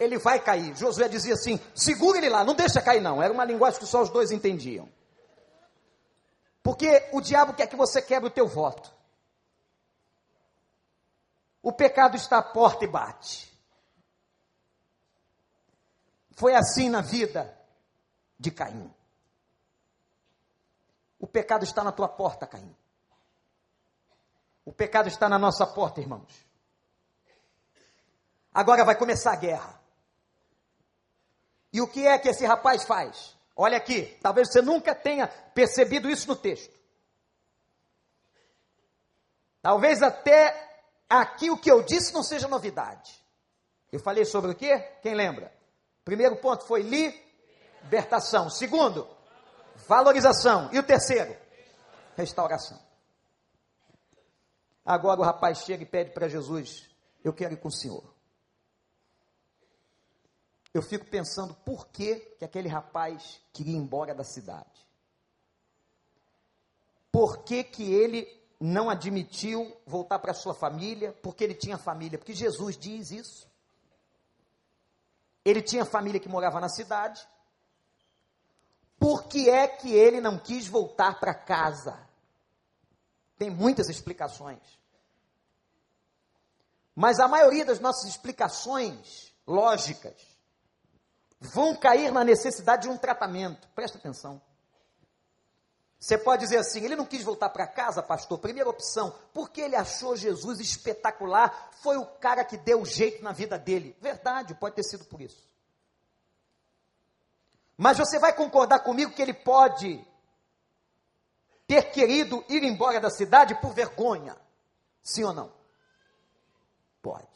ele 0.04 0.18
vai 0.18 0.40
cair. 0.40 0.76
Josué 0.76 1.08
dizia 1.08 1.36
assim: 1.36 1.60
segura 1.76 2.18
ele 2.18 2.30
lá, 2.30 2.44
não 2.44 2.56
deixa 2.56 2.82
cair, 2.82 3.00
não. 3.00 3.22
Era 3.22 3.32
uma 3.32 3.46
linguagem 3.46 3.80
que 3.80 3.86
só 3.86 4.02
os 4.02 4.10
dois 4.10 4.32
entendiam. 4.32 4.90
Porque 6.64 7.10
o 7.12 7.22
diabo 7.22 7.54
quer 7.54 7.68
que 7.68 7.76
você 7.76 8.02
quebre 8.02 8.28
o 8.28 8.32
teu 8.32 8.48
voto. 8.48 8.92
O 11.62 11.72
pecado 11.72 12.16
está 12.18 12.40
à 12.40 12.44
porta 12.44 12.84
e 12.84 12.88
bate. 12.88 13.51
Foi 16.32 16.56
assim 16.56 16.90
na 16.90 17.02
vida 17.02 17.58
de 18.40 18.52
Caim. 18.52 18.94
O 21.20 21.28
pecado 21.28 21.64
está 21.64 21.84
na 21.84 21.92
tua 21.92 22.08
porta, 22.08 22.48
Caim. 22.48 22.76
O 24.66 24.74
pecado 24.74 25.08
está 25.08 25.28
na 25.30 25.38
nossa 25.38 25.66
porta, 25.66 26.02
irmãos. 26.02 26.46
Agora 28.54 28.84
vai 28.84 28.96
começar 28.96 29.34
a 29.34 29.38
guerra. 29.38 29.80
E 31.72 31.82
o 31.82 31.88
que 31.88 32.06
é 32.06 32.18
que 32.18 32.30
esse 32.30 32.46
rapaz 32.46 32.84
faz? 32.84 33.38
Olha 33.56 33.78
aqui, 33.78 34.18
talvez 34.22 34.52
você 34.52 34.62
nunca 34.62 34.94
tenha 34.94 35.28
percebido 35.28 36.10
isso 36.10 36.28
no 36.28 36.36
texto. 36.36 36.76
Talvez 39.62 40.02
até 40.02 40.84
aqui 41.08 41.50
o 41.50 41.58
que 41.58 41.72
eu 41.72 41.84
disse 41.84 42.14
não 42.14 42.24
seja 42.24 42.48
novidade. 42.48 43.14
Eu 43.92 44.00
falei 44.00 44.26
sobre 44.26 44.52
o 44.52 44.56
quê? 44.56 44.80
Quem 45.02 45.14
lembra? 45.14 45.54
Primeiro 46.04 46.38
ponto 46.38 46.66
foi 46.66 46.82
libertação. 46.82 48.50
Segundo, 48.50 49.08
valorização. 49.88 50.70
E 50.72 50.80
o 50.80 50.84
terceiro? 50.84 51.36
Restauração. 52.16 52.80
Agora 54.86 55.20
o 55.20 55.24
rapaz 55.24 55.60
chega 55.60 55.84
e 55.84 55.86
pede 55.86 56.12
para 56.12 56.28
Jesus: 56.28 56.90
Eu 57.24 57.34
quero 57.34 57.54
ir 57.54 57.58
com 57.58 57.68
o 57.68 57.72
senhor. 57.72 58.04
Eu 60.74 60.82
fico 60.82 61.06
pensando 61.06 61.54
por 61.54 61.88
que, 61.90 62.16
que 62.16 62.46
aquele 62.46 62.70
rapaz 62.70 63.42
queria 63.52 63.74
ir 63.74 63.78
embora 63.78 64.16
da 64.16 64.24
cidade. 64.24 64.88
Por 67.12 67.44
que, 67.44 67.64
que 67.64 67.94
ele 67.94 68.26
não 68.58 68.90
admitiu 68.90 69.76
voltar 69.86 70.20
para 70.20 70.34
sua 70.34 70.54
família? 70.54 71.12
Porque 71.22 71.44
ele 71.44 71.54
tinha 71.54 71.78
família. 71.78 72.18
Porque 72.18 72.34
Jesus 72.34 72.78
diz 72.78 73.12
isso. 73.12 73.51
Ele 75.44 75.62
tinha 75.62 75.86
família 75.86 76.20
que 76.20 76.30
morava 76.30 76.60
na 76.60 76.70
cidade. 76.70 77.26
Por 79.00 79.24
que 79.24 79.50
é 79.50 79.68
que 79.68 79.92
ele 79.92 80.22
não 80.22 80.38
quis 80.38 80.68
voltar 80.68 81.20
para 81.20 81.34
casa? 81.34 81.98
Tem 83.38 83.50
muitas 83.50 83.90
explicações. 83.90 84.62
Mas 86.96 87.20
a 87.20 87.28
maioria 87.28 87.66
das 87.66 87.80
nossas 87.80 88.10
explicações 88.10 89.34
lógicas 89.48 90.22
vão 91.40 91.76
cair 91.76 92.12
na 92.12 92.24
necessidade 92.24 92.84
de 92.84 92.90
um 92.90 92.98
tratamento. 92.98 93.68
Presta 93.70 93.98
atenção. 93.98 94.40
Você 96.02 96.18
pode 96.18 96.42
dizer 96.42 96.58
assim: 96.58 96.84
ele 96.84 96.96
não 96.96 97.06
quis 97.06 97.24
voltar 97.24 97.50
para 97.50 97.68
casa, 97.68 98.02
pastor. 98.02 98.40
Primeira 98.40 98.68
opção, 98.68 99.16
porque 99.32 99.62
ele 99.62 99.76
achou 99.76 100.18
Jesus 100.18 100.60
espetacular, 100.60 101.70
foi 101.80 101.96
o 101.96 102.06
cara 102.06 102.44
que 102.44 102.58
deu 102.58 102.84
jeito 102.84 103.24
na 103.24 103.32
vida 103.32 103.60
dele. 103.60 103.96
Verdade, 104.02 104.56
pode 104.56 104.74
ter 104.74 104.84
sido 104.84 105.06
por 105.06 105.22
isso. 105.22 105.48
Mas 107.78 108.00
você 108.00 108.18
vai 108.18 108.34
concordar 108.34 108.80
comigo 108.80 109.14
que 109.14 109.22
ele 109.22 109.34
pode 109.34 110.04
ter 111.68 111.92
querido 111.92 112.44
ir 112.50 112.64
embora 112.64 113.00
da 113.00 113.12
cidade 113.12 113.54
por 113.62 113.72
vergonha? 113.72 114.36
Sim 115.04 115.26
ou 115.26 115.34
não? 115.34 115.54
Pode. 117.00 117.28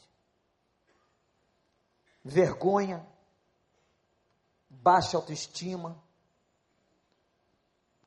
Vergonha, 2.24 3.06
baixa 4.68 5.18
autoestima, 5.18 6.04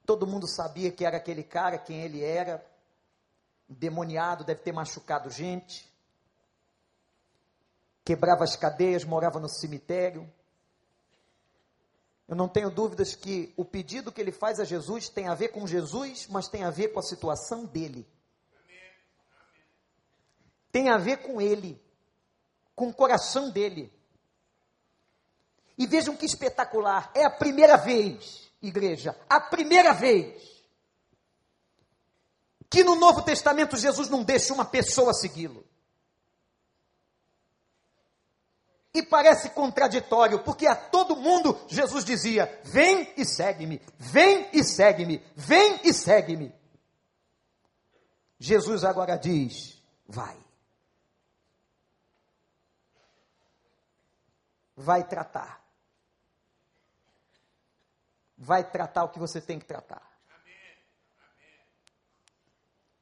Todo 0.09 0.27
mundo 0.27 0.49
sabia 0.49 0.91
que 0.91 1.05
era 1.05 1.19
aquele 1.19 1.45
cara, 1.45 1.77
quem 1.77 2.01
ele 2.01 2.25
era. 2.25 2.65
Demoniado, 3.69 4.43
deve 4.43 4.63
ter 4.63 4.73
machucado 4.73 5.29
gente. 5.29 5.87
Quebrava 8.03 8.43
as 8.43 8.57
cadeias, 8.57 9.05
morava 9.05 9.39
no 9.39 9.51
cemitério. 9.51 10.27
Eu 12.27 12.35
não 12.35 12.49
tenho 12.49 12.71
dúvidas 12.71 13.15
que 13.15 13.53
o 13.55 13.67
pedido 13.67 14.11
que 14.11 14.19
ele 14.19 14.33
faz 14.33 14.59
a 14.59 14.65
Jesus 14.65 15.11
tem 15.11 15.29
a 15.29 15.35
ver 15.35 15.49
com 15.49 15.67
Jesus, 15.67 16.27
mas 16.27 16.49
tem 16.49 16.65
a 16.65 16.71
ver 16.71 16.89
com 16.89 17.01
a 17.01 17.03
situação 17.03 17.67
dele. 17.67 18.09
Tem 20.73 20.89
a 20.89 20.97
ver 20.97 21.19
com 21.19 21.39
ele, 21.39 21.79
com 22.75 22.89
o 22.89 22.95
coração 22.95 23.51
dele. 23.51 23.93
E 25.77 25.87
vejam 25.87 26.17
que 26.17 26.25
espetacular, 26.25 27.13
é 27.15 27.27
a 27.27 27.31
primeira 27.31 27.77
vez 27.77 28.48
igreja, 28.61 29.19
a 29.29 29.41
primeira 29.41 29.93
vez 29.93 30.59
que 32.71 32.85
no 32.85 32.95
Novo 32.95 33.23
Testamento 33.23 33.77
Jesus 33.77 34.09
não 34.09 34.23
deixa 34.23 34.53
uma 34.53 34.65
pessoa 34.65 35.15
segui-lo. 35.15 35.65
E 38.93 39.03
parece 39.03 39.51
contraditório, 39.51 40.43
porque 40.43 40.67
a 40.67 40.75
todo 40.75 41.17
mundo 41.17 41.59
Jesus 41.69 42.05
dizia: 42.05 42.61
Vem 42.65 43.13
e 43.17 43.25
segue-me, 43.25 43.81
vem 43.99 44.49
e 44.53 44.65
segue-me, 44.65 45.23
vem 45.37 45.81
e 45.85 45.95
segue-me. 45.95 46.53
Jesus 48.39 48.85
agora 48.85 49.17
diz: 49.17 49.81
Vai. 50.07 50.37
Vai 54.77 55.07
tratar 55.07 55.58
vai 58.39 58.62
tratar 58.70 59.03
o 59.05 59.09
que 59.09 59.18
você 59.18 59.41
tem 59.41 59.59
que 59.59 59.66
tratar. 59.66 60.07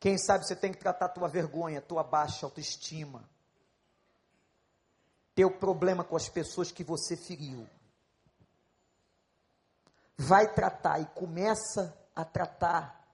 Quem 0.00 0.16
sabe 0.16 0.46
você 0.46 0.56
tem 0.56 0.72
que 0.72 0.78
tratar 0.78 1.10
tua 1.10 1.28
vergonha, 1.28 1.82
tua 1.82 2.02
baixa 2.02 2.46
autoestima, 2.46 3.28
teu 5.34 5.50
problema 5.50 6.02
com 6.02 6.16
as 6.16 6.28
pessoas 6.28 6.72
que 6.72 6.82
você 6.82 7.16
feriu. 7.16 7.68
Vai 10.16 10.54
tratar 10.54 11.00
e 11.00 11.06
começa 11.06 11.94
a 12.14 12.24
tratar 12.24 13.06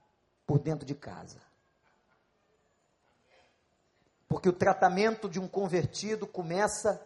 por 0.46 0.60
dentro 0.60 0.86
de 0.86 0.94
casa. 0.94 1.40
Porque 4.28 4.48
o 4.48 4.52
tratamento 4.52 5.28
de 5.28 5.40
um 5.40 5.48
convertido 5.48 6.26
começa 6.26 7.04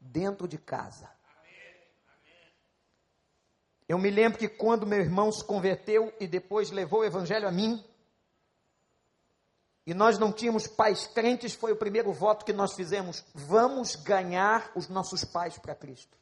dentro 0.00 0.48
de 0.48 0.58
casa. 0.58 1.11
Eu 3.88 3.98
me 3.98 4.10
lembro 4.10 4.38
que 4.38 4.48
quando 4.48 4.86
meu 4.86 5.00
irmão 5.00 5.30
se 5.32 5.44
converteu 5.44 6.12
e 6.20 6.26
depois 6.26 6.70
levou 6.70 7.00
o 7.00 7.04
evangelho 7.04 7.48
a 7.48 7.52
mim, 7.52 7.84
e 9.84 9.92
nós 9.92 10.18
não 10.18 10.32
tínhamos 10.32 10.66
pais 10.66 11.06
crentes, 11.08 11.54
foi 11.54 11.72
o 11.72 11.76
primeiro 11.76 12.12
voto 12.12 12.44
que 12.44 12.52
nós 12.52 12.74
fizemos: 12.74 13.24
vamos 13.34 13.96
ganhar 13.96 14.70
os 14.76 14.88
nossos 14.88 15.24
pais 15.24 15.58
para 15.58 15.74
Cristo. 15.74 16.16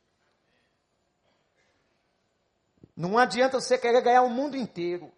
Não 2.96 3.18
adianta 3.18 3.60
você 3.60 3.78
querer 3.78 4.00
ganhar 4.02 4.22
o 4.22 4.30
mundo 4.30 4.56
inteiro 4.56 5.12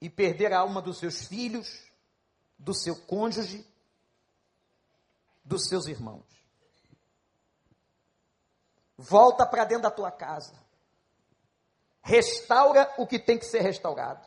e 0.00 0.08
perder 0.08 0.52
a 0.52 0.60
alma 0.60 0.80
dos 0.80 0.98
seus 0.98 1.26
filhos, 1.26 1.90
do 2.58 2.74
seu 2.74 2.96
cônjuge, 2.96 3.66
dos 5.44 5.68
seus 5.68 5.86
irmãos. 5.86 6.24
Volta 8.96 9.44
para 9.44 9.64
dentro 9.64 9.82
da 9.82 9.90
tua 9.90 10.10
casa 10.10 10.65
restaura 12.06 12.88
o 12.96 13.06
que 13.06 13.18
tem 13.18 13.36
que 13.36 13.44
ser 13.44 13.60
restaurado. 13.60 14.24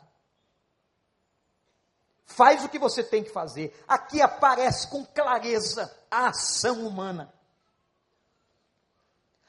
Faz 2.26 2.62
o 2.62 2.68
que 2.68 2.78
você 2.78 3.02
tem 3.02 3.24
que 3.24 3.30
fazer. 3.30 3.74
Aqui 3.88 4.20
aparece 4.20 4.88
com 4.88 5.04
clareza 5.04 5.90
a 6.10 6.28
ação 6.28 6.86
humana. 6.86 7.32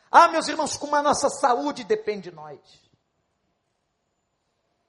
Ah, 0.10 0.30
meus 0.30 0.48
irmãos, 0.48 0.78
como 0.78 0.96
a 0.96 1.02
nossa 1.02 1.30
saúde 1.30 1.84
depende 1.84 2.30
de 2.30 2.36
nós. 2.36 2.60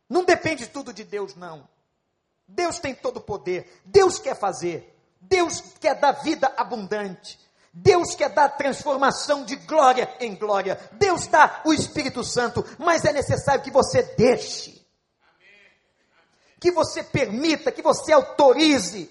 Não 0.08 0.24
depende 0.24 0.68
tudo 0.68 0.92
de 0.92 1.04
Deus, 1.04 1.34
não. 1.34 1.68
Deus 2.46 2.78
tem 2.78 2.94
todo 2.94 3.16
o 3.16 3.22
poder. 3.22 3.82
Deus 3.84 4.20
quer 4.20 4.36
fazer. 4.38 4.96
Deus 5.20 5.60
quer 5.80 5.98
dar 5.98 6.12
vida 6.12 6.52
abundante. 6.56 7.38
Deus 7.72 8.14
quer 8.14 8.28
dar 8.28 8.50
transformação 8.50 9.44
de 9.44 9.56
glória 9.56 10.14
em 10.20 10.34
glória. 10.34 10.78
Deus 10.92 11.26
dá 11.26 11.62
o 11.64 11.72
Espírito 11.72 12.22
Santo, 12.22 12.62
mas 12.78 13.04
é 13.04 13.12
necessário 13.12 13.64
que 13.64 13.70
você 13.70 14.02
deixe. 14.14 14.86
Que 16.60 16.70
você 16.70 17.02
permita, 17.02 17.72
que 17.72 17.80
você 17.80 18.12
autorize. 18.12 19.10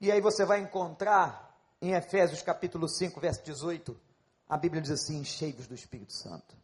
E 0.00 0.10
aí 0.12 0.20
você 0.20 0.44
vai 0.44 0.60
encontrar 0.60 1.50
em 1.82 1.92
Efésios 1.92 2.40
capítulo 2.42 2.88
5, 2.88 3.20
verso 3.20 3.42
18, 3.42 3.98
a 4.48 4.56
Bíblia 4.56 4.80
diz 4.80 4.92
assim: 4.92 5.24
cheios 5.24 5.66
do 5.66 5.74
Espírito 5.74 6.12
Santo. 6.12 6.56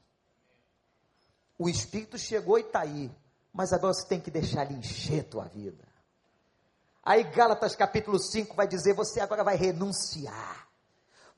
O 1.58 1.68
Espírito 1.68 2.16
chegou 2.18 2.58
e 2.58 2.62
está 2.62 2.80
aí, 2.80 3.10
mas 3.52 3.72
agora 3.72 3.92
você 3.92 4.06
tem 4.06 4.20
que 4.20 4.30
deixar 4.30 4.64
ele 4.66 4.78
encher 4.78 5.20
a 5.20 5.24
tua 5.24 5.44
vida. 5.46 5.95
Aí 7.06 7.22
Gálatas 7.22 7.76
capítulo 7.76 8.18
5 8.18 8.56
vai 8.56 8.66
dizer: 8.66 8.92
você 8.92 9.20
agora 9.20 9.44
vai 9.44 9.54
renunciar. 9.54 10.66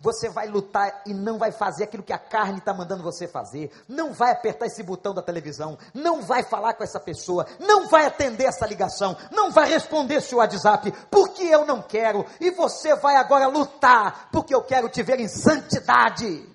Você 0.00 0.28
vai 0.30 0.46
lutar 0.46 1.02
e 1.04 1.12
não 1.12 1.38
vai 1.38 1.50
fazer 1.50 1.84
aquilo 1.84 2.04
que 2.04 2.12
a 2.12 2.18
carne 2.18 2.58
está 2.58 2.72
mandando 2.72 3.02
você 3.02 3.26
fazer. 3.26 3.70
Não 3.88 4.12
vai 4.12 4.30
apertar 4.30 4.66
esse 4.66 4.80
botão 4.82 5.12
da 5.12 5.20
televisão. 5.20 5.76
Não 5.92 6.22
vai 6.22 6.44
falar 6.44 6.74
com 6.74 6.84
essa 6.84 7.00
pessoa. 7.00 7.46
Não 7.58 7.88
vai 7.88 8.06
atender 8.06 8.44
essa 8.44 8.64
ligação. 8.64 9.16
Não 9.32 9.50
vai 9.50 9.68
responder 9.68 10.14
esse 10.14 10.34
WhatsApp. 10.36 10.92
Porque 11.10 11.42
eu 11.42 11.66
não 11.66 11.82
quero. 11.82 12.24
E 12.40 12.52
você 12.52 12.94
vai 12.94 13.16
agora 13.16 13.48
lutar. 13.48 14.28
Porque 14.30 14.54
eu 14.54 14.62
quero 14.62 14.88
te 14.88 15.02
ver 15.02 15.18
em 15.18 15.26
santidade. 15.26 16.48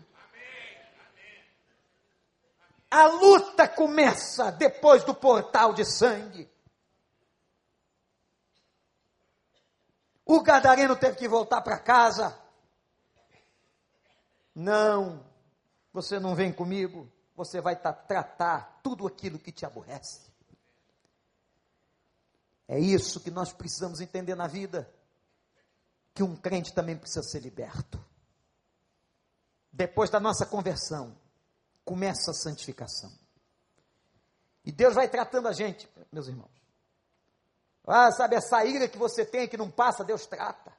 A 2.89 3.07
luta 3.07 3.67
começa 3.67 4.53
depois 4.53 5.03
do 5.03 5.13
portal 5.13 5.73
de 5.73 5.83
sangue. 5.83 6.52
O 10.25 10.41
gadareno 10.41 10.95
teve 10.95 11.17
que 11.17 11.27
voltar 11.27 11.61
para 11.61 11.79
casa 11.79 12.43
não, 14.55 15.25
você 15.91 16.19
não 16.19 16.35
vem 16.35 16.53
comigo, 16.53 17.11
você 17.35 17.59
vai 17.59 17.75
tratar 17.75 18.79
tudo 18.83 19.07
aquilo 19.07 19.39
que 19.39 19.51
te 19.51 19.65
aborrece. 19.65 20.31
É 22.67 22.79
isso 22.79 23.19
que 23.19 23.31
nós 23.31 23.51
precisamos 23.51 23.99
entender 23.99 24.35
na 24.35 24.47
vida, 24.47 24.89
que 26.13 26.23
um 26.23 26.35
crente 26.35 26.73
também 26.73 26.95
precisa 26.95 27.23
ser 27.23 27.39
liberto. 27.39 28.03
Depois 29.71 30.09
da 30.09 30.19
nossa 30.19 30.45
conversão, 30.45 31.17
começa 31.83 32.31
a 32.31 32.35
santificação. 32.35 33.11
E 34.63 34.71
Deus 34.71 34.93
vai 34.93 35.09
tratando 35.09 35.47
a 35.47 35.51
gente, 35.51 35.89
meus 36.11 36.27
irmãos. 36.27 36.62
Ah, 37.85 38.11
sabe, 38.11 38.35
essa 38.35 38.63
ira 38.63 38.87
que 38.87 38.97
você 38.97 39.25
tem 39.25 39.47
que 39.47 39.57
não 39.57 39.69
passa, 39.69 40.03
Deus 40.03 40.25
trata. 40.25 40.71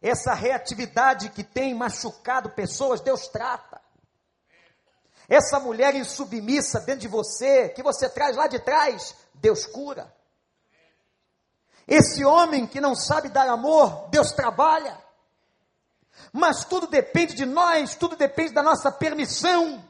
Essa 0.00 0.32
reatividade 0.32 1.28
que 1.30 1.44
tem 1.44 1.74
machucado 1.74 2.50
pessoas, 2.50 3.00
Deus 3.00 3.28
trata. 3.28 3.80
Essa 5.28 5.60
mulher 5.60 5.94
insubmissa 5.94 6.80
dentro 6.80 7.02
de 7.02 7.08
você, 7.08 7.68
que 7.68 7.82
você 7.82 8.08
traz 8.08 8.36
lá 8.36 8.46
de 8.46 8.58
trás, 8.58 9.14
Deus 9.34 9.66
cura. 9.66 10.12
Esse 11.86 12.24
homem 12.24 12.66
que 12.66 12.80
não 12.80 12.94
sabe 12.94 13.28
dar 13.28 13.48
amor, 13.48 14.08
Deus 14.10 14.32
trabalha. 14.32 14.98
Mas 16.32 16.64
tudo 16.64 16.86
depende 16.86 17.34
de 17.34 17.44
nós, 17.44 17.94
tudo 17.94 18.16
depende 18.16 18.52
da 18.52 18.62
nossa 18.62 18.90
permissão. 18.90 19.84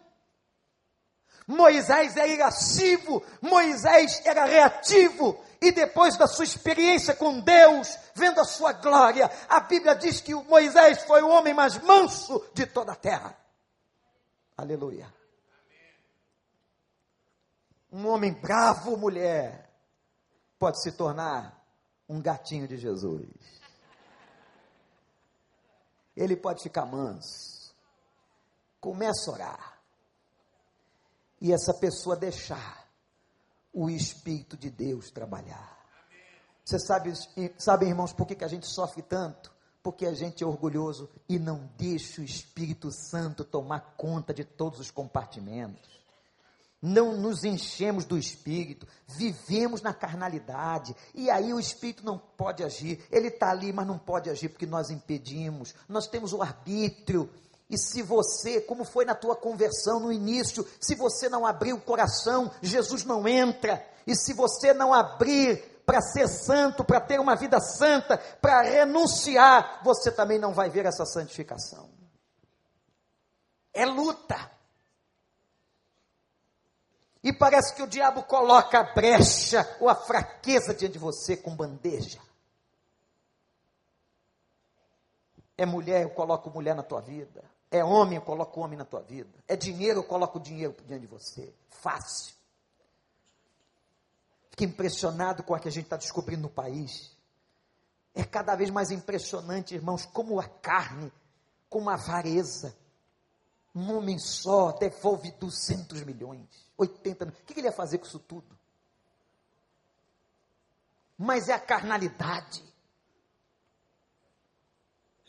Moisés 1.51 2.16
era 2.16 2.28
irascivo, 2.28 3.22
Moisés 3.42 4.24
era 4.24 4.44
reativo, 4.44 5.36
e 5.61 5.72
depois 5.72 6.16
da 6.16 6.28
sua 6.28 6.44
experiência 6.44 7.14
com 7.14 7.40
Deus, 7.40 7.98
vendo 8.14 8.40
a 8.40 8.44
sua 8.44 8.72
glória, 8.72 9.28
a 9.48 9.59
Bíblia 9.59 9.96
diz 9.96 10.20
que 10.20 10.32
Moisés 10.32 11.03
foi 11.03 11.22
o 11.22 11.28
homem 11.28 11.53
mais 11.53 11.76
manso 11.82 12.46
de 12.55 12.66
toda 12.66 12.92
a 12.92 12.96
terra. 12.96 13.36
Aleluia. 14.57 15.12
Um 17.90 18.07
homem 18.07 18.32
bravo, 18.32 18.96
mulher, 18.96 19.68
pode 20.57 20.80
se 20.80 20.92
tornar 20.92 21.61
um 22.09 22.22
gatinho 22.22 22.68
de 22.68 22.76
Jesus. 22.76 23.28
Ele 26.16 26.36
pode 26.36 26.62
ficar 26.62 26.86
manso. 26.86 27.74
Começa 28.80 29.30
a 29.30 29.34
orar 29.34 29.70
e 31.41 31.53
essa 31.53 31.72
pessoa 31.72 32.16
deixar 32.16 32.88
o 33.72 33.88
Espírito 33.88 34.57
de 34.57 34.70
Deus 34.70 35.11
trabalhar. 35.11 35.78
Você 36.64 36.78
sabe, 36.78 37.12
sabe 37.59 37.86
irmãos, 37.86 38.12
por 38.12 38.26
que, 38.26 38.34
que 38.34 38.45
a 38.45 38.49
gente 38.49 38.66
sofre 38.66 39.03
tanto? 39.03 39.53
Porque 39.82 40.05
a 40.07 40.12
gente 40.12 40.45
é 40.45 40.47
orgulhoso 40.47 41.09
e 41.28 41.38
não 41.38 41.70
deixa 41.76 42.20
o 42.20 42.24
Espírito 42.24 42.91
Santo 42.93 43.45
tomar 43.45 43.95
conta 43.97 44.34
de 44.34 44.45
todos 44.45 44.78
os 44.78 44.91
compartimentos. 44.91 45.88
Não 46.82 47.16
nos 47.16 47.45
enchemos 47.45 48.05
do 48.07 48.16
Espírito, 48.16 48.86
vivemos 49.07 49.82
na 49.82 49.93
carnalidade, 49.93 50.97
e 51.14 51.28
aí 51.28 51.53
o 51.53 51.61
Espírito 51.61 52.05
não 52.05 52.18
pode 52.18 52.64
agir. 52.64 53.05
Ele 53.11 53.28
está 53.28 53.51
ali, 53.51 53.70
mas 53.70 53.86
não 53.86 53.99
pode 53.99 54.30
agir 54.30 54.49
porque 54.49 54.64
nós 54.64 54.91
impedimos. 54.91 55.74
Nós 55.88 56.07
temos 56.07 56.32
o 56.32 56.41
arbítrio, 56.41 57.28
e 57.71 57.79
se 57.79 58.03
você, 58.03 58.61
como 58.61 58.85
foi 58.85 59.05
na 59.05 59.14
tua 59.14 59.37
conversão 59.37 60.01
no 60.01 60.11
início, 60.11 60.66
se 60.81 60.97
você 60.97 61.29
não 61.29 61.47
abrir 61.47 61.73
o 61.73 61.81
coração, 61.81 62.51
Jesus 62.61 63.05
não 63.05 63.29
entra. 63.29 63.87
E 64.05 64.16
se 64.16 64.33
você 64.33 64.75
não 64.75 64.93
abrir 64.93 65.83
para 65.87 66.01
ser 66.01 66.27
santo, 66.27 66.85
para 66.85 67.01
ter 67.01 67.21
uma 67.21 67.37
vida 67.37 67.61
santa, 67.61 68.18
para 68.41 68.62
renunciar, 68.62 69.83
você 69.85 70.11
também 70.11 70.37
não 70.37 70.53
vai 70.53 70.68
ver 70.68 70.85
essa 70.85 71.07
santificação. 71.07 71.89
É 73.73 73.87
luta. 73.87 74.51
E 77.23 77.33
parece 77.33 77.73
que 77.77 77.83
o 77.85 77.87
diabo 77.87 78.25
coloca 78.25 78.81
a 78.81 78.95
brecha 78.95 79.77
ou 79.79 79.89
a 79.89 79.95
fraqueza 79.95 80.75
diante 80.75 80.95
de 80.95 80.99
você 80.99 81.37
com 81.37 81.55
bandeja. 81.55 82.18
É 85.57 85.64
mulher, 85.64 86.03
eu 86.03 86.11
coloco 86.11 86.51
mulher 86.51 86.75
na 86.75 86.83
tua 86.83 87.01
vida. 87.01 87.45
É 87.71 87.85
homem, 87.85 88.16
eu 88.16 88.23
coloco 88.23 88.61
homem 88.61 88.77
na 88.77 88.85
tua 88.85 89.01
vida. 89.01 89.31
É 89.47 89.55
dinheiro, 89.55 90.01
eu 90.01 90.05
coloco 90.05 90.41
dinheiro 90.41 90.75
diante 90.87 91.03
de 91.03 91.07
você. 91.07 91.55
Fácil. 91.68 92.35
Fiquei 94.51 94.66
impressionado 94.66 95.45
com 95.45 95.55
o 95.55 95.59
que 95.59 95.68
a 95.68 95.71
gente 95.71 95.85
está 95.85 95.97
descobrindo 95.97 96.43
no 96.43 96.51
país. 96.51 97.16
É 98.12 98.25
cada 98.25 98.57
vez 98.57 98.71
mais 98.71 98.91
impressionante, 98.91 99.75
irmãos, 99.75 100.05
como 100.05 100.41
a 100.41 100.49
carne, 100.49 101.12
como 101.68 101.89
a 101.89 101.95
avareza. 101.95 102.77
Um 103.73 103.97
homem 103.97 104.18
só 104.18 104.73
devolve 104.73 105.31
200 105.31 106.03
milhões, 106.03 106.49
80 106.77 107.25
milhões. 107.25 107.43
O 107.43 107.47
que 107.47 107.61
ele 107.61 107.68
ia 107.68 107.73
fazer 107.73 107.99
com 107.99 108.07
isso 108.07 108.18
tudo? 108.18 108.59
Mas 111.16 111.49
é 111.49 111.53
a 111.53 111.61
carnalidade. 111.61 112.64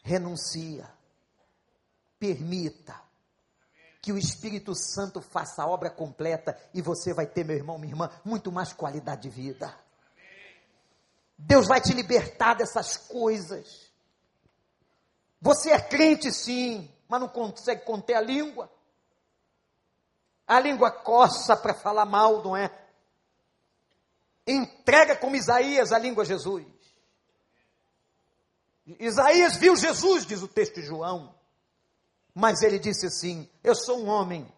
Renuncia 0.02 0.92
permita 2.22 3.02
que 4.00 4.14
o 4.14 4.18
Espírito 4.18 4.76
Santo 4.76 5.22
faça 5.22 5.64
a 5.64 5.68
obra 5.68 5.90
completa 5.90 6.56
e 6.72 6.82
você 6.82 7.16
vai 7.16 7.26
ter, 7.26 7.44
meu 7.44 7.56
irmão, 7.56 7.80
minha 7.80 7.94
irmã, 7.94 8.12
muito 8.24 8.52
mais 8.52 8.72
qualidade 8.72 9.24
de 9.24 9.30
vida. 9.30 9.76
Deus 11.36 11.68
vai 11.68 11.82
te 11.82 11.94
libertar 11.94 12.54
dessas 12.54 12.96
coisas. 12.96 13.92
Você 15.42 15.72
é 15.72 15.82
crente 15.82 16.32
sim, 16.32 16.88
mas 17.10 17.20
não 17.20 17.28
consegue 17.28 17.84
conter 17.84 18.14
a 18.14 18.22
língua. 18.22 18.72
A 20.46 20.60
língua 20.60 20.92
coça 20.92 21.58
para 21.58 21.74
falar 21.74 22.06
mal, 22.06 22.44
não 22.44 22.56
é? 22.56 22.72
Entrega 24.46 25.16
como 25.16 25.36
Isaías 25.36 25.92
a 25.92 25.98
língua 25.98 26.22
a 26.22 26.28
Jesus. 26.28 26.68
Isaías 29.00 29.56
viu 29.56 29.76
Jesus, 29.76 30.24
diz 30.26 30.44
o 30.44 30.48
texto 30.48 30.76
de 30.76 30.84
João. 30.84 31.41
Mas 32.34 32.62
ele 32.62 32.80
disse 32.80 33.06
assim: 33.06 33.50
Eu 33.64 33.76
sou 33.76 34.00
um 34.00 34.08
homem 34.08 34.52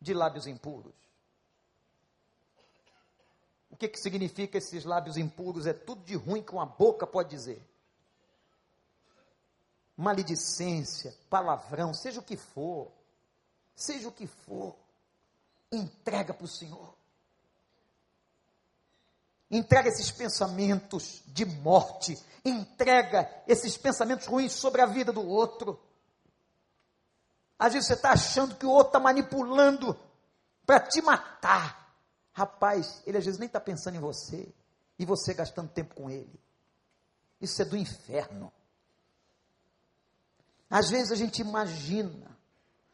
de 0.00 0.14
lábios 0.14 0.46
impuros. 0.46 0.94
O 3.70 3.76
que, 3.76 3.88
que 3.88 3.98
significa 3.98 4.58
esses 4.58 4.84
lábios 4.84 5.16
impuros? 5.16 5.66
É 5.66 5.72
tudo 5.72 6.04
de 6.04 6.14
ruim 6.14 6.42
que 6.42 6.52
uma 6.52 6.66
boca 6.66 7.06
pode 7.06 7.30
dizer. 7.30 7.62
Maledicência, 9.96 11.14
palavrão, 11.28 11.92
seja 11.92 12.20
o 12.20 12.22
que 12.22 12.36
for, 12.36 12.90
seja 13.74 14.08
o 14.08 14.12
que 14.12 14.26
for, 14.26 14.74
entrega 15.70 16.32
para 16.32 16.44
o 16.44 16.48
Senhor. 16.48 16.94
Entrega 19.50 19.88
esses 19.88 20.10
pensamentos 20.10 21.22
de 21.26 21.44
morte, 21.44 22.18
entrega 22.42 23.30
esses 23.46 23.76
pensamentos 23.76 24.26
ruins 24.26 24.52
sobre 24.52 24.80
a 24.80 24.86
vida 24.86 25.12
do 25.12 25.26
outro 25.26 25.78
às 27.62 27.74
vezes 27.74 27.86
você 27.86 27.94
está 27.94 28.10
achando 28.10 28.56
que 28.56 28.66
o 28.66 28.70
outro 28.70 28.88
está 28.88 28.98
manipulando 28.98 29.96
para 30.66 30.80
te 30.80 31.00
matar. 31.00 31.94
Rapaz, 32.32 33.00
ele 33.06 33.18
às 33.18 33.24
vezes 33.24 33.38
nem 33.38 33.46
está 33.46 33.60
pensando 33.60 33.94
em 33.94 34.00
você. 34.00 34.52
E 34.98 35.04
você 35.04 35.32
gastando 35.32 35.70
tempo 35.70 35.94
com 35.94 36.10
ele. 36.10 36.40
Isso 37.40 37.62
é 37.62 37.64
do 37.64 37.76
inferno. 37.76 38.52
Às 40.68 40.90
vezes 40.90 41.12
a 41.12 41.14
gente 41.14 41.40
imagina. 41.40 42.36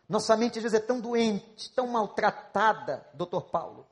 Nossa 0.07 0.37
mente 0.37 0.59
às 0.59 0.65
vezes 0.65 0.79
é 0.79 0.83
tão 0.83 1.01
doente, 1.01 1.73
tão 1.73 1.87
maltratada, 1.87 3.07
doutor 3.15 3.49
Paulo, 3.51 3.87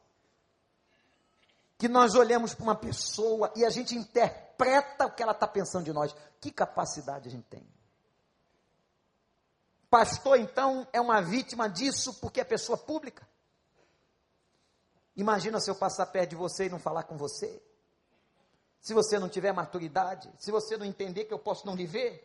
que 1.78 1.88
nós 1.88 2.14
olhamos 2.14 2.54
para 2.54 2.64
uma 2.64 2.74
pessoa 2.74 3.50
e 3.56 3.64
a 3.64 3.70
gente 3.70 3.94
interpreta 3.94 5.06
o 5.06 5.12
que 5.12 5.22
ela 5.22 5.32
está 5.32 5.46
pensando 5.46 5.84
de 5.84 5.92
nós. 5.92 6.14
Que 6.38 6.50
capacidade 6.50 7.28
a 7.28 7.32
gente 7.32 7.46
tem? 7.46 7.75
Pastor, 9.88 10.38
então, 10.38 10.86
é 10.92 11.00
uma 11.00 11.20
vítima 11.22 11.68
disso 11.68 12.14
porque 12.14 12.40
é 12.40 12.44
pessoa 12.44 12.76
pública? 12.76 13.26
Imagina 15.16 15.60
se 15.60 15.70
eu 15.70 15.74
passar 15.74 16.06
perto 16.06 16.30
de 16.30 16.36
você 16.36 16.66
e 16.66 16.68
não 16.68 16.78
falar 16.78 17.04
com 17.04 17.16
você. 17.16 17.62
Se 18.80 18.92
você 18.92 19.18
não 19.18 19.28
tiver 19.28 19.52
maturidade, 19.52 20.30
se 20.38 20.50
você 20.50 20.76
não 20.76 20.84
entender 20.84 21.24
que 21.24 21.32
eu 21.32 21.38
posso 21.38 21.66
não 21.66 21.74
lhe 21.74 21.86
ver. 21.86 22.22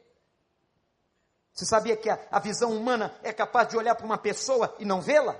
Você 1.54 1.66
sabia 1.66 1.96
que 1.96 2.10
a, 2.10 2.20
a 2.30 2.40
visão 2.40 2.72
humana 2.72 3.16
é 3.24 3.32
capaz 3.32 3.70
de 3.70 3.78
olhar 3.78 3.96
para 3.96 4.06
uma 4.06 4.18
pessoa 4.18 4.76
e 4.80 4.86
não 4.86 5.02
vê-la? 5.02 5.40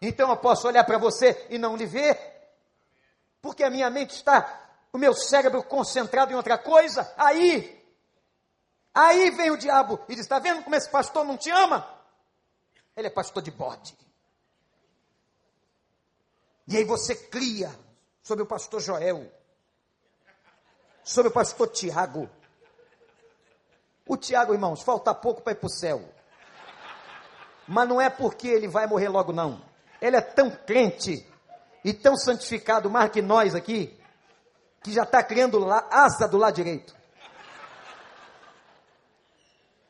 Então 0.00 0.30
eu 0.30 0.36
posso 0.36 0.66
olhar 0.66 0.84
para 0.84 0.98
você 0.98 1.46
e 1.50 1.58
não 1.58 1.76
lhe 1.76 1.86
ver? 1.86 2.18
Porque 3.40 3.62
a 3.62 3.70
minha 3.70 3.90
mente 3.90 4.14
está, 4.14 4.70
o 4.92 4.98
meu 4.98 5.14
cérebro 5.14 5.62
concentrado 5.62 6.32
em 6.32 6.34
outra 6.34 6.56
coisa? 6.56 7.12
Aí, 7.16 7.83
aí 8.94 9.30
vem 9.30 9.50
o 9.50 9.56
diabo 9.56 10.00
e 10.08 10.14
diz: 10.14 10.24
Está 10.24 10.38
vendo 10.38 10.62
como 10.62 10.76
esse 10.76 10.88
pastor 10.88 11.24
não 11.24 11.36
te 11.36 11.50
ama? 11.50 11.88
Ele 12.96 13.08
é 13.08 13.10
pastor 13.10 13.42
de 13.42 13.50
bode. 13.50 13.96
E 16.66 16.76
aí 16.76 16.84
você 16.84 17.14
cria 17.14 17.70
sobre 18.22 18.42
o 18.44 18.46
pastor 18.46 18.80
Joel, 18.80 19.30
sobre 21.02 21.28
o 21.28 21.32
pastor 21.32 21.68
Tiago. 21.68 22.30
O 24.06 24.16
Tiago, 24.16 24.52
irmãos, 24.52 24.82
falta 24.82 25.14
pouco 25.14 25.42
para 25.42 25.52
ir 25.52 25.56
para 25.56 25.66
o 25.66 25.70
céu. 25.70 26.08
Mas 27.66 27.88
não 27.88 28.00
é 28.00 28.08
porque 28.08 28.48
ele 28.48 28.68
vai 28.68 28.86
morrer 28.86 29.08
logo, 29.08 29.32
não. 29.32 29.62
Ele 30.00 30.16
é 30.16 30.20
tão 30.20 30.50
crente 30.50 31.26
e 31.82 31.92
tão 31.92 32.16
santificado, 32.16 32.90
mais 32.90 33.10
que 33.10 33.22
nós 33.22 33.54
aqui, 33.54 33.98
que 34.82 34.92
já 34.92 35.02
está 35.02 35.22
criando 35.22 35.70
asa 35.90 36.26
do 36.28 36.36
lado 36.36 36.54
direito. 36.54 36.94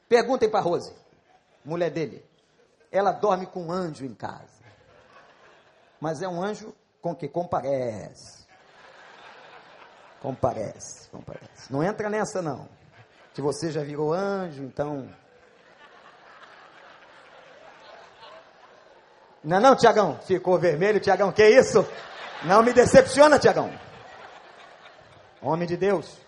Perguntem 0.09 0.49
para 0.49 0.61
Rose, 0.61 0.93
mulher 1.65 1.91
dele. 1.91 2.25
Ela 2.91 3.13
dorme 3.13 3.47
com 3.47 3.65
um 3.65 3.73
anjo 3.73 4.05
em 4.05 4.15
casa. 4.15 4.63
Mas 6.01 6.23
é 6.23 6.29
um 6.29 6.43
anjo 6.43 6.75
com 7.01 7.15
que 7.15 7.29
comparece. 7.29 8.45
Comparece, 10.21 11.09
comparece. 11.11 11.73
Não 11.73 11.83
entra 11.83 12.09
nessa 12.09 12.41
não. 12.41 12.69
Que 13.33 13.43
você 13.43 13.71
já 13.71 13.83
virou 13.83 14.13
anjo, 14.13 14.63
então. 14.63 15.09
Não, 19.43 19.57
é 19.59 19.61
não, 19.61 19.77
Tiagão? 19.77 20.19
Ficou 20.21 20.59
vermelho, 20.59 21.01
Tiagão. 21.01 21.31
Que 21.31 21.47
isso? 21.47 21.87
Não 22.45 22.63
me 22.63 22.73
decepciona, 22.73 23.39
Tiagão. 23.39 23.71
Homem 25.43 25.69
de 25.69 25.77
Deus. 25.77 26.24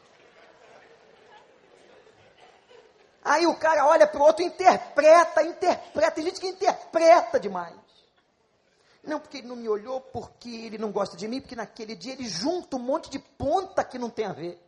Aí 3.26 3.44
o 3.44 3.56
cara 3.56 3.84
olha 3.84 4.06
para 4.06 4.20
o 4.20 4.24
outro, 4.24 4.44
interpreta, 4.44 5.42
interpreta. 5.42 6.12
Tem 6.12 6.24
gente 6.24 6.40
que 6.40 6.46
interpreta 6.46 7.40
demais. 7.40 7.74
Não, 9.02 9.18
porque 9.18 9.38
ele 9.38 9.48
não 9.48 9.56
me 9.56 9.68
olhou, 9.68 10.00
porque 10.00 10.48
ele 10.48 10.78
não 10.78 10.92
gosta 10.92 11.16
de 11.16 11.26
mim, 11.26 11.40
porque 11.40 11.56
naquele 11.56 11.96
dia 11.96 12.12
ele 12.12 12.28
junta 12.28 12.76
um 12.76 12.78
monte 12.78 13.10
de 13.10 13.18
ponta 13.18 13.82
que 13.82 13.98
não 13.98 14.08
tem 14.08 14.26
a 14.26 14.32
ver. 14.32 14.62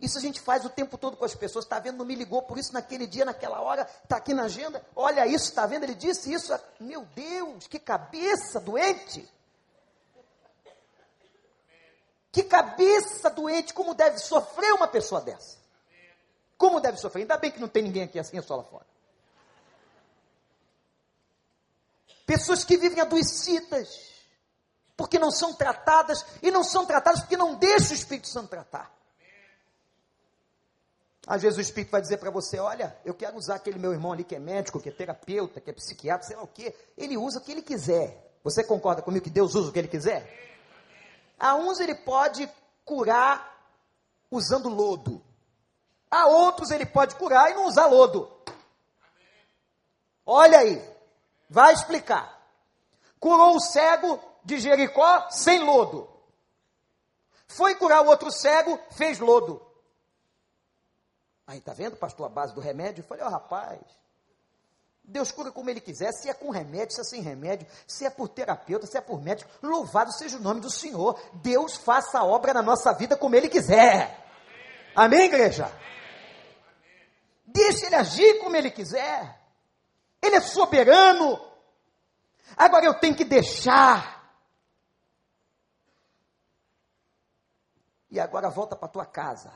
Isso 0.00 0.16
a 0.16 0.22
gente 0.22 0.40
faz 0.40 0.64
o 0.64 0.70
tempo 0.70 0.96
todo 0.96 1.18
com 1.18 1.24
as 1.26 1.34
pessoas. 1.34 1.66
Está 1.66 1.78
vendo? 1.78 1.98
Não 1.98 2.06
me 2.06 2.14
ligou 2.14 2.40
por 2.40 2.58
isso 2.58 2.72
naquele 2.72 3.06
dia, 3.06 3.26
naquela 3.26 3.60
hora. 3.60 3.82
Está 4.02 4.16
aqui 4.16 4.32
na 4.32 4.44
agenda. 4.44 4.82
Olha 4.96 5.26
isso, 5.26 5.50
está 5.50 5.66
vendo? 5.66 5.82
Ele 5.82 5.94
disse 5.94 6.32
isso. 6.32 6.58
Meu 6.80 7.04
Deus, 7.14 7.66
que 7.66 7.78
cabeça 7.78 8.58
doente. 8.58 9.30
Que 12.32 12.42
cabeça 12.42 13.28
doente. 13.28 13.74
Como 13.74 13.92
deve 13.92 14.16
sofrer 14.16 14.72
uma 14.72 14.88
pessoa 14.88 15.20
dessa? 15.20 15.59
Como 16.60 16.78
deve 16.78 16.98
sofrer? 16.98 17.22
Ainda 17.22 17.38
bem 17.38 17.50
que 17.50 17.58
não 17.58 17.68
tem 17.68 17.82
ninguém 17.82 18.02
aqui 18.02 18.18
assim, 18.18 18.36
é 18.36 18.42
só 18.42 18.54
lá 18.54 18.62
fora. 18.62 18.84
Pessoas 22.26 22.64
que 22.64 22.76
vivem 22.76 23.00
adoecidas, 23.00 23.88
porque 24.94 25.18
não 25.18 25.30
são 25.30 25.54
tratadas, 25.54 26.22
e 26.42 26.50
não 26.50 26.62
são 26.62 26.84
tratadas 26.84 27.20
porque 27.20 27.34
não 27.34 27.54
deixam 27.54 27.92
o 27.92 27.94
Espírito 27.94 28.28
Santo 28.28 28.50
tratar. 28.50 28.94
Às 31.26 31.40
vezes 31.40 31.56
o 31.56 31.62
Espírito 31.62 31.92
vai 31.92 32.02
dizer 32.02 32.18
para 32.18 32.30
você: 32.30 32.58
Olha, 32.58 32.94
eu 33.06 33.14
quero 33.14 33.38
usar 33.38 33.54
aquele 33.54 33.78
meu 33.78 33.94
irmão 33.94 34.12
ali 34.12 34.22
que 34.22 34.34
é 34.34 34.38
médico, 34.38 34.78
que 34.78 34.90
é 34.90 34.92
terapeuta, 34.92 35.62
que 35.62 35.70
é 35.70 35.72
psiquiatra, 35.72 36.26
sei 36.26 36.36
lá 36.36 36.42
o 36.42 36.46
quê. 36.46 36.76
Ele 36.94 37.16
usa 37.16 37.38
o 37.38 37.42
que 37.42 37.52
ele 37.52 37.62
quiser. 37.62 38.36
Você 38.44 38.62
concorda 38.62 39.00
comigo 39.00 39.24
que 39.24 39.30
Deus 39.30 39.54
usa 39.54 39.70
o 39.70 39.72
que 39.72 39.78
ele 39.78 39.88
quiser? 39.88 40.30
A 41.38 41.54
uns 41.54 41.80
ele 41.80 41.94
pode 41.94 42.46
curar 42.84 43.64
usando 44.30 44.68
lodo. 44.68 45.29
A 46.10 46.26
outros 46.26 46.70
ele 46.70 46.84
pode 46.84 47.14
curar 47.14 47.50
e 47.50 47.54
não 47.54 47.66
usar 47.66 47.86
lodo. 47.86 48.30
Olha 50.26 50.58
aí. 50.58 50.82
Vai 51.48 51.72
explicar. 51.72 52.40
Curou 53.18 53.56
o 53.56 53.60
cego 53.60 54.20
de 54.44 54.58
Jericó 54.58 55.28
sem 55.30 55.60
lodo. 55.62 56.08
Foi 57.48 57.74
curar 57.74 58.02
o 58.02 58.08
outro 58.08 58.30
cego, 58.30 58.78
fez 58.92 59.18
lodo. 59.18 59.60
Aí 61.46 61.60
tá 61.60 61.72
vendo, 61.72 61.96
pastor, 61.96 62.26
a 62.26 62.28
base 62.28 62.54
do 62.54 62.60
remédio? 62.60 63.02
Eu 63.02 63.06
falei, 63.06 63.24
ó 63.24 63.26
oh, 63.26 63.30
rapaz, 63.30 63.80
Deus 65.02 65.32
cura 65.32 65.50
como 65.50 65.68
Ele 65.68 65.80
quiser, 65.80 66.12
se 66.12 66.30
é 66.30 66.34
com 66.34 66.50
remédio, 66.50 66.94
se 66.94 67.00
é 67.00 67.04
sem 67.04 67.20
remédio, 67.20 67.66
se 67.86 68.06
é 68.06 68.10
por 68.10 68.28
terapeuta, 68.28 68.86
se 68.86 68.96
é 68.96 69.00
por 69.00 69.20
médico, 69.20 69.50
louvado 69.60 70.12
seja 70.12 70.36
o 70.36 70.40
nome 70.40 70.60
do 70.60 70.70
Senhor. 70.70 71.20
Deus 71.34 71.76
faça 71.76 72.20
a 72.20 72.24
obra 72.24 72.54
na 72.54 72.62
nossa 72.62 72.92
vida 72.92 73.16
como 73.16 73.34
Ele 73.34 73.48
quiser. 73.48 74.16
Amém, 74.94 75.18
Amém 75.18 75.24
igreja? 75.24 75.64
Amém. 75.64 75.99
Deixa 77.52 77.86
Ele 77.86 77.96
agir 77.96 78.40
como 78.40 78.56
Ele 78.56 78.70
quiser. 78.70 79.40
Ele 80.22 80.36
é 80.36 80.40
soberano. 80.40 81.38
Agora 82.56 82.84
eu 82.84 82.98
tenho 82.98 83.16
que 83.16 83.24
deixar. 83.24 84.20
E 88.10 88.18
agora 88.18 88.50
volta 88.50 88.76
para 88.76 88.88
tua 88.88 89.06
casa. 89.06 89.52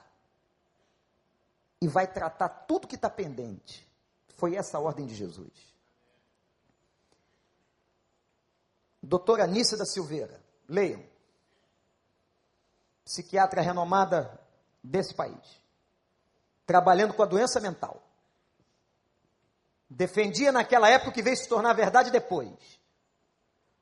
E 1.81 1.89
vai 1.89 2.07
tratar 2.07 2.49
tudo 2.49 2.87
que 2.87 2.95
está 2.95 3.11
pendente. 3.11 3.87
Foi 4.37 4.55
essa 4.55 4.79
a 4.79 4.81
ordem 4.81 5.07
de 5.07 5.15
Jesus. 5.15 5.75
Doutora 9.03 9.45
Anícia 9.45 9.77
da 9.77 9.85
Silveira, 9.85 10.43
leiam. 10.67 11.05
Psiquiatra 13.05 13.61
renomada 13.61 14.41
desse 14.83 15.15
país. 15.15 15.64
Trabalhando 16.67 17.15
com 17.15 17.23
a 17.23 17.27
doença 17.27 17.61
mental. 17.61 18.03
Defendia 19.89 20.51
naquela 20.51 20.89
época 20.89 21.11
o 21.11 21.13
que 21.13 21.23
veio 21.23 21.37
se 21.37 21.49
tornar 21.49 21.73
verdade 21.75 22.11
depois. 22.11 22.51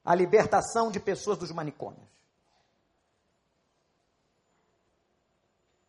A 0.04 0.14
libertação 0.14 0.90
de 0.90 0.98
pessoas 0.98 1.38
dos 1.38 1.52
manicômios. 1.52 2.12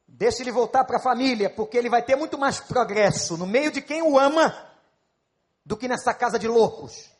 Deixe 0.07 0.43
ele 0.43 0.51
voltar 0.51 0.85
para 0.85 0.97
a 0.97 1.01
família, 1.01 1.49
porque 1.49 1.75
ele 1.75 1.89
vai 1.89 2.03
ter 2.03 2.15
muito 2.15 2.37
mais 2.37 2.59
progresso 2.59 3.35
no 3.35 3.47
meio 3.47 3.71
de 3.71 3.81
quem 3.81 4.03
o 4.03 4.17
ama 4.17 4.71
do 5.65 5.75
que 5.75 5.87
nessa 5.87 6.13
casa 6.13 6.37
de 6.37 6.47
loucos. 6.47 7.11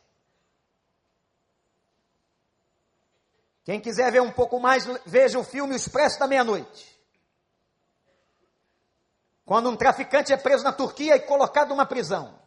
Quem 3.64 3.80
quiser 3.80 4.12
ver 4.12 4.20
um 4.20 4.30
pouco 4.30 4.60
mais, 4.60 4.86
veja 5.04 5.38
o 5.38 5.44
filme 5.44 5.74
O 5.74 5.76
Expresso 5.76 6.18
da 6.18 6.28
Meia-Noite. 6.28 6.93
Quando 9.44 9.68
um 9.68 9.76
traficante 9.76 10.32
é 10.32 10.36
preso 10.36 10.64
na 10.64 10.72
Turquia 10.72 11.16
e 11.16 11.20
colocado 11.20 11.68
numa 11.68 11.84
prisão. 11.84 12.38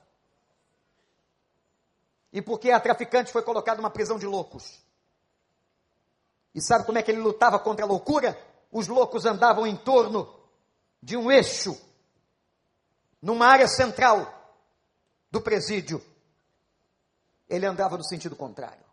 E 2.34 2.41
porque 2.41 2.72
a 2.72 2.80
traficante 2.80 3.32
foi 3.32 3.43
colocada 3.43 3.78
numa 3.78 3.89
prisão 3.89 4.18
de 4.18 4.26
loucos. 4.26 4.82
E 6.54 6.62
sabe 6.62 6.86
como 6.86 6.98
é 6.98 7.04
que 7.04 7.12
ele 7.12 7.22
lutava 7.22 7.60
contra 7.60 7.86
a 7.86 7.88
loucura? 7.88 8.38
Os 8.72 8.88
loucos 8.88 9.26
andavam 9.26 9.68
em 9.68 9.76
torno 9.76 10.36
de 11.02 11.16
um 11.16 11.32
eixo, 11.32 11.80
numa 13.22 13.45
área 13.45 13.68
central 13.68 14.34
do 15.30 15.39
presídio. 15.39 16.04
Ele 17.48 17.66
andava 17.66 17.98
no 17.98 18.04
sentido 18.04 18.36
contrário. 18.36 18.86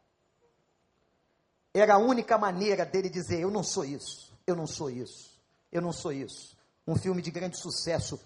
Era 1.73 1.95
a 1.95 1.99
única 1.99 2.39
maneira 2.39 2.85
dele 2.85 3.09
dizer: 3.09 3.41
Eu 3.41 3.51
não 3.51 3.65
sou 3.65 3.85
isso, 3.85 4.33
eu 4.47 4.55
não 4.55 4.67
sou 4.67 4.91
isso, 4.91 5.41
eu 5.73 5.81
não 5.83 5.93
sou 5.93 6.13
isso. 6.13 6.54
Um 6.87 6.97
filme 6.97 7.23
de 7.23 7.31
grande 7.31 7.59
sucesso 7.59 8.21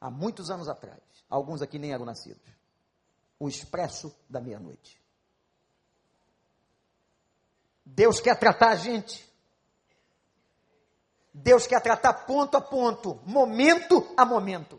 há 0.00 0.10
muitos 0.10 0.50
anos 0.50 0.68
atrás. 0.68 1.00
Alguns 1.28 1.62
aqui 1.62 1.78
nem 1.78 1.92
eram 1.92 2.04
nascidos 2.04 2.60
o 3.40 3.48
expresso 3.48 4.14
da 4.28 4.38
meia-noite. 4.38 5.00
Deus 7.84 8.20
quer 8.20 8.38
tratar 8.38 8.72
a 8.72 8.76
gente. 8.76 9.26
Deus 11.32 11.66
quer 11.66 11.80
tratar 11.80 12.12
ponto 12.26 12.56
a 12.56 12.60
ponto, 12.60 13.18
momento 13.24 14.12
a 14.16 14.26
momento. 14.26 14.78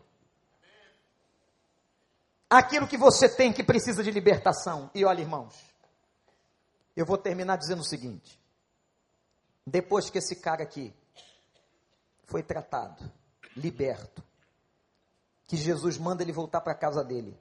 Aquilo 2.48 2.88
que 2.88 2.98
você 2.98 3.28
tem 3.28 3.52
que 3.52 3.64
precisa 3.64 4.04
de 4.04 4.12
libertação. 4.12 4.92
E 4.94 5.04
olha, 5.04 5.22
irmãos, 5.22 5.56
eu 6.96 7.06
vou 7.06 7.18
terminar 7.18 7.58
dizendo 7.58 7.82
o 7.82 7.86
seguinte: 7.86 8.40
depois 9.66 10.10
que 10.10 10.20
esse 10.20 10.36
cara 10.36 10.62
aqui 10.62 10.94
foi 12.26 12.44
tratado, 12.44 13.12
liberto, 13.56 14.24
que 15.46 15.58
Jesus 15.58 15.98
manda 15.98 16.24
ele 16.24 16.32
voltar 16.32 16.62
para 16.62 16.74
a 16.74 16.78
casa 16.78 17.04
dele. 17.04 17.38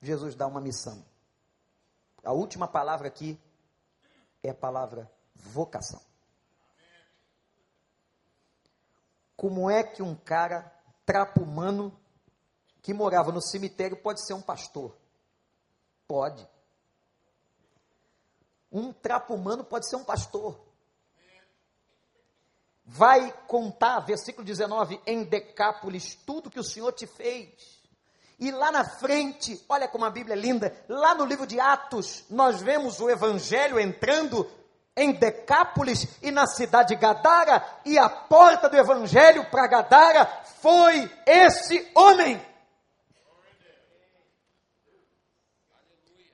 Jesus 0.00 0.34
dá 0.34 0.46
uma 0.46 0.60
missão. 0.60 1.04
A 2.24 2.32
última 2.32 2.66
palavra 2.66 3.08
aqui 3.08 3.38
é 4.42 4.50
a 4.50 4.54
palavra 4.54 5.10
vocação. 5.34 6.00
Como 9.36 9.70
é 9.70 9.82
que 9.82 10.02
um 10.02 10.14
cara 10.14 10.70
trapo 11.04 11.42
humano 11.42 11.98
que 12.82 12.94
morava 12.94 13.32
no 13.32 13.42
cemitério 13.42 13.96
pode 13.96 14.24
ser 14.24 14.34
um 14.34 14.40
pastor. 14.40 14.96
Pode. 16.06 16.48
Um 18.70 18.92
trapo 18.92 19.34
humano 19.34 19.64
pode 19.64 19.88
ser 19.88 19.96
um 19.96 20.04
pastor. 20.04 20.58
Vai 22.92 23.32
contar, 23.46 24.00
versículo 24.00 24.44
19, 24.44 25.00
em 25.06 25.22
Decápolis, 25.22 26.18
tudo 26.26 26.50
que 26.50 26.58
o 26.58 26.64
Senhor 26.64 26.90
te 26.90 27.06
fez. 27.06 27.48
E 28.36 28.50
lá 28.50 28.72
na 28.72 28.84
frente, 28.84 29.64
olha 29.68 29.86
como 29.86 30.04
a 30.04 30.10
Bíblia 30.10 30.34
é 30.34 30.38
linda, 30.38 30.76
lá 30.88 31.14
no 31.14 31.24
livro 31.24 31.46
de 31.46 31.60
Atos, 31.60 32.24
nós 32.28 32.60
vemos 32.60 32.98
o 32.98 33.08
Evangelho 33.08 33.78
entrando 33.78 34.44
em 34.96 35.12
Decápolis 35.12 36.08
e 36.20 36.32
na 36.32 36.48
cidade 36.48 36.88
de 36.88 37.00
Gadara, 37.00 37.64
e 37.84 37.96
a 37.96 38.08
porta 38.08 38.68
do 38.68 38.76
Evangelho 38.76 39.48
para 39.52 39.68
Gadara 39.68 40.26
foi 40.60 41.08
esse 41.24 41.88
homem. 41.94 42.44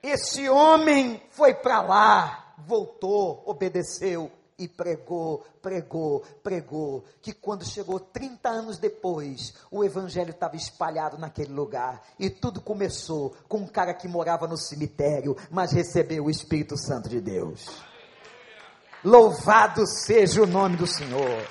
Esse 0.01 0.49
homem 0.49 1.21
foi 1.29 1.53
para 1.53 1.81
lá, 1.81 2.55
voltou, 2.57 3.43
obedeceu 3.45 4.31
e 4.57 4.67
pregou, 4.67 5.45
pregou, 5.61 6.23
pregou, 6.41 7.05
que 7.21 7.31
quando 7.31 7.63
chegou 7.63 7.99
30 7.99 8.49
anos 8.49 8.79
depois, 8.79 9.53
o 9.69 9.83
evangelho 9.83 10.31
estava 10.31 10.55
espalhado 10.55 11.17
naquele 11.17 11.53
lugar, 11.53 12.01
e 12.17 12.27
tudo 12.27 12.59
começou 12.59 13.35
com 13.47 13.59
um 13.59 13.67
cara 13.67 13.93
que 13.93 14.07
morava 14.07 14.47
no 14.47 14.57
cemitério, 14.57 15.37
mas 15.51 15.71
recebeu 15.71 16.25
o 16.25 16.29
Espírito 16.29 16.75
Santo 16.75 17.07
de 17.07 17.21
Deus. 17.21 17.67
Louvado 19.03 19.85
seja 19.85 20.41
o 20.41 20.47
nome 20.47 20.75
do 20.75 20.87
Senhor. 20.87 21.47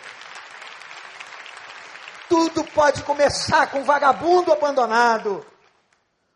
Tudo 2.29 2.65
pode 2.65 3.05
começar 3.05 3.71
com 3.71 3.79
um 3.79 3.85
vagabundo 3.85 4.53
abandonado, 4.53 5.47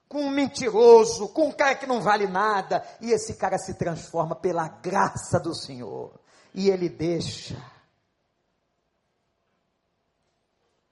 com 0.08 0.22
um 0.22 0.30
mentiroso, 0.30 1.28
com 1.30 1.48
um 1.48 1.52
cara 1.52 1.74
que 1.74 1.86
não 1.86 2.00
vale 2.00 2.28
nada, 2.28 2.86
e 3.00 3.10
esse 3.10 3.34
cara 3.34 3.58
se 3.58 3.74
transforma 3.74 4.36
pela 4.36 4.68
graça 4.68 5.40
do 5.40 5.52
Senhor 5.52 6.19
e 6.54 6.68
ele 6.68 6.88
deixa. 6.88 7.56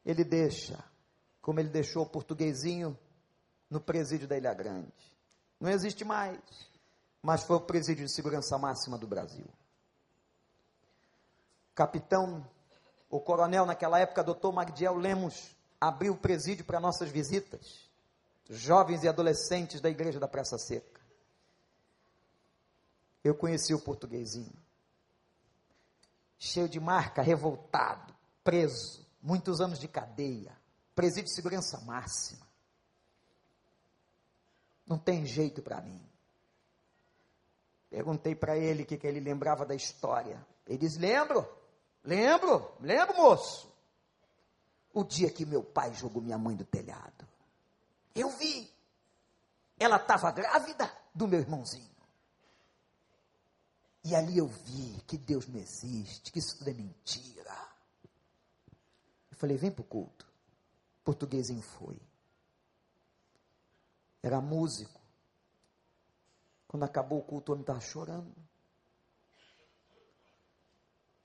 Ele 0.04 0.24
deixa, 0.24 0.82
como 1.42 1.60
ele 1.60 1.68
deixou 1.68 2.02
o 2.02 2.08
portuguesinho 2.08 2.98
no 3.68 3.80
presídio 3.80 4.26
da 4.26 4.38
Ilha 4.38 4.54
Grande. 4.54 4.92
Não 5.60 5.70
existe 5.70 6.04
mais, 6.04 6.40
mas 7.22 7.44
foi 7.44 7.56
o 7.56 7.60
presídio 7.60 8.06
de 8.06 8.14
segurança 8.14 8.56
máxima 8.56 8.96
do 8.96 9.06
Brasil. 9.06 9.44
Capitão, 11.74 12.48
o 13.10 13.20
coronel 13.20 13.66
naquela 13.66 13.98
época, 13.98 14.24
doutor 14.24 14.52
Magdiel 14.52 14.96
Lemos, 14.96 15.54
abriu 15.78 16.14
o 16.14 16.18
presídio 16.18 16.64
para 16.64 16.80
nossas 16.80 17.10
visitas, 17.10 17.90
jovens 18.48 19.04
e 19.04 19.08
adolescentes 19.08 19.80
da 19.80 19.90
igreja 19.90 20.18
da 20.18 20.26
Praça 20.26 20.56
Seca. 20.56 21.00
Eu 23.22 23.34
conheci 23.34 23.74
o 23.74 23.80
portuguesinho 23.80 24.67
cheio 26.38 26.68
de 26.68 26.78
marca, 26.78 27.20
revoltado, 27.20 28.14
preso, 28.44 29.06
muitos 29.20 29.60
anos 29.60 29.78
de 29.78 29.88
cadeia, 29.88 30.56
presídio 30.94 31.24
de 31.24 31.34
segurança 31.34 31.78
máxima. 31.80 32.46
Não 34.86 34.98
tem 34.98 35.26
jeito 35.26 35.60
para 35.60 35.80
mim. 35.80 36.00
Perguntei 37.90 38.34
para 38.34 38.56
ele 38.56 38.82
o 38.82 38.86
que, 38.86 38.96
que 38.96 39.06
ele 39.06 39.20
lembrava 39.20 39.66
da 39.66 39.74
história. 39.74 40.44
Ele 40.66 40.78
diz: 40.78 40.96
Lembro, 40.96 41.46
lembro, 42.04 42.72
lembro, 42.80 43.16
moço. 43.16 43.68
O 44.92 45.04
dia 45.04 45.30
que 45.30 45.44
meu 45.44 45.62
pai 45.62 45.92
jogou 45.94 46.22
minha 46.22 46.38
mãe 46.38 46.56
do 46.56 46.64
telhado. 46.64 47.26
Eu 48.14 48.30
vi. 48.30 48.70
Ela 49.78 49.96
estava 49.96 50.30
grávida 50.30 50.90
do 51.14 51.28
meu 51.28 51.40
irmãozinho. 51.40 51.97
E 54.04 54.14
ali 54.14 54.38
eu 54.38 54.46
vi 54.46 55.00
que 55.06 55.18
Deus 55.18 55.46
não 55.48 55.58
existe, 55.58 56.30
que 56.30 56.38
isso 56.38 56.56
tudo 56.58 56.70
é 56.70 56.74
mentira. 56.74 57.68
Eu 59.30 59.36
falei, 59.36 59.56
vem 59.56 59.70
para 59.70 59.82
o 59.82 59.84
culto. 59.84 60.26
Portuguesinho 61.04 61.62
foi. 61.62 62.00
Era 64.22 64.40
músico. 64.40 65.00
Quando 66.66 66.84
acabou 66.84 67.20
o 67.20 67.24
culto, 67.24 67.50
o 67.50 67.54
homem 67.54 67.62
estava 67.62 67.80
chorando. 67.80 68.34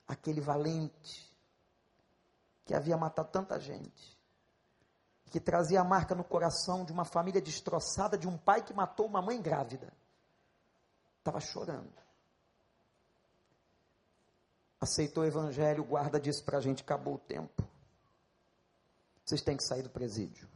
Aquele 0.06 0.40
valente 0.40 1.32
que 2.64 2.74
havia 2.74 2.96
matado 2.96 3.30
tanta 3.30 3.60
gente, 3.60 4.18
que 5.30 5.40
trazia 5.40 5.80
a 5.80 5.84
marca 5.84 6.14
no 6.14 6.24
coração 6.24 6.84
de 6.84 6.92
uma 6.92 7.04
família 7.04 7.40
destroçada, 7.40 8.16
de 8.16 8.26
um 8.26 8.38
pai 8.38 8.62
que 8.62 8.72
matou 8.72 9.06
uma 9.06 9.20
mãe 9.20 9.40
grávida, 9.40 9.92
estava 11.18 11.40
chorando 11.40 12.03
aceitou 14.84 15.24
o 15.24 15.26
evangelho, 15.26 15.82
o 15.82 15.86
guarda 15.86 16.20
disse 16.20 16.42
para 16.42 16.58
a 16.58 16.60
gente: 16.60 16.82
acabou 16.82 17.14
o 17.14 17.18
tempo. 17.18 17.66
Vocês 19.24 19.42
têm 19.42 19.56
que 19.56 19.64
sair 19.64 19.82
do 19.82 19.90
presídio. 19.90 20.48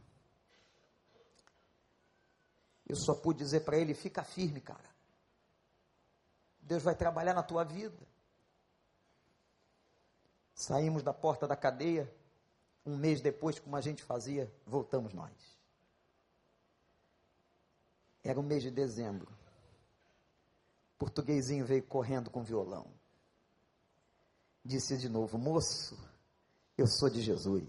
Eu 2.87 2.95
só 2.95 3.13
pude 3.13 3.39
dizer 3.39 3.61
para 3.61 3.77
ele: 3.77 3.93
fica 3.93 4.23
firme, 4.23 4.61
cara. 4.61 4.89
Deus 6.61 6.83
vai 6.83 6.95
trabalhar 6.95 7.33
na 7.33 7.43
tua 7.43 7.63
vida. 7.63 8.07
Saímos 10.53 11.03
da 11.03 11.13
porta 11.13 11.47
da 11.47 11.55
cadeia. 11.55 12.11
Um 12.85 12.95
mês 12.95 13.21
depois, 13.21 13.59
como 13.59 13.75
a 13.75 13.81
gente 13.81 14.01
fazia, 14.01 14.51
voltamos 14.65 15.13
nós. 15.13 15.59
Era 18.23 18.39
o 18.39 18.43
mês 18.43 18.63
de 18.63 18.71
dezembro. 18.71 19.31
Portuguesinho 20.97 21.65
veio 21.65 21.83
correndo 21.83 22.29
com 22.29 22.41
violão 22.41 22.98
disse 24.63 24.97
de 24.97 25.09
novo: 25.09 25.37
Moço, 25.37 25.97
eu 26.77 26.87
sou 26.87 27.09
de 27.09 27.21
Jesus. 27.21 27.67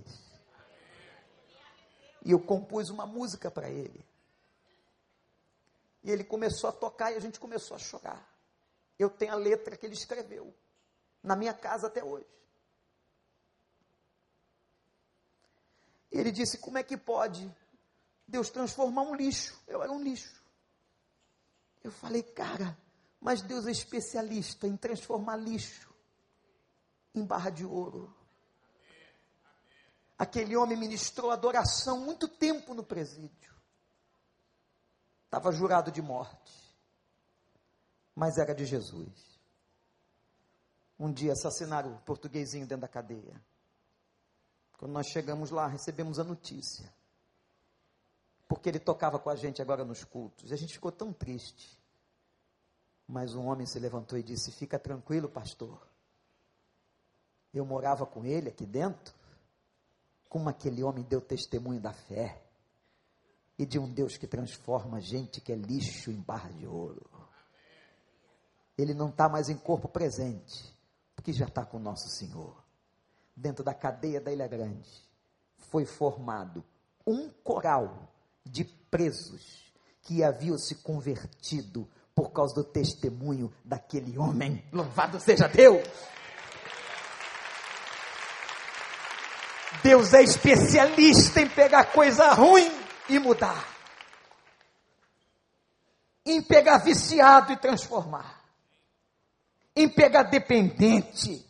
E 2.25 2.33
eu 2.33 2.41
compus 2.41 2.91
uma 2.91 3.07
música 3.07 3.51
para 3.51 3.71
ele. 3.71 4.05
E 6.03 6.11
ele 6.11 6.25
começou 6.25 6.69
a 6.69 6.73
tocar 6.73 7.13
e 7.13 7.17
a 7.17 7.21
gente 7.21 7.41
começou 7.41 7.75
a 7.75 7.79
chorar. 7.79 8.29
Eu 8.99 9.09
tenho 9.09 9.33
a 9.33 9.37
letra 9.37 9.77
que 9.77 9.87
ele 9.87 9.95
escreveu, 9.95 10.55
na 11.23 11.35
minha 11.35 11.55
casa 11.55 11.87
até 11.87 12.05
hoje. 12.05 12.27
Ele 16.11 16.31
disse: 16.31 16.59
Como 16.59 16.79
é 16.79 16.83
que 16.83 16.97
pode 16.97 17.51
Deus 18.27 18.51
transformar 18.51 19.03
um 19.03 19.15
lixo? 19.15 19.59
Eu 19.67 19.83
era 19.83 19.93
um 19.93 20.03
lixo. 20.03 20.41
Eu 21.83 21.91
falei, 21.91 22.23
cara, 22.23 22.77
mas 23.19 23.41
Deus 23.41 23.67
é 23.67 23.71
especialista 23.71 24.67
em 24.67 24.77
transformar 24.77 25.37
lixo 25.37 25.90
em 27.15 27.25
barra 27.25 27.51
de 27.51 27.65
ouro. 27.65 28.15
Aquele 30.19 30.57
homem 30.57 30.77
ministrou 30.77 31.31
adoração 31.31 31.99
muito 32.01 32.29
tempo 32.29 32.75
no 32.75 32.85
presídio. 32.85 33.55
Estava 35.25 35.51
jurado 35.53 35.91
de 35.91 36.03
morte, 36.03 36.53
mas 38.15 38.37
era 38.37 38.55
de 38.55 38.67
Jesus. 38.67 39.41
Um 40.99 41.11
dia 41.13 41.33
assassinaram 41.33 41.95
o 41.95 42.01
portuguesinho 42.01 42.67
dentro 42.67 42.83
da 42.83 42.89
cadeia. 42.89 43.43
Quando 44.77 44.93
nós 44.93 45.07
chegamos 45.07 45.51
lá, 45.51 45.67
recebemos 45.67 46.19
a 46.19 46.25
notícia. 46.25 46.93
Porque 48.47 48.69
ele 48.69 48.81
tocava 48.81 49.19
com 49.19 49.31
a 49.31 49.37
gente 49.37 49.63
agora 49.63 49.85
nos 49.85 50.05
cultos. 50.05 50.51
E 50.51 50.55
a 50.55 50.57
gente 50.57 50.75
ficou 50.75 50.91
tão 50.91 51.13
triste. 51.13 51.79
Mas 53.07 53.35
um 53.35 53.47
homem 53.47 53.67
se 53.67 53.79
levantou 53.79 54.19
e 54.19 54.23
disse: 54.23 54.51
Fica 54.51 54.79
tranquilo, 54.79 55.29
pastor 55.29 55.90
eu 57.53 57.65
morava 57.65 58.07
com 58.07 58.25
ele 58.25 58.49
aqui 58.49 58.65
dentro, 58.65 59.15
como 60.29 60.49
aquele 60.49 60.83
homem 60.83 61.05
deu 61.05 61.21
testemunho 61.21 61.81
da 61.81 61.93
fé 61.93 62.41
e 63.59 63.67
de 63.67 63.79
um 63.79 63.93
Deus 63.93 64.17
que 64.17 64.27
transforma 64.27 65.01
gente 65.01 65.41
que 65.41 65.53
é 65.53 65.57
lixo 65.57 66.11
em 66.11 66.21
barra 66.21 66.51
de 66.51 66.67
ouro. 66.67 67.11
Ele 68.79 68.95
não 68.95 69.11
está 69.11 69.29
mais 69.29 69.49
em 69.49 69.57
corpo 69.57 69.89
presente, 69.89 70.75
porque 71.15 71.33
já 71.33 71.47
está 71.47 71.65
com 71.65 71.77
o 71.77 71.81
nosso 71.81 72.09
Senhor. 72.09 72.57
Dentro 73.37 73.65
da 73.65 73.75
cadeia 73.75 74.21
da 74.21 74.33
Ilha 74.33 74.49
Grande, 74.49 74.89
foi 75.57 75.85
formado 75.85 76.65
um 77.07 77.29
coral 77.29 78.11
de 78.45 78.65
presos 78.65 79.73
que 80.03 80.23
haviam 80.23 80.57
se 80.57 80.77
convertido 80.77 81.89
por 82.15 82.33
causa 82.33 82.55
do 82.55 82.65
testemunho 82.65 83.53
daquele 83.65 84.17
homem. 84.17 84.65
Louvado 84.73 85.21
seja 85.21 85.49
Deus! 85.49 85.87
Deus 89.83 90.13
é 90.15 90.23
especialista 90.23 91.41
em 91.41 91.49
pegar 91.49 91.93
coisa 91.93 92.33
ruim 92.33 92.71
e 93.09 93.19
mudar. 93.19 93.67
Em 96.25 96.43
pegar 96.43 96.79
viciado 96.79 97.53
e 97.53 97.57
transformar. 97.57 98.41
Em 99.75 99.89
pegar 99.89 100.25
dependente. 100.25 101.47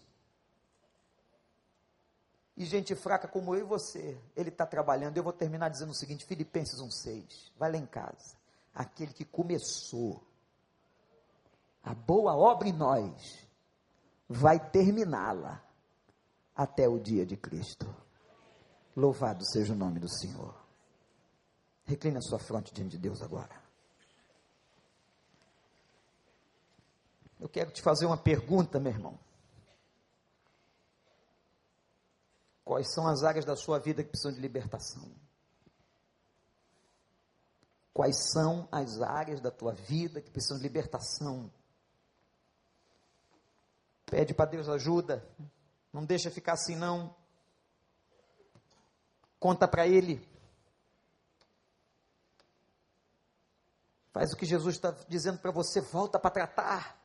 E 2.56 2.64
gente 2.64 2.94
fraca 2.94 3.26
como 3.26 3.54
eu 3.54 3.60
e 3.60 3.64
você, 3.64 4.18
ele 4.36 4.50
está 4.50 4.66
trabalhando. 4.66 5.16
Eu 5.16 5.22
vou 5.22 5.32
terminar 5.32 5.70
dizendo 5.70 5.90
o 5.90 5.94
seguinte: 5.94 6.26
Filipenses 6.26 6.78
1,6. 6.78 7.50
Vai 7.58 7.72
lá 7.72 7.78
em 7.78 7.86
casa. 7.86 8.36
Aquele 8.74 9.12
que 9.12 9.24
começou 9.24 10.22
a 11.82 11.94
boa 11.94 12.36
obra 12.36 12.68
em 12.68 12.72
nós, 12.72 13.46
vai 14.28 14.60
terminá-la 14.60 15.62
até 16.54 16.88
o 16.88 16.98
dia 16.98 17.24
de 17.24 17.36
Cristo. 17.36 17.88
Louvado 19.00 19.42
seja 19.46 19.72
o 19.72 19.76
nome 19.76 19.98
do 19.98 20.10
Senhor. 20.10 20.54
Recline 21.86 22.18
a 22.18 22.20
sua 22.20 22.38
fronte 22.38 22.72
diante 22.74 22.90
de 22.90 22.98
Deus 22.98 23.22
agora. 23.22 23.58
Eu 27.40 27.48
quero 27.48 27.70
te 27.70 27.80
fazer 27.80 28.04
uma 28.04 28.18
pergunta, 28.18 28.78
meu 28.78 28.92
irmão. 28.92 29.18
Quais 32.62 32.92
são 32.92 33.08
as 33.08 33.22
áreas 33.22 33.46
da 33.46 33.56
sua 33.56 33.78
vida 33.78 34.04
que 34.04 34.10
precisam 34.10 34.34
de 34.34 34.40
libertação? 34.40 35.10
Quais 37.94 38.30
são 38.30 38.68
as 38.70 39.00
áreas 39.00 39.40
da 39.40 39.50
tua 39.50 39.72
vida 39.72 40.20
que 40.20 40.30
precisam 40.30 40.58
de 40.58 40.62
libertação? 40.62 41.50
Pede 44.04 44.34
para 44.34 44.50
Deus 44.50 44.68
ajuda. 44.68 45.26
Não 45.90 46.04
deixa 46.04 46.30
ficar 46.30 46.52
assim, 46.52 46.76
não. 46.76 47.18
Conta 49.40 49.66
para 49.66 49.86
Ele. 49.86 50.22
Faz 54.12 54.32
o 54.32 54.36
que 54.36 54.44
Jesus 54.44 54.74
está 54.74 54.90
dizendo 55.08 55.38
para 55.38 55.50
você, 55.50 55.80
volta 55.80 56.18
para 56.18 56.30
tratar. 56.30 57.00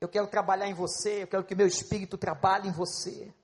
Eu 0.00 0.08
quero 0.08 0.26
trabalhar 0.28 0.66
em 0.66 0.74
você, 0.74 1.24
eu 1.24 1.26
quero 1.26 1.44
que 1.44 1.54
meu 1.54 1.66
espírito 1.66 2.16
trabalhe 2.16 2.68
em 2.68 2.72
você. 2.72 3.34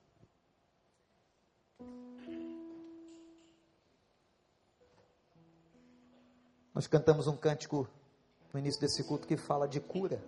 Nós 6.72 6.87
cantamos 6.87 7.26
um 7.26 7.37
cântico 7.37 7.89
no 8.53 8.59
início 8.59 8.80
desse 8.80 9.05
culto 9.05 9.28
que 9.28 9.37
fala 9.37 9.68
de 9.68 9.80
cura. 9.80 10.22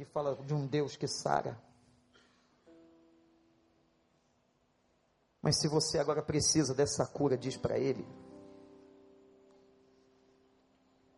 Que 0.00 0.06
fala 0.06 0.34
de 0.34 0.54
um 0.54 0.66
Deus 0.66 0.96
que 0.96 1.06
sara. 1.06 1.60
Mas 5.42 5.60
se 5.60 5.68
você 5.68 5.98
agora 5.98 6.22
precisa 6.22 6.74
dessa 6.74 7.06
cura, 7.06 7.36
diz 7.36 7.58
para 7.58 7.78
Ele. 7.78 8.08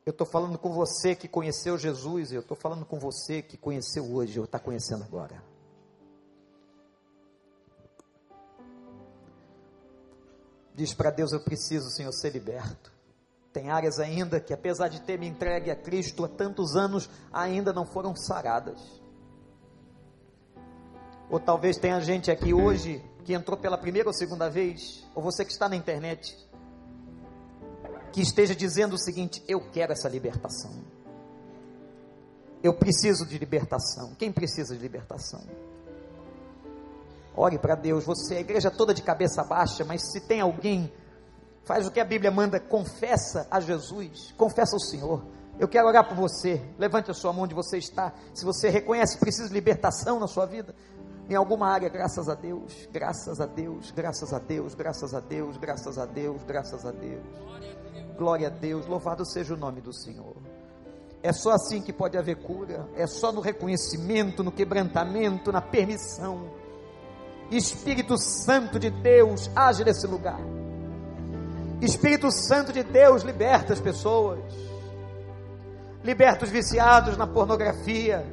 Eu 0.05 0.11
estou 0.11 0.27
falando 0.27 0.59
com 0.59 0.73
você 0.73 1.15
que 1.15 1.29
conheceu 1.29 1.79
Jesus, 1.79 2.33
eu 2.33 2.41
estou 2.41 2.57
falando 2.57 2.85
com 2.85 2.99
você 2.99 3.41
que 3.41 3.57
conheceu 3.57 4.05
hoje, 4.13 4.41
ou 4.41 4.47
está 4.47 4.59
conhecendo 4.59 5.05
agora. 5.05 5.41
Diz 10.75 10.93
para 10.93 11.13
Deus: 11.13 11.31
Eu 11.31 11.45
preciso, 11.45 11.89
Senhor, 11.89 12.11
ser 12.11 12.31
liberto. 12.31 12.93
Tem 13.53 13.71
áreas 13.71 13.99
ainda 13.99 14.41
que, 14.41 14.55
apesar 14.55 14.89
de 14.89 15.01
ter 15.03 15.19
me 15.19 15.27
entregue 15.27 15.71
a 15.71 15.77
Cristo 15.77 16.25
há 16.25 16.29
tantos 16.29 16.75
anos, 16.75 17.09
ainda 17.33 17.73
não 17.73 17.85
foram 17.85 18.17
saradas. 18.17 18.81
Ou 21.31 21.39
talvez 21.39 21.77
tenha 21.77 22.01
gente 22.01 22.31
aqui 22.31 22.55
hoje 22.55 23.05
que 23.25 23.35
entrou 23.35 23.57
pela 23.57 23.79
primeira 23.79 24.09
ou 24.09 24.15
segunda 24.15 24.51
vez, 24.51 25.07
ou 25.15 25.23
você 25.23 25.45
que 25.45 25.53
está 25.53 25.69
na 25.69 25.77
internet, 25.77 26.37
que 28.13 28.21
esteja 28.21 28.55
dizendo 28.55 28.95
o 28.95 28.99
seguinte: 28.99 29.43
eu 29.47 29.61
quero 29.71 29.93
essa 29.93 30.09
libertação. 30.09 30.73
Eu 32.63 32.75
preciso 32.75 33.27
de 33.27 33.39
libertação. 33.39 34.15
Quem 34.15 34.31
precisa 34.31 34.77
de 34.77 34.81
libertação? 34.81 35.43
Ore 37.35 37.59
para 37.59 37.75
Deus. 37.75 38.05
Você, 38.05 38.37
a 38.37 38.41
igreja 38.41 38.71
toda 38.71 38.95
de 38.95 39.03
cabeça 39.03 39.43
baixa, 39.43 39.85
mas 39.85 40.13
se 40.13 40.21
tem 40.21 40.41
alguém, 40.41 40.93
faz 41.65 41.87
o 41.87 41.91
que 41.91 42.01
a 42.01 42.05
Bíblia 42.05 42.31
manda, 42.31 42.59
confessa 42.61 43.47
a 43.51 43.61
Jesus, 43.61 44.33
confessa 44.37 44.77
ao 44.77 44.81
Senhor. 44.81 45.23
Eu 45.59 45.69
quero 45.69 45.87
orar 45.87 46.09
por 46.09 46.17
você. 46.17 46.63
Levante 46.79 47.11
a 47.11 47.15
sua 47.15 47.33
mão 47.33 47.45
onde 47.45 47.55
você 47.55 47.79
está. 47.79 48.13
Se 48.35 48.45
você 48.45 48.69
reconhece 48.69 49.19
precisa 49.19 49.49
de 49.49 49.55
libertação 49.55 50.19
na 50.19 50.27
sua 50.27 50.47
vida, 50.47 50.75
em 51.29 51.35
alguma 51.35 51.69
área, 51.69 51.89
graças 51.89 52.29
a 52.29 52.35
Deus, 52.35 52.89
graças 52.93 53.41
a 53.41 53.47
Deus, 53.47 53.91
graças 53.91 54.33
a 54.33 54.39
Deus, 54.39 54.75
graças 54.75 55.15
a 55.15 55.21
Deus, 55.21 55.57
graças 55.57 55.99
a 55.99 56.05
Deus, 56.05 56.43
graças 56.43 56.85
a 56.85 56.91
Deus. 56.91 57.23
Glória 58.17 58.49
a 58.49 58.51
Deus, 58.51 58.87
louvado 58.87 59.25
seja 59.25 59.55
o 59.55 59.57
nome 59.57 59.81
do 59.81 59.93
Senhor. 59.93 60.37
É 61.23 61.33
só 61.33 61.53
assim 61.53 61.81
que 61.81 61.93
pode 61.93 62.19
haver 62.19 62.43
cura, 62.43 62.89
é 62.97 63.07
só 63.07 63.31
no 63.31 63.41
reconhecimento, 63.41 64.43
no 64.43 64.51
quebrantamento, 64.51 65.53
na 65.53 65.61
permissão. 65.61 66.51
Espírito 67.51 68.19
Santo 68.19 68.79
de 68.79 68.91
Deus, 68.91 69.49
age 69.55 69.85
nesse 69.85 70.07
lugar. 70.07 70.41
Espírito 71.85 72.31
Santo 72.31 72.73
de 72.73 72.85
Deus, 72.85 73.23
liberta 73.23 73.73
as 73.73 73.81
pessoas. 73.81 74.39
Liberta 76.05 76.45
os 76.45 76.51
viciados 76.51 77.17
na 77.17 77.27
pornografia. 77.27 78.25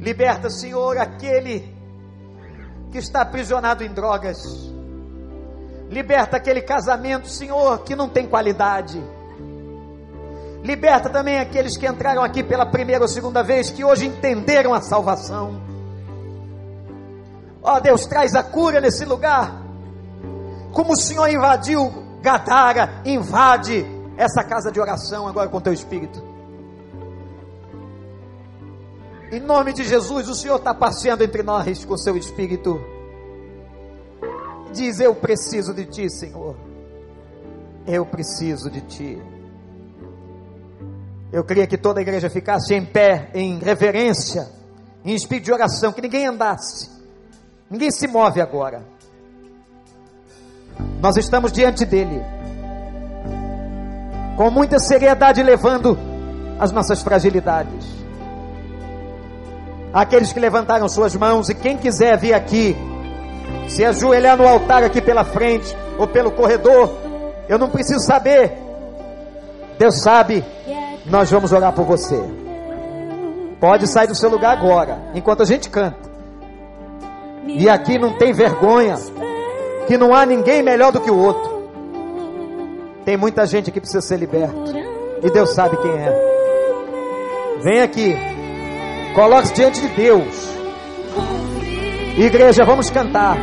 Liberta, 0.00 0.50
Senhor, 0.50 0.98
aquele 0.98 1.72
que 2.90 2.98
está 2.98 3.22
aprisionado 3.22 3.84
em 3.84 3.92
drogas. 3.92 4.36
Liberta 5.88 6.36
aquele 6.36 6.60
casamento, 6.60 7.28
Senhor, 7.28 7.84
que 7.84 7.94
não 7.94 8.08
tem 8.08 8.26
qualidade. 8.26 9.00
Liberta 10.64 11.08
também 11.08 11.38
aqueles 11.38 11.76
que 11.76 11.86
entraram 11.86 12.24
aqui 12.24 12.42
pela 12.42 12.66
primeira 12.66 13.02
ou 13.02 13.08
segunda 13.08 13.44
vez, 13.44 13.70
que 13.70 13.84
hoje 13.84 14.06
entenderam 14.06 14.74
a 14.74 14.80
salvação. 14.80 15.62
Ó 17.62 17.76
oh, 17.76 17.80
Deus, 17.80 18.06
traz 18.06 18.34
a 18.34 18.42
cura 18.42 18.80
nesse 18.80 19.04
lugar. 19.04 19.62
Como 20.72 20.94
o 20.94 20.96
Senhor 20.96 21.28
invadiu 21.28 22.07
Gadara, 22.28 23.02
invade 23.04 23.86
essa 24.16 24.44
casa 24.44 24.70
de 24.70 24.78
oração 24.78 25.26
agora 25.26 25.48
com 25.48 25.60
teu 25.60 25.72
espírito. 25.72 26.22
Em 29.32 29.40
nome 29.40 29.72
de 29.72 29.84
Jesus, 29.84 30.28
o 30.28 30.34
Senhor 30.34 30.56
está 30.56 30.74
passeando 30.74 31.24
entre 31.24 31.42
nós 31.42 31.84
com 31.84 31.96
seu 31.96 32.16
espírito 32.16 32.78
diz: 34.72 35.00
Eu 35.00 35.14
preciso 35.14 35.74
de 35.74 35.86
ti, 35.86 36.10
Senhor. 36.10 36.54
Eu 37.86 38.04
preciso 38.06 38.70
de 38.70 38.80
ti. 38.82 39.22
Eu 41.32 41.44
queria 41.44 41.66
que 41.66 41.76
toda 41.76 42.00
a 42.00 42.02
igreja 42.02 42.30
ficasse 42.30 42.74
em 42.74 42.84
pé, 42.84 43.30
em 43.34 43.58
reverência, 43.58 44.48
em 45.04 45.14
espírito 45.14 45.46
de 45.46 45.52
oração, 45.52 45.92
que 45.92 46.00
ninguém 46.00 46.26
andasse, 46.26 46.90
ninguém 47.70 47.90
se 47.90 48.06
move 48.06 48.40
agora. 48.40 48.97
Nós 51.00 51.16
estamos 51.16 51.52
diante 51.52 51.84
dele, 51.84 52.22
com 54.36 54.50
muita 54.50 54.78
seriedade, 54.78 55.42
levando 55.42 55.98
as 56.58 56.72
nossas 56.72 57.02
fragilidades. 57.02 57.86
Aqueles 59.92 60.32
que 60.32 60.40
levantaram 60.40 60.88
suas 60.88 61.14
mãos, 61.14 61.48
e 61.48 61.54
quem 61.54 61.76
quiser 61.76 62.16
vir 62.18 62.34
aqui, 62.34 62.76
se 63.68 63.84
ajoelhar 63.84 64.36
no 64.36 64.46
altar 64.46 64.82
aqui 64.82 65.00
pela 65.00 65.24
frente 65.24 65.76
ou 65.98 66.06
pelo 66.06 66.30
corredor, 66.30 66.90
eu 67.48 67.58
não 67.58 67.70
preciso 67.70 68.00
saber. 68.00 68.52
Deus 69.78 70.00
sabe, 70.02 70.44
nós 71.06 71.30
vamos 71.30 71.52
orar 71.52 71.72
por 71.72 71.84
você. 71.84 72.20
Pode 73.60 73.86
sair 73.88 74.06
do 74.06 74.14
seu 74.14 74.30
lugar 74.30 74.56
agora, 74.56 74.98
enquanto 75.14 75.42
a 75.42 75.46
gente 75.46 75.68
canta. 75.68 76.08
E 77.46 77.68
aqui 77.68 77.98
não 77.98 78.16
tem 78.18 78.32
vergonha, 78.32 78.96
que 79.88 79.96
não 79.96 80.14
há 80.14 80.26
ninguém 80.26 80.62
melhor 80.62 80.92
do 80.92 81.00
que 81.00 81.10
o 81.10 81.18
outro. 81.18 81.58
Tem 83.06 83.16
muita 83.16 83.46
gente 83.46 83.70
que 83.70 83.80
precisa 83.80 84.02
ser 84.02 84.18
liberta. 84.18 84.54
E 85.22 85.30
Deus 85.30 85.54
sabe 85.54 85.78
quem 85.78 85.90
é. 85.90 86.12
Vem 87.62 87.80
aqui. 87.80 88.14
Coloque-se 89.14 89.54
diante 89.54 89.80
de 89.80 89.88
Deus. 89.88 90.48
Igreja, 92.18 92.64
vamos 92.64 92.90
cantar 92.90 93.38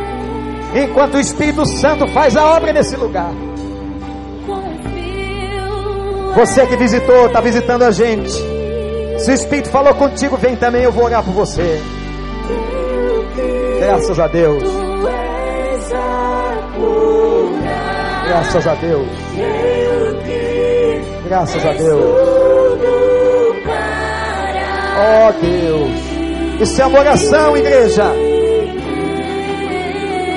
enquanto 0.72 1.14
o 1.14 1.20
Espírito 1.20 1.66
Santo 1.66 2.06
faz 2.12 2.36
a 2.36 2.44
obra 2.44 2.72
nesse 2.72 2.94
lugar. 2.96 3.32
Você 6.36 6.66
que 6.66 6.76
visitou, 6.76 7.26
está 7.26 7.40
visitando 7.40 7.82
a 7.82 7.90
gente. 7.90 8.30
Se 9.18 9.30
o 9.30 9.34
Espírito 9.34 9.70
falou 9.70 9.94
contigo, 9.94 10.36
vem 10.36 10.54
também, 10.54 10.84
eu 10.84 10.92
vou 10.92 11.04
orar 11.04 11.24
por 11.24 11.32
você. 11.32 11.80
Graças 13.80 14.20
a 14.20 14.28
Deus. 14.28 14.85
Graças 18.36 18.66
a 18.66 18.74
Deus. 18.74 19.08
Graças 21.26 21.64
a 21.64 21.72
Deus. 21.72 22.04
Oh 24.98 25.32
Deus. 25.40 26.60
Isso 26.60 26.82
é 26.82 26.86
uma 26.86 26.98
oração, 27.00 27.56
igreja. 27.56 28.12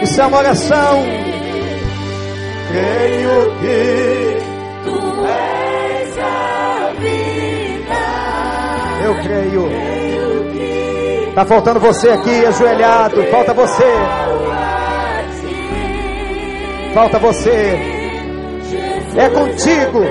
Isso 0.01 0.21
é 0.21 0.25
uma 0.27 0.37
oração. 0.37 1.03
Creio 2.71 3.51
que 3.59 4.37
tu 4.85 5.25
és 5.25 6.17
a 6.19 6.93
vida. 6.99 7.99
Está 11.27 11.45
faltando 11.45 11.81
você 11.81 12.11
aqui, 12.11 12.45
ajoelhado. 12.45 13.21
Falta 13.25 13.53
você. 13.53 13.83
Falta 16.99 17.17
você. 17.17 17.79
É 19.15 19.29
contigo. 19.29 20.01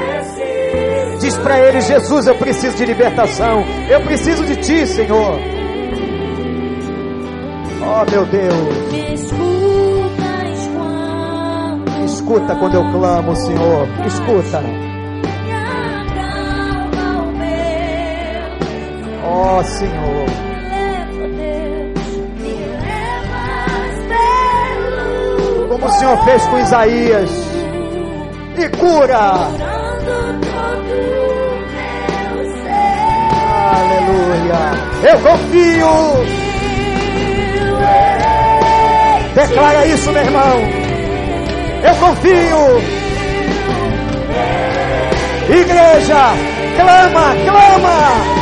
Diz 1.20 1.36
para 1.36 1.58
ele: 1.68 1.82
Jesus, 1.82 2.26
eu 2.26 2.34
preciso 2.36 2.78
de 2.78 2.86
libertação. 2.86 3.62
Eu 3.90 4.00
preciso 4.00 4.42
de 4.46 4.56
ti, 4.56 4.86
Senhor. 4.86 5.38
Oh, 7.82 8.10
meu 8.10 8.24
Deus. 8.24 8.54
Escuta 12.06 12.56
quando 12.56 12.76
eu 12.76 12.90
clamo, 12.90 13.36
Senhor. 13.36 13.86
Escuta. 14.06 14.62
Ó 19.24 19.58
oh, 19.58 19.64
Senhor. 19.64 20.47
Como 25.80 25.86
o 25.86 25.92
Senhor 25.92 26.24
fez 26.24 26.44
com 26.46 26.58
Isaías. 26.58 27.30
E 28.56 28.68
cura. 28.76 29.48
Aleluia. 33.76 34.60
Eu 35.04 35.18
confio. 35.20 36.48
Declara 39.34 39.86
isso, 39.86 40.10
meu 40.10 40.22
irmão. 40.24 40.58
Eu 41.84 41.94
confio. 41.94 42.82
Igreja, 45.48 46.34
clama, 46.76 47.36
clama. 47.46 48.37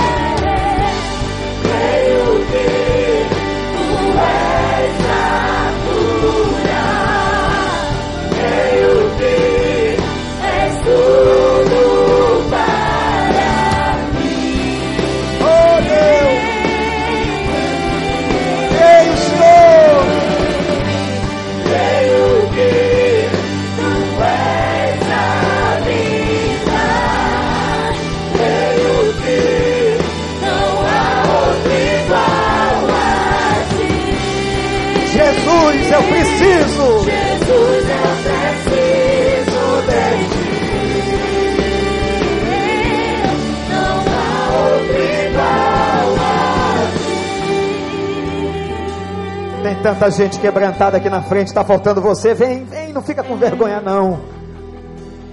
Tanta 49.86 50.10
gente 50.10 50.40
quebrantada 50.40 50.96
aqui 50.96 51.08
na 51.08 51.22
frente, 51.22 51.46
está 51.46 51.62
faltando 51.62 52.00
você. 52.00 52.34
Vem, 52.34 52.64
vem, 52.64 52.92
não 52.92 53.02
fica 53.02 53.22
com 53.22 53.36
vergonha 53.36 53.80
não. 53.80 54.18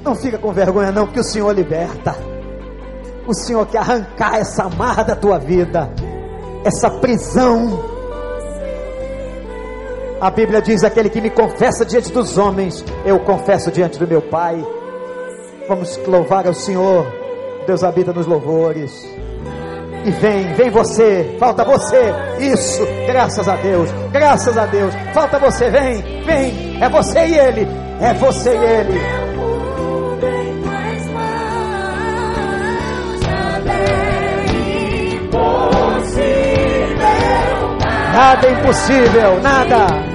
Não 0.03 0.13
fica 0.13 0.37
com 0.37 0.51
vergonha 0.51 0.91
não, 0.91 1.07
porque 1.07 1.21
o 1.21 1.23
Senhor 1.23 1.51
liberta. 1.55 2.15
O 3.25 3.33
Senhor 3.33 3.65
quer 3.65 3.79
arrancar 3.79 4.37
essa 4.37 4.65
amarra 4.65 5.01
da 5.01 5.15
tua 5.15 5.39
vida, 5.39 5.89
essa 6.63 6.87
prisão 6.89 7.93
a 10.21 10.29
Bíblia 10.29 10.61
diz: 10.61 10.83
aquele 10.83 11.09
que 11.09 11.19
me 11.19 11.29
confessa 11.29 11.83
diante 11.83 12.11
dos 12.11 12.37
homens, 12.37 12.85
eu 13.05 13.19
confesso 13.21 13.71
diante 13.71 13.97
do 13.97 14.07
meu 14.07 14.21
Pai. 14.21 14.63
Vamos 15.67 15.99
louvar 16.05 16.45
ao 16.47 16.53
Senhor. 16.53 17.05
Deus 17.65 17.83
habita 17.83 18.13
nos 18.13 18.27
louvores. 18.27 19.05
E 20.05 20.11
vem, 20.11 20.53
vem 20.53 20.69
você, 20.69 21.35
falta 21.39 21.63
você. 21.63 22.13
Isso, 22.39 22.85
graças 23.07 23.47
a 23.47 23.55
Deus, 23.55 23.89
graças 24.11 24.57
a 24.57 24.65
Deus. 24.65 24.93
Falta 25.13 25.39
você, 25.39 25.69
vem, 25.69 26.23
vem. 26.25 26.77
É 26.81 26.89
você 26.89 27.25
e 27.25 27.37
ele, 27.37 27.67
é 28.01 28.13
você 28.13 28.49
e 28.49 28.65
ele. 28.65 29.23
Nada 38.13 38.47
é 38.47 38.51
impossível, 38.51 39.41
nada. 39.41 40.12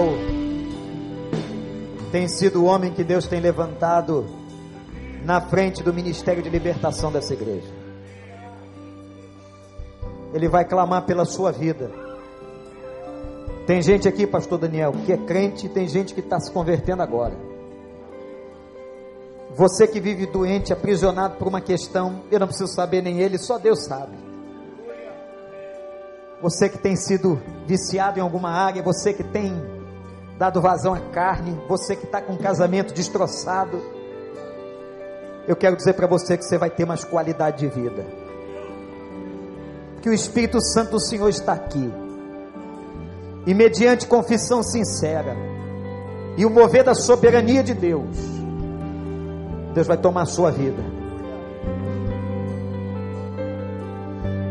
Daniel 0.00 0.30
tem 2.10 2.26
sido 2.26 2.62
o 2.62 2.64
homem 2.64 2.92
que 2.92 3.04
Deus 3.04 3.26
tem 3.26 3.40
levantado 3.40 4.26
na 5.24 5.40
frente 5.40 5.82
do 5.82 5.92
ministério 5.92 6.42
de 6.42 6.48
libertação 6.48 7.12
dessa 7.12 7.34
igreja. 7.34 7.68
Ele 10.32 10.48
vai 10.48 10.64
clamar 10.64 11.04
pela 11.04 11.24
sua 11.24 11.52
vida. 11.52 11.90
Tem 13.66 13.82
gente 13.82 14.08
aqui, 14.08 14.26
pastor 14.26 14.58
Daniel, 14.58 14.92
que 15.04 15.12
é 15.12 15.16
crente, 15.16 15.68
tem 15.68 15.86
gente 15.86 16.14
que 16.14 16.20
está 16.20 16.40
se 16.40 16.50
convertendo 16.50 17.02
agora. 17.02 17.36
Você 19.54 19.86
que 19.86 20.00
vive 20.00 20.26
doente, 20.26 20.72
aprisionado 20.72 21.36
por 21.36 21.46
uma 21.46 21.60
questão, 21.60 22.22
eu 22.30 22.40
não 22.40 22.46
preciso 22.46 22.72
saber 22.72 23.02
nem 23.02 23.20
ele, 23.20 23.38
só 23.38 23.58
Deus 23.58 23.84
sabe. 23.84 24.16
Você 26.40 26.68
que 26.68 26.78
tem 26.78 26.96
sido 26.96 27.40
viciado 27.66 28.18
em 28.18 28.22
alguma 28.22 28.50
área, 28.50 28.82
você 28.82 29.12
que 29.12 29.22
tem 29.22 29.79
dado 30.40 30.58
vazão 30.60 30.94
à 30.94 31.00
carne, 31.00 31.60
você 31.68 31.94
que 31.94 32.06
está 32.06 32.22
com 32.22 32.32
um 32.32 32.38
casamento 32.38 32.94
destroçado, 32.94 33.78
eu 35.46 35.54
quero 35.54 35.76
dizer 35.76 35.92
para 35.92 36.06
você 36.06 36.38
que 36.38 36.44
você 36.44 36.56
vai 36.56 36.70
ter 36.70 36.86
mais 36.86 37.04
qualidade 37.04 37.58
de 37.58 37.68
vida. 37.68 38.06
Que 40.00 40.08
o 40.08 40.14
Espírito 40.14 40.58
Santo 40.62 40.92
do 40.92 41.00
Senhor 41.00 41.28
está 41.28 41.52
aqui. 41.52 41.92
E 43.46 43.52
mediante 43.52 44.06
confissão 44.06 44.62
sincera 44.62 45.36
e 46.38 46.46
o 46.46 46.50
mover 46.50 46.84
da 46.84 46.94
soberania 46.94 47.62
de 47.62 47.74
Deus, 47.74 48.16
Deus 49.74 49.86
vai 49.86 49.98
tomar 49.98 50.22
a 50.22 50.26
sua 50.26 50.50
vida 50.50 51.00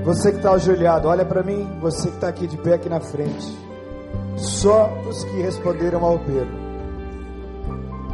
Você 0.10 0.32
que 0.32 0.38
está 0.38 0.54
ajoelhado, 0.54 1.08
olha 1.08 1.24
para 1.24 1.44
mim. 1.44 1.68
Você 1.82 2.10
que 2.10 2.16
está 2.16 2.30
aqui 2.30 2.48
de 2.48 2.58
pé 2.58 2.74
aqui 2.74 2.90
na 2.90 3.00
frente. 3.00 3.69
Só 4.40 4.90
os 5.08 5.24
que 5.26 5.42
responderam 5.42 6.04
ao 6.04 6.16
apelo. 6.16 6.48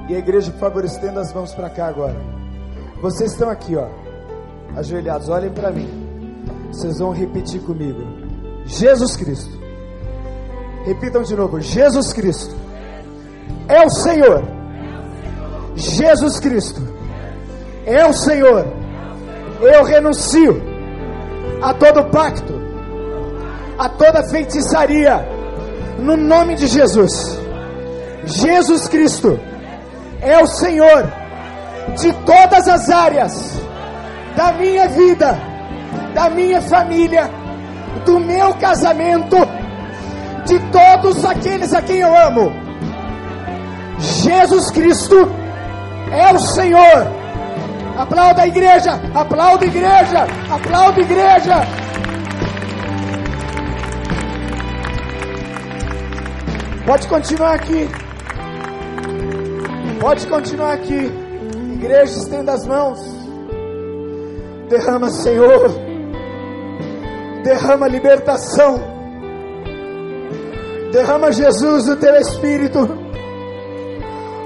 E 0.09 0.15
a 0.15 0.19
igreja, 0.19 0.51
por 0.51 0.59
favor, 0.59 0.85
estenda 0.85 1.21
as 1.21 1.33
mãos 1.33 1.53
para 1.53 1.69
cá 1.69 1.87
agora. 1.87 2.15
Vocês 3.01 3.31
estão 3.31 3.49
aqui, 3.49 3.75
ó, 3.75 3.87
ajoelhados, 4.75 5.29
olhem 5.29 5.51
para 5.51 5.71
mim. 5.71 5.87
Vocês 6.71 6.99
vão 6.99 7.11
repetir 7.11 7.61
comigo. 7.61 8.01
Jesus 8.65 9.15
Cristo. 9.15 9.57
Repitam 10.85 11.23
de 11.23 11.35
novo. 11.35 11.59
Jesus 11.61 12.11
Cristo 12.13 12.55
é 13.67 13.85
o 13.85 13.89
Senhor. 13.89 14.43
Jesus 15.75 16.39
Cristo 16.39 16.81
é 17.85 18.05
o 18.05 18.13
Senhor. 18.13 18.65
Eu 19.61 19.83
renuncio 19.83 20.61
a 21.61 21.73
todo 21.73 22.09
pacto, 22.11 22.53
a 23.77 23.89
toda 23.89 24.23
feitiçaria, 24.23 25.34
no 25.97 26.17
nome 26.17 26.55
de 26.55 26.67
Jesus. 26.67 27.39
Jesus 28.25 28.87
Cristo 28.87 29.39
é 30.21 30.39
o 30.39 30.47
Senhor 30.47 31.05
de 31.97 32.11
todas 32.25 32.67
as 32.67 32.89
áreas 32.89 33.59
da 34.35 34.51
minha 34.53 34.87
vida, 34.87 35.39
da 36.13 36.29
minha 36.29 36.61
família, 36.61 37.29
do 38.05 38.19
meu 38.19 38.53
casamento, 38.55 39.37
de 40.45 40.59
todos 40.71 41.23
aqueles 41.23 41.73
a 41.73 41.81
quem 41.81 41.97
eu 41.97 42.15
amo. 42.15 42.51
Jesus 43.99 44.71
Cristo 44.71 45.31
é 46.11 46.33
o 46.33 46.39
Senhor. 46.39 47.07
Aplauda 47.97 48.41
a 48.41 48.47
igreja, 48.47 48.99
aplauda 49.13 49.63
a 49.63 49.67
igreja, 49.67 50.27
aplauda 50.51 50.99
a 50.99 51.03
igreja. 51.03 51.55
Pode 56.85 57.07
continuar 57.07 57.55
aqui. 57.55 57.89
Pode 59.99 60.27
continuar 60.27 60.73
aqui. 60.73 61.11
Igreja, 61.73 62.19
estenda 62.19 62.53
as 62.53 62.67
mãos. 62.67 62.99
Derrama, 64.69 65.09
Senhor. 65.09 65.71
Derrama 67.43 67.87
libertação. 67.87 68.79
Derrama, 70.91 71.31
Jesus, 71.31 71.89
o 71.89 71.95
teu 71.95 72.15
Espírito. 72.17 72.79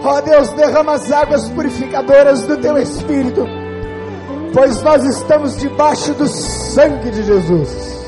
Ó 0.01 0.17
oh, 0.17 0.21
Deus, 0.21 0.49
derrama 0.51 0.93
as 0.93 1.11
águas 1.11 1.49
purificadoras 1.49 2.43
do 2.43 2.55
teu 2.55 2.77
Espírito. 2.77 3.45
Pois 4.53 4.81
nós 4.81 5.03
estamos 5.03 5.57
debaixo 5.57 6.13
do 6.13 6.25
sangue 6.25 7.11
de 7.11 7.23
Jesus. 7.23 7.98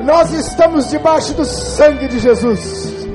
Nós 0.00 0.32
estamos 0.32 0.90
debaixo 0.90 1.34
do 1.34 1.44
sangue 1.44 2.08
de 2.08 2.18
Jesus. 2.18 3.06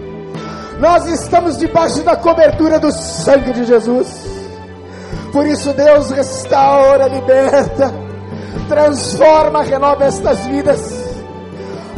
Nós 0.79 1.05
estamos 1.07 1.57
debaixo 1.57 2.01
da 2.03 2.15
cobertura 2.15 2.79
do 2.79 2.91
sangue 2.91 3.51
de 3.51 3.65
Jesus. 3.65 4.07
Por 5.31 5.45
isso, 5.45 5.73
Deus 5.73 6.09
restaura, 6.09 7.07
liberta, 7.07 7.93
transforma, 8.67 9.61
renova 9.61 10.05
estas 10.05 10.39
vidas. 10.47 10.79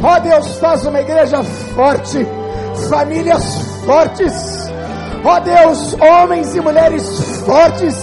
Ó 0.02 0.16
oh, 0.16 0.20
Deus, 0.20 0.58
faz 0.58 0.84
uma 0.84 1.00
igreja 1.00 1.42
forte, 1.74 2.26
famílias 2.90 3.44
fortes. 3.86 4.68
Ó 5.24 5.36
oh, 5.36 5.40
Deus, 5.40 5.96
homens 6.00 6.54
e 6.56 6.60
mulheres 6.60 7.40
fortes, 7.46 7.96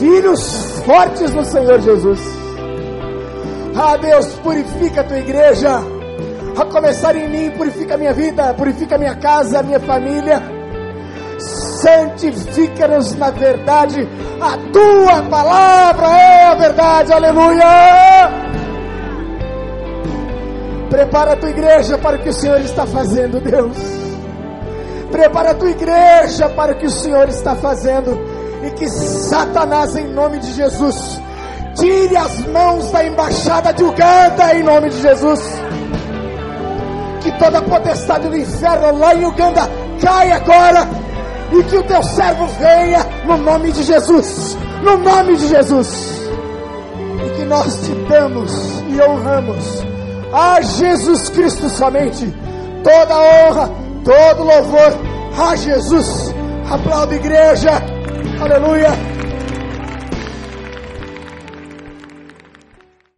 filhos 0.00 0.80
fortes 0.84 1.32
no 1.32 1.44
Senhor 1.44 1.80
Jesus. 1.80 2.35
Ah, 3.78 3.98
Deus, 3.98 4.26
purifica 4.36 5.02
a 5.02 5.04
tua 5.04 5.18
igreja 5.18 5.82
a 6.58 6.64
começar 6.64 7.14
em 7.14 7.28
mim, 7.28 7.50
purifica 7.50 7.98
minha 7.98 8.14
vida, 8.14 8.54
purifica 8.54 8.96
minha 8.96 9.14
casa, 9.16 9.62
minha 9.62 9.78
família. 9.78 10.42
Santifica-nos 11.38 13.14
na 13.16 13.30
verdade, 13.30 14.08
a 14.40 14.56
tua 14.72 15.22
palavra 15.28 16.06
é 16.06 16.46
a 16.46 16.54
verdade, 16.54 17.12
aleluia. 17.12 17.66
Prepara 20.88 21.34
a 21.34 21.36
tua 21.36 21.50
igreja 21.50 21.98
para 21.98 22.16
o 22.16 22.18
que 22.20 22.30
o 22.30 22.34
Senhor 22.34 22.60
está 22.60 22.86
fazendo, 22.86 23.40
Deus. 23.40 23.76
Prepara 25.10 25.50
a 25.50 25.54
tua 25.54 25.70
igreja 25.70 26.48
para 26.48 26.72
o 26.72 26.78
que 26.78 26.86
o 26.86 26.90
Senhor 26.90 27.28
está 27.28 27.54
fazendo. 27.54 28.18
E 28.64 28.70
que 28.70 28.88
Satanás, 28.88 29.94
em 29.96 30.06
nome 30.06 30.38
de 30.38 30.52
Jesus, 30.54 31.20
tire 31.76 32.16
as 32.16 32.46
mãos 32.46 32.90
da 32.90 33.04
embaixada 33.04 33.72
de 33.72 33.84
Uganda, 33.84 34.54
em 34.54 34.62
nome 34.62 34.90
de 34.90 35.00
Jesus 35.00 35.66
que 37.26 37.32
toda 37.38 37.60
potestade 37.60 38.28
do 38.28 38.36
inferno 38.36 38.98
lá 38.98 39.12
em 39.14 39.24
Uganda 39.24 39.68
caia 40.00 40.36
agora 40.36 40.88
e 41.52 41.62
que 41.64 41.76
o 41.76 41.82
teu 41.82 42.02
servo 42.02 42.46
venha 42.58 43.04
no 43.24 43.36
nome 43.36 43.72
de 43.72 43.82
Jesus, 43.82 44.56
no 44.82 44.96
nome 44.98 45.36
de 45.36 45.48
Jesus, 45.48 46.30
e 47.24 47.36
que 47.36 47.44
nós 47.44 47.80
te 47.84 47.92
damos 48.08 48.52
e 48.88 49.00
honramos 49.00 49.84
a 50.32 50.60
Jesus 50.60 51.28
Cristo 51.30 51.68
somente 51.68 52.32
toda 52.84 53.18
honra, 53.18 53.70
todo 54.04 54.44
louvor 54.44 54.92
a 55.36 55.56
Jesus. 55.56 56.34
Aplauda 56.70 57.14
igreja, 57.14 57.72
aleluia. 58.40 59.15